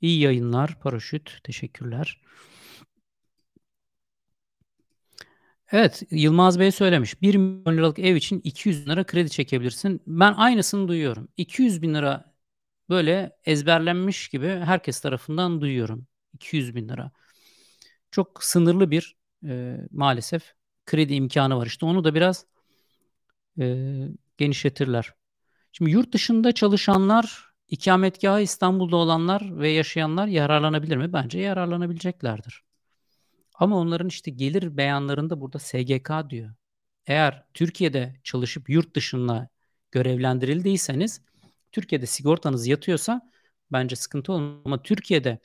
İyi 0.00 0.20
yayınlar, 0.20 0.80
paraşüt. 0.80 1.40
Teşekkürler. 1.44 2.20
Evet, 5.72 6.02
Yılmaz 6.10 6.58
Bey 6.60 6.72
söylemiş. 6.72 7.22
1 7.22 7.34
milyon 7.34 7.76
liralık 7.76 7.98
ev 7.98 8.16
için 8.16 8.40
200 8.44 8.86
bin 8.86 8.92
lira 8.92 9.04
kredi 9.04 9.30
çekebilirsin. 9.30 10.02
Ben 10.06 10.32
aynısını 10.32 10.88
duyuyorum. 10.88 11.28
200 11.36 11.82
bin 11.82 11.94
lira 11.94 12.34
böyle 12.88 13.36
ezberlenmiş 13.44 14.28
gibi 14.28 14.48
herkes 14.48 15.00
tarafından 15.00 15.60
duyuyorum. 15.60 16.06
200 16.34 16.74
bin 16.74 16.88
lira. 16.88 17.12
Çok 18.10 18.44
sınırlı 18.44 18.90
bir 18.90 19.16
e, 19.48 19.76
maalesef 19.90 20.54
kredi 20.86 21.14
imkanı 21.14 21.56
var. 21.56 21.66
İşte 21.66 21.86
onu 21.86 22.04
da 22.04 22.14
biraz 22.14 22.46
e, 23.60 24.08
genişletirler. 24.38 25.14
Şimdi 25.72 25.90
yurt 25.90 26.12
dışında 26.14 26.52
çalışanlar, 26.52 27.48
ikametgahı 27.68 28.40
İstanbul'da 28.40 28.96
olanlar 28.96 29.58
ve 29.60 29.68
yaşayanlar 29.70 30.26
yararlanabilir 30.26 30.96
mi? 30.96 31.12
Bence 31.12 31.38
yararlanabileceklerdir. 31.40 32.63
Ama 33.54 33.76
onların 33.76 34.08
işte 34.08 34.30
gelir 34.30 34.76
beyanlarında 34.76 35.40
burada 35.40 35.58
SGK 35.58 36.30
diyor. 36.30 36.54
Eğer 37.06 37.44
Türkiye'de 37.54 38.16
çalışıp 38.24 38.70
yurt 38.70 38.96
dışında 38.96 39.48
görevlendirildiyseniz 39.90 41.20
Türkiye'de 41.72 42.06
sigortanız 42.06 42.66
yatıyorsa 42.66 43.30
bence 43.72 43.96
sıkıntı 43.96 44.32
olmaz. 44.32 44.62
Ama 44.64 44.82
Türkiye'de 44.82 45.38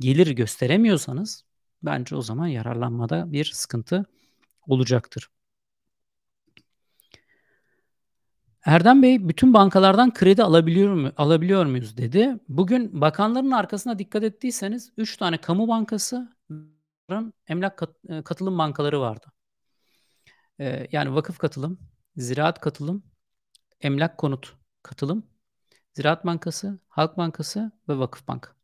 gelir 0.00 0.26
gösteremiyorsanız 0.26 1.44
bence 1.82 2.16
o 2.16 2.22
zaman 2.22 2.46
yararlanmada 2.46 3.32
bir 3.32 3.44
sıkıntı 3.44 4.04
olacaktır. 4.66 5.30
Erdem 8.64 9.02
Bey 9.02 9.28
bütün 9.28 9.54
bankalardan 9.54 10.14
kredi 10.14 10.42
alabiliyor 10.42 10.94
mu 10.94 11.12
alabiliyor 11.16 11.66
muyuz 11.66 11.96
dedi. 11.96 12.36
Bugün 12.48 13.00
bakanların 13.00 13.50
arkasına 13.50 13.98
dikkat 13.98 14.22
ettiyseniz 14.22 14.92
3 14.96 15.16
tane 15.16 15.36
kamu 15.38 15.68
bankası 15.68 16.33
emlak 17.48 17.78
kat, 17.78 17.90
e, 18.08 18.22
katılım 18.22 18.58
bankaları 18.58 19.00
vardı. 19.00 19.26
Ee, 20.60 20.88
yani 20.92 21.14
vakıf 21.14 21.38
katılım, 21.38 21.78
ziraat 22.16 22.60
katılım, 22.60 23.02
emlak 23.80 24.18
konut 24.18 24.54
katılım, 24.82 25.26
Ziraat 25.94 26.26
Bankası, 26.26 26.78
Halk 26.88 27.16
Bankası 27.16 27.72
ve 27.88 27.98
Vakıf 27.98 28.28
Bank. 28.28 28.56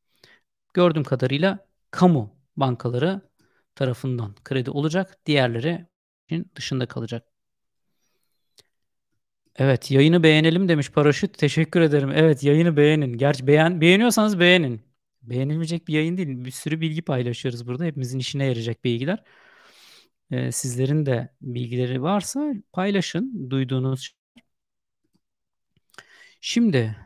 Gördüğüm 0.75 1.05
kadarıyla 1.05 1.67
kamu 1.91 2.37
bankaları 2.57 3.21
tarafından 3.75 4.35
kredi 4.45 4.71
olacak. 4.71 5.19
Diğerleri 5.27 5.87
dışında 6.57 6.87
kalacak. 6.87 7.27
Evet, 9.57 9.91
yayını 9.91 10.23
beğenelim 10.23 10.69
demiş 10.69 10.91
Paraşüt. 10.91 11.39
Teşekkür 11.39 11.81
ederim. 11.81 12.11
Evet, 12.15 12.43
yayını 12.43 12.77
beğenin. 12.77 13.13
Gerçi 13.19 13.47
beğen 13.47 13.81
beğeniyorsanız 13.81 14.41
beğenin. 14.41 14.90
Beğenilmeyecek 15.23 15.89
bir 15.89 15.95
yayın 15.95 16.17
değil. 16.17 16.45
Bir 16.45 16.51
sürü 16.51 16.81
bilgi 16.81 17.03
paylaşıyoruz 17.03 17.67
burada. 17.67 17.85
Hepimizin 17.85 18.19
işine 18.19 18.45
yarayacak 18.45 18.85
bilgiler. 18.85 19.25
Ee, 20.31 20.53
sizlerin 20.53 21.07
de 21.07 21.35
bilgileri 21.41 22.03
varsa 22.03 22.53
paylaşın 22.73 23.51
duyduğunuz. 23.51 24.13
Şimdi 26.41 26.97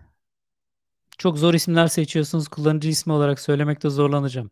çok 1.18 1.38
zor 1.38 1.54
isimler 1.54 1.86
seçiyorsunuz. 1.86 2.48
Kullanıcı 2.48 2.88
ismi 2.88 3.12
olarak 3.12 3.40
söylemekte 3.40 3.90
zorlanacağım. 3.90 4.50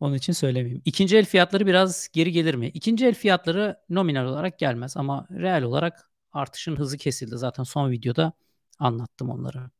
Onun 0.00 0.14
için 0.14 0.32
söylemeyeyim. 0.32 0.82
İkinci 0.84 1.16
el 1.16 1.24
fiyatları 1.26 1.66
biraz 1.66 2.08
geri 2.12 2.32
gelir 2.32 2.54
mi? 2.54 2.68
İkinci 2.68 3.06
el 3.06 3.14
fiyatları 3.14 3.76
nominal 3.90 4.26
olarak 4.26 4.58
gelmez 4.58 4.96
ama 4.96 5.26
reel 5.30 5.62
olarak 5.62 6.10
artışın 6.32 6.76
hızı 6.76 6.98
kesildi. 6.98 7.38
Zaten 7.38 7.62
son 7.62 7.90
videoda 7.90 8.32
anlattım 8.78 9.30
onları. 9.30 9.70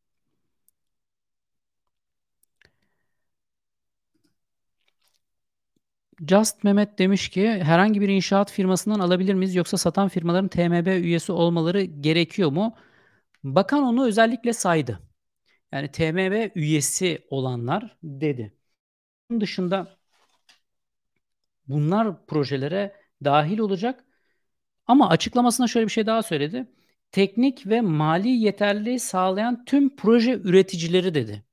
Just 6.27 6.65
Mehmet 6.65 6.99
demiş 6.99 7.29
ki 7.29 7.49
herhangi 7.51 8.01
bir 8.01 8.09
inşaat 8.09 8.53
firmasından 8.53 9.01
alabilir 9.01 9.35
miyiz 9.35 9.55
yoksa 9.55 9.77
satan 9.77 10.09
firmaların 10.09 10.49
TMB 10.49 10.87
üyesi 10.87 11.33
olmaları 11.33 11.83
gerekiyor 11.83 12.51
mu? 12.53 12.77
Bakan 13.45 13.83
onu 13.83 14.07
özellikle 14.07 14.53
saydı. 14.53 15.01
Yani 15.73 15.93
TMB 15.93 16.51
üyesi 16.55 17.27
olanlar 17.31 17.97
dedi. 18.03 18.57
Bunun 19.31 19.41
dışında 19.41 19.99
bunlar 21.67 22.27
projelere 22.27 22.97
dahil 23.25 23.59
olacak. 23.59 24.05
Ama 24.87 25.09
açıklamasında 25.11 25.67
şöyle 25.69 25.87
bir 25.87 25.93
şey 25.93 26.07
daha 26.07 26.23
söyledi. 26.23 26.73
Teknik 27.13 27.67
ve 27.67 27.81
mali 27.81 28.29
yeterliliği 28.29 29.01
sağlayan 29.01 29.65
tüm 29.65 29.97
proje 29.97 30.33
üreticileri 30.33 31.15
dedi. 31.15 31.45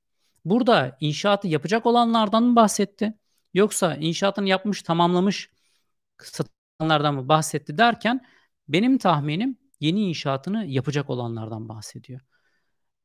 Burada 0.44 0.96
inşaatı 1.00 1.48
yapacak 1.48 1.86
olanlardan 1.86 2.56
bahsetti? 2.56 3.14
Yoksa 3.56 3.96
inşaatını 3.96 4.48
yapmış, 4.48 4.82
tamamlamış 4.82 5.50
olanlardan 6.80 7.14
mı 7.14 7.28
bahsetti 7.28 7.78
derken 7.78 8.26
benim 8.68 8.98
tahminim 8.98 9.58
yeni 9.80 10.00
inşaatını 10.08 10.66
yapacak 10.66 11.10
olanlardan 11.10 11.68
bahsediyor. 11.68 12.20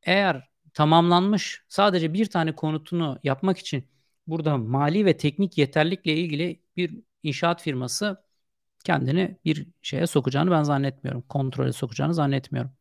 Eğer 0.03 0.49
tamamlanmış 0.73 1.63
sadece 1.69 2.13
bir 2.13 2.25
tane 2.25 2.55
konutunu 2.55 3.19
yapmak 3.23 3.57
için 3.57 3.87
burada 4.27 4.57
mali 4.57 5.05
ve 5.05 5.17
teknik 5.17 5.57
yeterlikle 5.57 6.15
ilgili 6.15 6.63
bir 6.77 7.03
inşaat 7.23 7.61
firması 7.61 8.23
kendini 8.85 9.37
bir 9.45 9.67
şeye 9.81 10.07
sokacağını 10.07 10.51
ben 10.51 10.63
zannetmiyorum. 10.63 11.21
Kontrole 11.21 11.73
sokacağını 11.73 12.13
zannetmiyorum. 12.13 12.71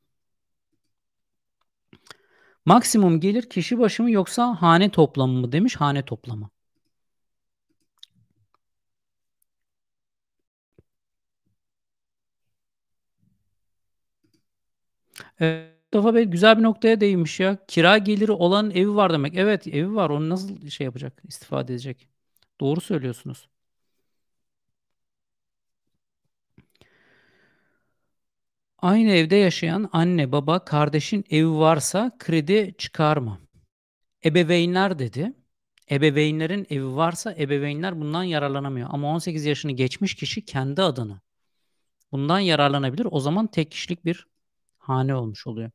Maksimum 2.64 3.21
gelir 3.21 3.49
kişi 3.49 3.79
başı 3.79 4.03
mı 4.03 4.11
yoksa 4.11 4.62
hane 4.62 4.91
toplamı 4.91 5.41
mı 5.41 5.53
demiş. 5.53 5.77
Hane 5.77 6.05
toplamı. 6.05 6.51
Evet, 15.41 15.70
Mustafa 15.93 16.14
Bey 16.14 16.24
güzel 16.24 16.59
bir 16.59 16.62
noktaya 16.62 17.01
değinmiş 17.01 17.41
ya. 17.41 17.59
Kira 17.68 17.99
geliri 17.99 18.32
olan 18.32 18.70
evi 18.70 18.95
var 18.95 19.12
demek. 19.12 19.34
Evet 19.34 19.66
evi 19.66 19.95
var. 19.95 20.11
Onu 20.11 20.28
nasıl 20.28 20.68
şey 20.70 20.84
yapacak? 20.84 21.22
istifade 21.28 21.72
edecek. 21.72 22.09
Doğru 22.61 22.80
söylüyorsunuz. 22.80 23.49
Aynı 28.78 29.11
evde 29.11 29.36
yaşayan 29.36 29.88
anne, 29.93 30.32
baba, 30.32 30.64
kardeşin 30.64 31.24
evi 31.30 31.51
varsa 31.51 32.16
kredi 32.18 32.74
çıkar 32.78 33.16
mı? 33.16 33.38
Ebeveynler 34.24 34.99
dedi. 34.99 35.32
Ebeveynlerin 35.91 36.66
evi 36.70 36.97
varsa 36.97 37.34
ebeveynler 37.38 38.01
bundan 38.01 38.22
yararlanamıyor. 38.22 38.88
Ama 38.93 39.14
18 39.14 39.45
yaşını 39.45 39.72
geçmiş 39.72 40.14
kişi 40.14 40.45
kendi 40.45 40.82
adını 40.82 41.20
bundan 42.12 42.38
yararlanabilir. 42.41 43.09
O 43.11 43.20
zaman 43.20 43.47
tek 43.47 43.70
kişilik 43.70 44.05
bir 44.05 44.26
hane 44.91 45.14
olmuş 45.14 45.47
oluyor. 45.47 45.70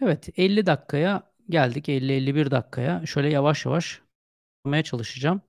Evet 0.00 0.28
50 0.36 0.66
dakikaya 0.66 1.32
geldik. 1.48 1.88
50-51 1.88 2.50
dakikaya. 2.50 3.06
Şöyle 3.06 3.28
yavaş 3.30 3.66
yavaş 3.66 4.02
yapmaya 4.58 4.82
çalışacağım. 4.82 5.42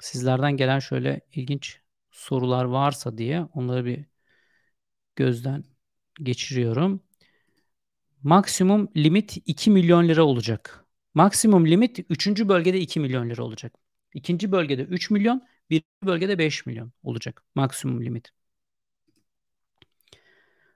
Sizlerden 0.00 0.56
gelen 0.56 0.78
şöyle 0.78 1.20
ilginç 1.34 1.80
sorular 2.10 2.64
varsa 2.64 3.18
diye 3.18 3.42
onları 3.54 3.84
bir 3.84 4.06
gözden 5.16 5.64
geçiriyorum. 6.22 7.02
Maksimum 8.22 8.88
limit 8.96 9.36
2 9.46 9.70
milyon 9.70 10.08
lira 10.08 10.24
olacak. 10.24 10.84
Maksimum 11.14 11.66
limit 11.66 11.98
3. 12.10 12.48
bölgede 12.48 12.80
2 12.80 13.00
milyon 13.00 13.30
lira 13.30 13.44
olacak. 13.44 13.74
İkinci 14.14 14.52
bölgede 14.52 14.82
3 14.82 15.10
milyon, 15.10 15.42
birinci 15.70 15.86
bölgede 16.04 16.38
5 16.38 16.66
milyon 16.66 16.92
olacak 17.02 17.42
maksimum 17.54 18.04
limit. 18.04 18.30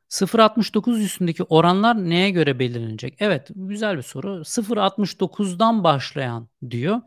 0.69 0.09 1.01
üstündeki 1.03 1.43
oranlar 1.43 2.11
neye 2.11 2.31
göre 2.31 2.59
belirlenecek? 2.59 3.15
Evet, 3.19 3.49
güzel 3.55 3.97
bir 3.97 4.03
soru. 4.03 4.45
0.69'dan 4.45 5.85
başlayan 5.85 6.49
diyor. 6.71 7.01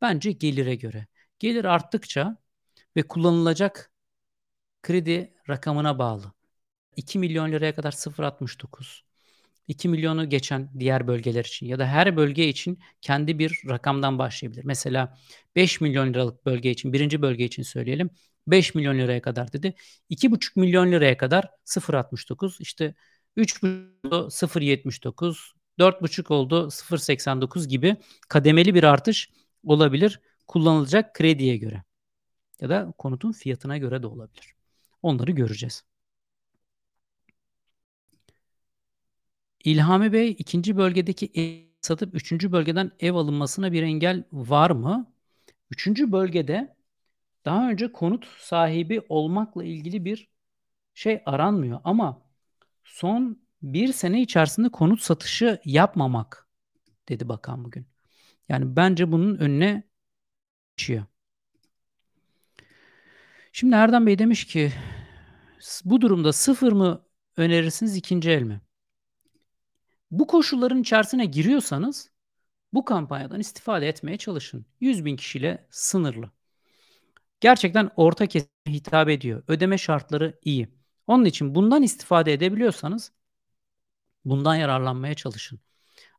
Bence 0.00 0.32
gelire 0.32 0.74
göre. 0.74 1.06
Gelir 1.38 1.64
arttıkça 1.64 2.36
ve 2.96 3.02
kullanılacak 3.02 3.92
kredi 4.82 5.34
rakamına 5.48 5.98
bağlı. 5.98 6.32
2 6.96 7.18
milyon 7.18 7.52
liraya 7.52 7.74
kadar 7.74 7.92
0.69. 7.92 9.02
2 9.68 9.88
milyonu 9.88 10.28
geçen 10.28 10.70
diğer 10.80 11.06
bölgeler 11.06 11.44
için 11.44 11.66
ya 11.66 11.78
da 11.78 11.86
her 11.86 12.16
bölge 12.16 12.48
için 12.48 12.78
kendi 13.00 13.38
bir 13.38 13.62
rakamdan 13.68 14.18
başlayabilir. 14.18 14.64
Mesela 14.64 15.18
5 15.56 15.80
milyon 15.80 16.08
liralık 16.14 16.46
bölge 16.46 16.70
için, 16.70 16.92
birinci 16.92 17.22
bölge 17.22 17.44
için 17.44 17.62
söyleyelim. 17.62 18.10
5 18.46 18.74
milyon 18.74 18.98
liraya 18.98 19.22
kadar 19.22 19.52
dedi. 19.52 19.74
2,5 20.10 20.60
milyon 20.60 20.92
liraya 20.92 21.16
kadar 21.16 21.50
0.69. 21.64 22.60
İşte 22.60 22.94
3,5 23.36 24.30
0.79, 24.30 25.52
4,5 25.78 26.32
oldu 26.32 26.66
0.89 26.70 27.68
gibi 27.68 27.96
kademeli 28.28 28.74
bir 28.74 28.84
artış 28.84 29.30
olabilir 29.64 30.20
kullanılacak 30.46 31.14
krediye 31.14 31.56
göre. 31.56 31.82
Ya 32.60 32.68
da 32.68 32.94
konutun 32.98 33.32
fiyatına 33.32 33.78
göre 33.78 34.02
de 34.02 34.06
olabilir. 34.06 34.54
Onları 35.02 35.30
göreceğiz. 35.32 35.84
İlhami 39.64 40.12
Bey 40.12 40.30
ikinci 40.38 40.76
bölgedeki 40.76 41.30
ev 41.34 41.72
satıp 41.80 42.14
üçüncü 42.14 42.52
bölgeden 42.52 42.90
ev 43.00 43.14
alınmasına 43.14 43.72
bir 43.72 43.82
engel 43.82 44.24
var 44.32 44.70
mı? 44.70 45.12
Üçüncü 45.70 46.12
bölgede 46.12 46.76
daha 47.44 47.70
önce 47.70 47.92
konut 47.92 48.26
sahibi 48.38 49.02
olmakla 49.08 49.64
ilgili 49.64 50.04
bir 50.04 50.28
şey 50.94 51.22
aranmıyor 51.26 51.80
ama 51.84 52.22
son 52.84 53.42
bir 53.62 53.92
sene 53.92 54.22
içerisinde 54.22 54.68
konut 54.68 55.02
satışı 55.02 55.60
yapmamak 55.64 56.48
dedi 57.08 57.28
bakan 57.28 57.64
bugün. 57.64 57.86
Yani 58.48 58.76
bence 58.76 59.12
bunun 59.12 59.36
önüne 59.36 59.82
geçiyor. 60.76 61.04
Şimdi 63.52 63.74
Erdem 63.74 64.06
Bey 64.06 64.18
demiş 64.18 64.46
ki 64.46 64.72
bu 65.84 66.00
durumda 66.00 66.32
sıfır 66.32 66.72
mı 66.72 67.06
önerirsiniz 67.36 67.96
ikinci 67.96 68.30
el 68.30 68.42
mi? 68.42 68.60
Bu 70.10 70.26
koşulların 70.26 70.80
içerisine 70.80 71.24
giriyorsanız 71.24 72.10
bu 72.72 72.84
kampanyadan 72.84 73.40
istifade 73.40 73.88
etmeye 73.88 74.18
çalışın. 74.18 74.66
100 74.80 75.04
bin 75.04 75.16
kişiyle 75.16 75.66
sınırlı. 75.70 76.30
Gerçekten 77.42 77.90
orta 77.96 78.26
kesime 78.26 78.48
hitap 78.68 79.08
ediyor. 79.08 79.42
Ödeme 79.48 79.78
şartları 79.78 80.38
iyi. 80.42 80.68
Onun 81.06 81.24
için 81.24 81.54
bundan 81.54 81.82
istifade 81.82 82.32
edebiliyorsanız 82.32 83.12
bundan 84.24 84.54
yararlanmaya 84.54 85.14
çalışın. 85.14 85.60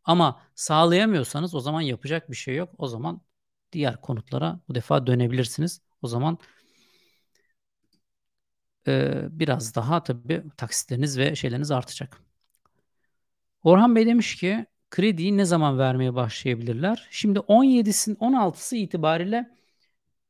Ama 0.04 0.42
sağlayamıyorsanız 0.56 1.56
o 1.56 1.60
zaman 1.60 1.82
yapacak 1.82 2.32
bir 2.32 2.36
şey 2.36 2.56
yok. 2.56 2.70
O 2.78 2.88
zaman 2.88 3.22
diğer 3.72 4.02
konutlara 4.02 4.60
bu 4.70 4.76
defa 4.76 5.08
dönebilirsiniz. 5.08 5.82
O 6.02 6.08
zaman 6.08 6.38
e, 8.88 9.24
biraz 9.30 9.76
daha 9.76 10.04
tabii 10.04 10.44
taksitleriniz 10.58 11.18
ve 11.18 11.36
şeyleriniz 11.36 11.72
artacak. 11.72 12.22
Orhan 13.64 13.96
Bey 13.96 14.06
demiş 14.06 14.36
ki 14.36 14.66
krediyi 14.92 15.38
ne 15.38 15.46
zaman 15.46 15.80
vermeye 15.80 16.16
başlayabilirler? 16.16 17.08
Şimdi 17.12 17.40
17'sin 17.40 18.16
16'sı 18.16 18.76
itibariyle 18.76 19.62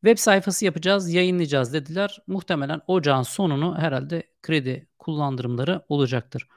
web 0.06 0.18
sayfası 0.18 0.66
yapacağız, 0.66 1.14
yayınlayacağız 1.14 1.74
dediler. 1.74 2.22
Muhtemelen 2.28 2.82
ocağın 2.88 3.22
sonunu 3.22 3.78
herhalde 3.78 4.24
kredi 4.42 4.88
kullandırımları 5.00 5.82
olacaktır. 5.90 6.48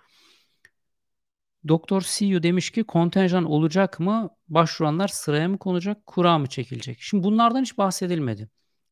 Doktor 1.69 2.03
CEO 2.07 2.43
demiş 2.43 2.71
ki 2.71 2.85
kontenjan 2.85 3.45
olacak 3.45 4.01
mı? 4.01 4.31
Başvuranlar 4.49 5.09
sıraya 5.09 5.49
mı 5.49 5.59
konacak? 5.59 6.07
Kura 6.07 6.39
mı 6.39 6.47
çekilecek? 6.47 6.99
Şimdi 7.01 7.25
bunlardan 7.25 7.63
hiç 7.63 7.79
bahsedilmedi. 7.79 8.49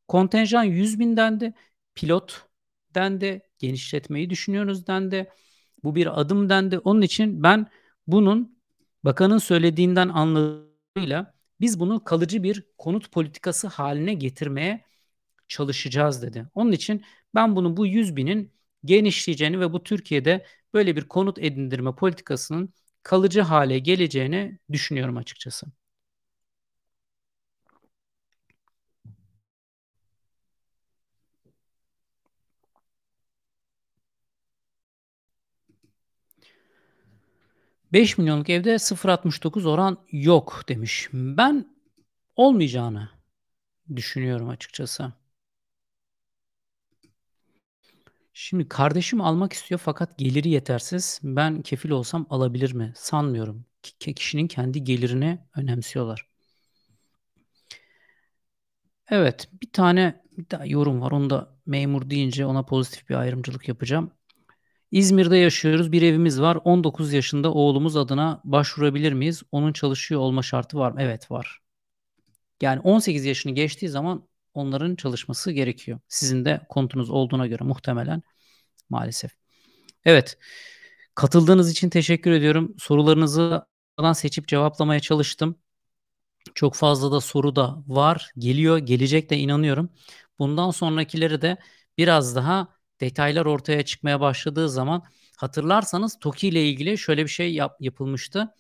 Kontenjan 0.08 0.64
100 0.64 0.98
bin 0.98 1.16
dendi. 1.16 1.54
Pilot 1.94 2.46
dendi. 2.94 3.42
Genişletmeyi 3.58 4.30
düşünüyoruz 4.30 4.86
dendi. 4.86 5.30
Bu 5.84 5.94
bir 5.94 6.20
adım 6.20 6.48
dendi. 6.48 6.78
Onun 6.78 7.02
için 7.02 7.42
ben 7.42 7.66
bunun 8.06 8.58
bakanın 9.04 9.38
söylediğinden 9.38 10.08
anladığıyla 10.08 11.33
biz 11.60 11.80
bunu 11.80 12.04
kalıcı 12.04 12.42
bir 12.42 12.66
konut 12.78 13.12
politikası 13.12 13.68
haline 13.68 14.14
getirmeye 14.14 14.84
çalışacağız 15.48 16.22
dedi. 16.22 16.46
Onun 16.54 16.72
için 16.72 17.04
ben 17.34 17.56
bunu 17.56 17.76
bu 17.76 17.86
100 17.86 18.16
binin 18.16 18.52
genişleyeceğini 18.84 19.60
ve 19.60 19.72
bu 19.72 19.82
Türkiye'de 19.82 20.46
böyle 20.74 20.96
bir 20.96 21.08
konut 21.08 21.38
edindirme 21.38 21.94
politikasının 21.94 22.74
kalıcı 23.02 23.40
hale 23.40 23.78
geleceğini 23.78 24.58
düşünüyorum 24.72 25.16
açıkçası. 25.16 25.66
5 37.94 38.18
milyonluk 38.18 38.50
evde 38.50 38.74
0.69 38.74 39.68
oran 39.68 39.98
yok 40.12 40.64
demiş. 40.68 41.08
Ben 41.12 41.76
olmayacağını 42.36 43.08
düşünüyorum 43.96 44.48
açıkçası. 44.48 45.12
Şimdi 48.32 48.68
kardeşim 48.68 49.20
almak 49.20 49.52
istiyor 49.52 49.80
fakat 49.84 50.18
geliri 50.18 50.48
yetersiz. 50.48 51.20
Ben 51.22 51.62
kefil 51.62 51.90
olsam 51.90 52.26
alabilir 52.30 52.72
mi? 52.72 52.92
Sanmıyorum. 52.96 53.64
Ki 53.82 54.14
kişinin 54.14 54.48
kendi 54.48 54.84
gelirini 54.84 55.38
önemsiyorlar. 55.56 56.28
Evet, 59.10 59.48
bir 59.62 59.72
tane 59.72 60.22
bir 60.38 60.50
daha 60.50 60.66
yorum 60.66 61.00
var. 61.00 61.10
Onu 61.12 61.30
da 61.30 61.56
memur 61.66 62.10
deyince 62.10 62.46
ona 62.46 62.62
pozitif 62.62 63.08
bir 63.08 63.14
ayrımcılık 63.14 63.68
yapacağım. 63.68 64.10
İzmir'de 64.94 65.36
yaşıyoruz. 65.36 65.92
Bir 65.92 66.02
evimiz 66.02 66.40
var. 66.40 66.58
19 66.64 67.12
yaşında 67.12 67.52
oğlumuz 67.52 67.96
adına 67.96 68.40
başvurabilir 68.44 69.12
miyiz? 69.12 69.42
Onun 69.52 69.72
çalışıyor 69.72 70.20
olma 70.20 70.42
şartı 70.42 70.78
var 70.78 70.90
mı? 70.92 71.02
Evet 71.02 71.30
var. 71.30 71.60
Yani 72.62 72.80
18 72.80 73.24
yaşını 73.24 73.52
geçtiği 73.52 73.88
zaman 73.88 74.28
onların 74.54 74.96
çalışması 74.96 75.52
gerekiyor. 75.52 76.00
Sizin 76.08 76.44
de 76.44 76.60
konutunuz 76.68 77.10
olduğuna 77.10 77.46
göre 77.46 77.64
muhtemelen 77.64 78.22
maalesef. 78.90 79.30
Evet. 80.04 80.38
Katıldığınız 81.14 81.70
için 81.70 81.90
teşekkür 81.90 82.30
ediyorum. 82.30 82.74
Sorularınızı 82.78 83.66
seçip 84.14 84.48
cevaplamaya 84.48 85.00
çalıştım. 85.00 85.58
Çok 86.54 86.74
fazla 86.74 87.12
da 87.12 87.20
soru 87.20 87.56
da 87.56 87.82
var. 87.86 88.30
Geliyor, 88.38 88.78
gelecek 88.78 89.30
de 89.30 89.38
inanıyorum. 89.38 89.90
Bundan 90.38 90.70
sonrakileri 90.70 91.42
de 91.42 91.56
biraz 91.98 92.36
daha 92.36 92.73
detaylar 93.00 93.46
ortaya 93.46 93.84
çıkmaya 93.84 94.20
başladığı 94.20 94.68
zaman 94.68 95.02
hatırlarsanız 95.36 96.18
TOKİ 96.18 96.48
ile 96.48 96.68
ilgili 96.68 96.98
şöyle 96.98 97.22
bir 97.24 97.28
şey 97.28 97.54
yap, 97.54 97.76
yapılmıştı. 97.80 98.54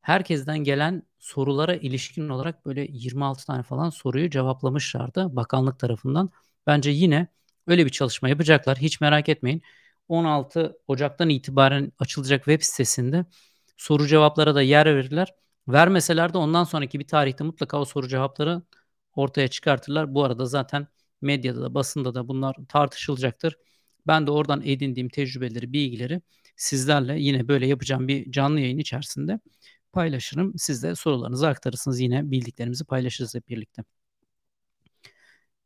Herkesten 0.00 0.58
gelen 0.58 1.02
sorulara 1.18 1.74
ilişkin 1.74 2.28
olarak 2.28 2.66
böyle 2.66 2.86
26 2.90 3.46
tane 3.46 3.62
falan 3.62 3.90
soruyu 3.90 4.30
cevaplamışlardı 4.30 5.36
bakanlık 5.36 5.78
tarafından. 5.78 6.30
Bence 6.66 6.90
yine 6.90 7.28
öyle 7.66 7.84
bir 7.86 7.90
çalışma 7.90 8.28
yapacaklar. 8.28 8.78
Hiç 8.78 9.00
merak 9.00 9.28
etmeyin. 9.28 9.62
16 10.08 10.78
Ocak'tan 10.88 11.28
itibaren 11.28 11.92
açılacak 11.98 12.44
web 12.44 12.62
sitesinde 12.62 13.24
soru 13.76 14.06
cevaplara 14.06 14.54
da 14.54 14.62
yer 14.62 14.86
verirler. 14.86 15.34
Vermeseler 15.68 16.32
de 16.34 16.38
ondan 16.38 16.64
sonraki 16.64 16.98
bir 17.00 17.06
tarihte 17.06 17.44
mutlaka 17.44 17.80
o 17.80 17.84
soru 17.84 18.08
cevapları 18.08 18.62
ortaya 19.14 19.48
çıkartırlar. 19.48 20.14
Bu 20.14 20.24
arada 20.24 20.46
zaten 20.46 20.86
medyada 21.24 21.62
da 21.62 21.74
basında 21.74 22.14
da 22.14 22.28
bunlar 22.28 22.56
tartışılacaktır. 22.68 23.56
Ben 24.06 24.26
de 24.26 24.30
oradan 24.30 24.62
edindiğim 24.64 25.08
tecrübeleri, 25.08 25.72
bilgileri 25.72 26.20
sizlerle 26.56 27.20
yine 27.20 27.48
böyle 27.48 27.66
yapacağım 27.66 28.08
bir 28.08 28.32
canlı 28.32 28.60
yayın 28.60 28.78
içerisinde 28.78 29.40
paylaşırım. 29.92 30.52
Siz 30.58 30.82
de 30.82 30.94
sorularınızı 30.94 31.48
aktarırsınız. 31.48 32.00
Yine 32.00 32.30
bildiklerimizi 32.30 32.84
paylaşırız 32.84 33.34
hep 33.34 33.48
birlikte. 33.48 33.84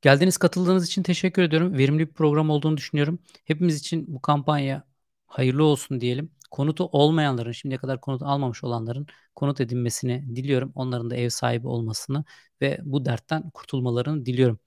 Geldiğiniz, 0.03 0.37
katıldığınız 0.37 0.87
için 0.87 1.03
teşekkür 1.03 1.43
ediyorum. 1.43 1.79
Verimli 1.79 2.09
bir 2.09 2.15
program 2.15 2.51
olduğunu 2.51 2.77
düşünüyorum. 2.77 3.19
Hepimiz 3.45 3.77
için 3.79 4.05
bu 4.15 4.21
kampanya 4.23 4.85
hayırlı 5.27 5.65
olsun 5.65 6.01
diyelim. 6.01 6.31
Konutu 6.51 6.85
olmayanların, 6.93 7.53
şimdiye 7.53 7.79
kadar 7.79 8.01
konut 8.01 8.23
almamış 8.23 8.65
olanların 8.65 9.07
konut 9.37 9.61
edinmesini 9.61 10.37
diliyorum. 10.37 10.73
Onların 10.75 11.11
da 11.11 11.17
ev 11.17 11.29
sahibi 11.29 11.69
olmasını 11.69 12.25
ve 12.61 12.79
bu 12.85 13.05
dertten 13.05 13.51
kurtulmalarını 13.51 14.27
diliyorum. 14.27 14.59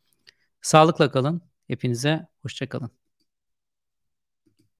Sağlıkla 0.61 1.11
kalın. 1.11 1.41
Hepinize 1.67 2.27
hoşça 2.41 2.69
kalın. 2.69 2.91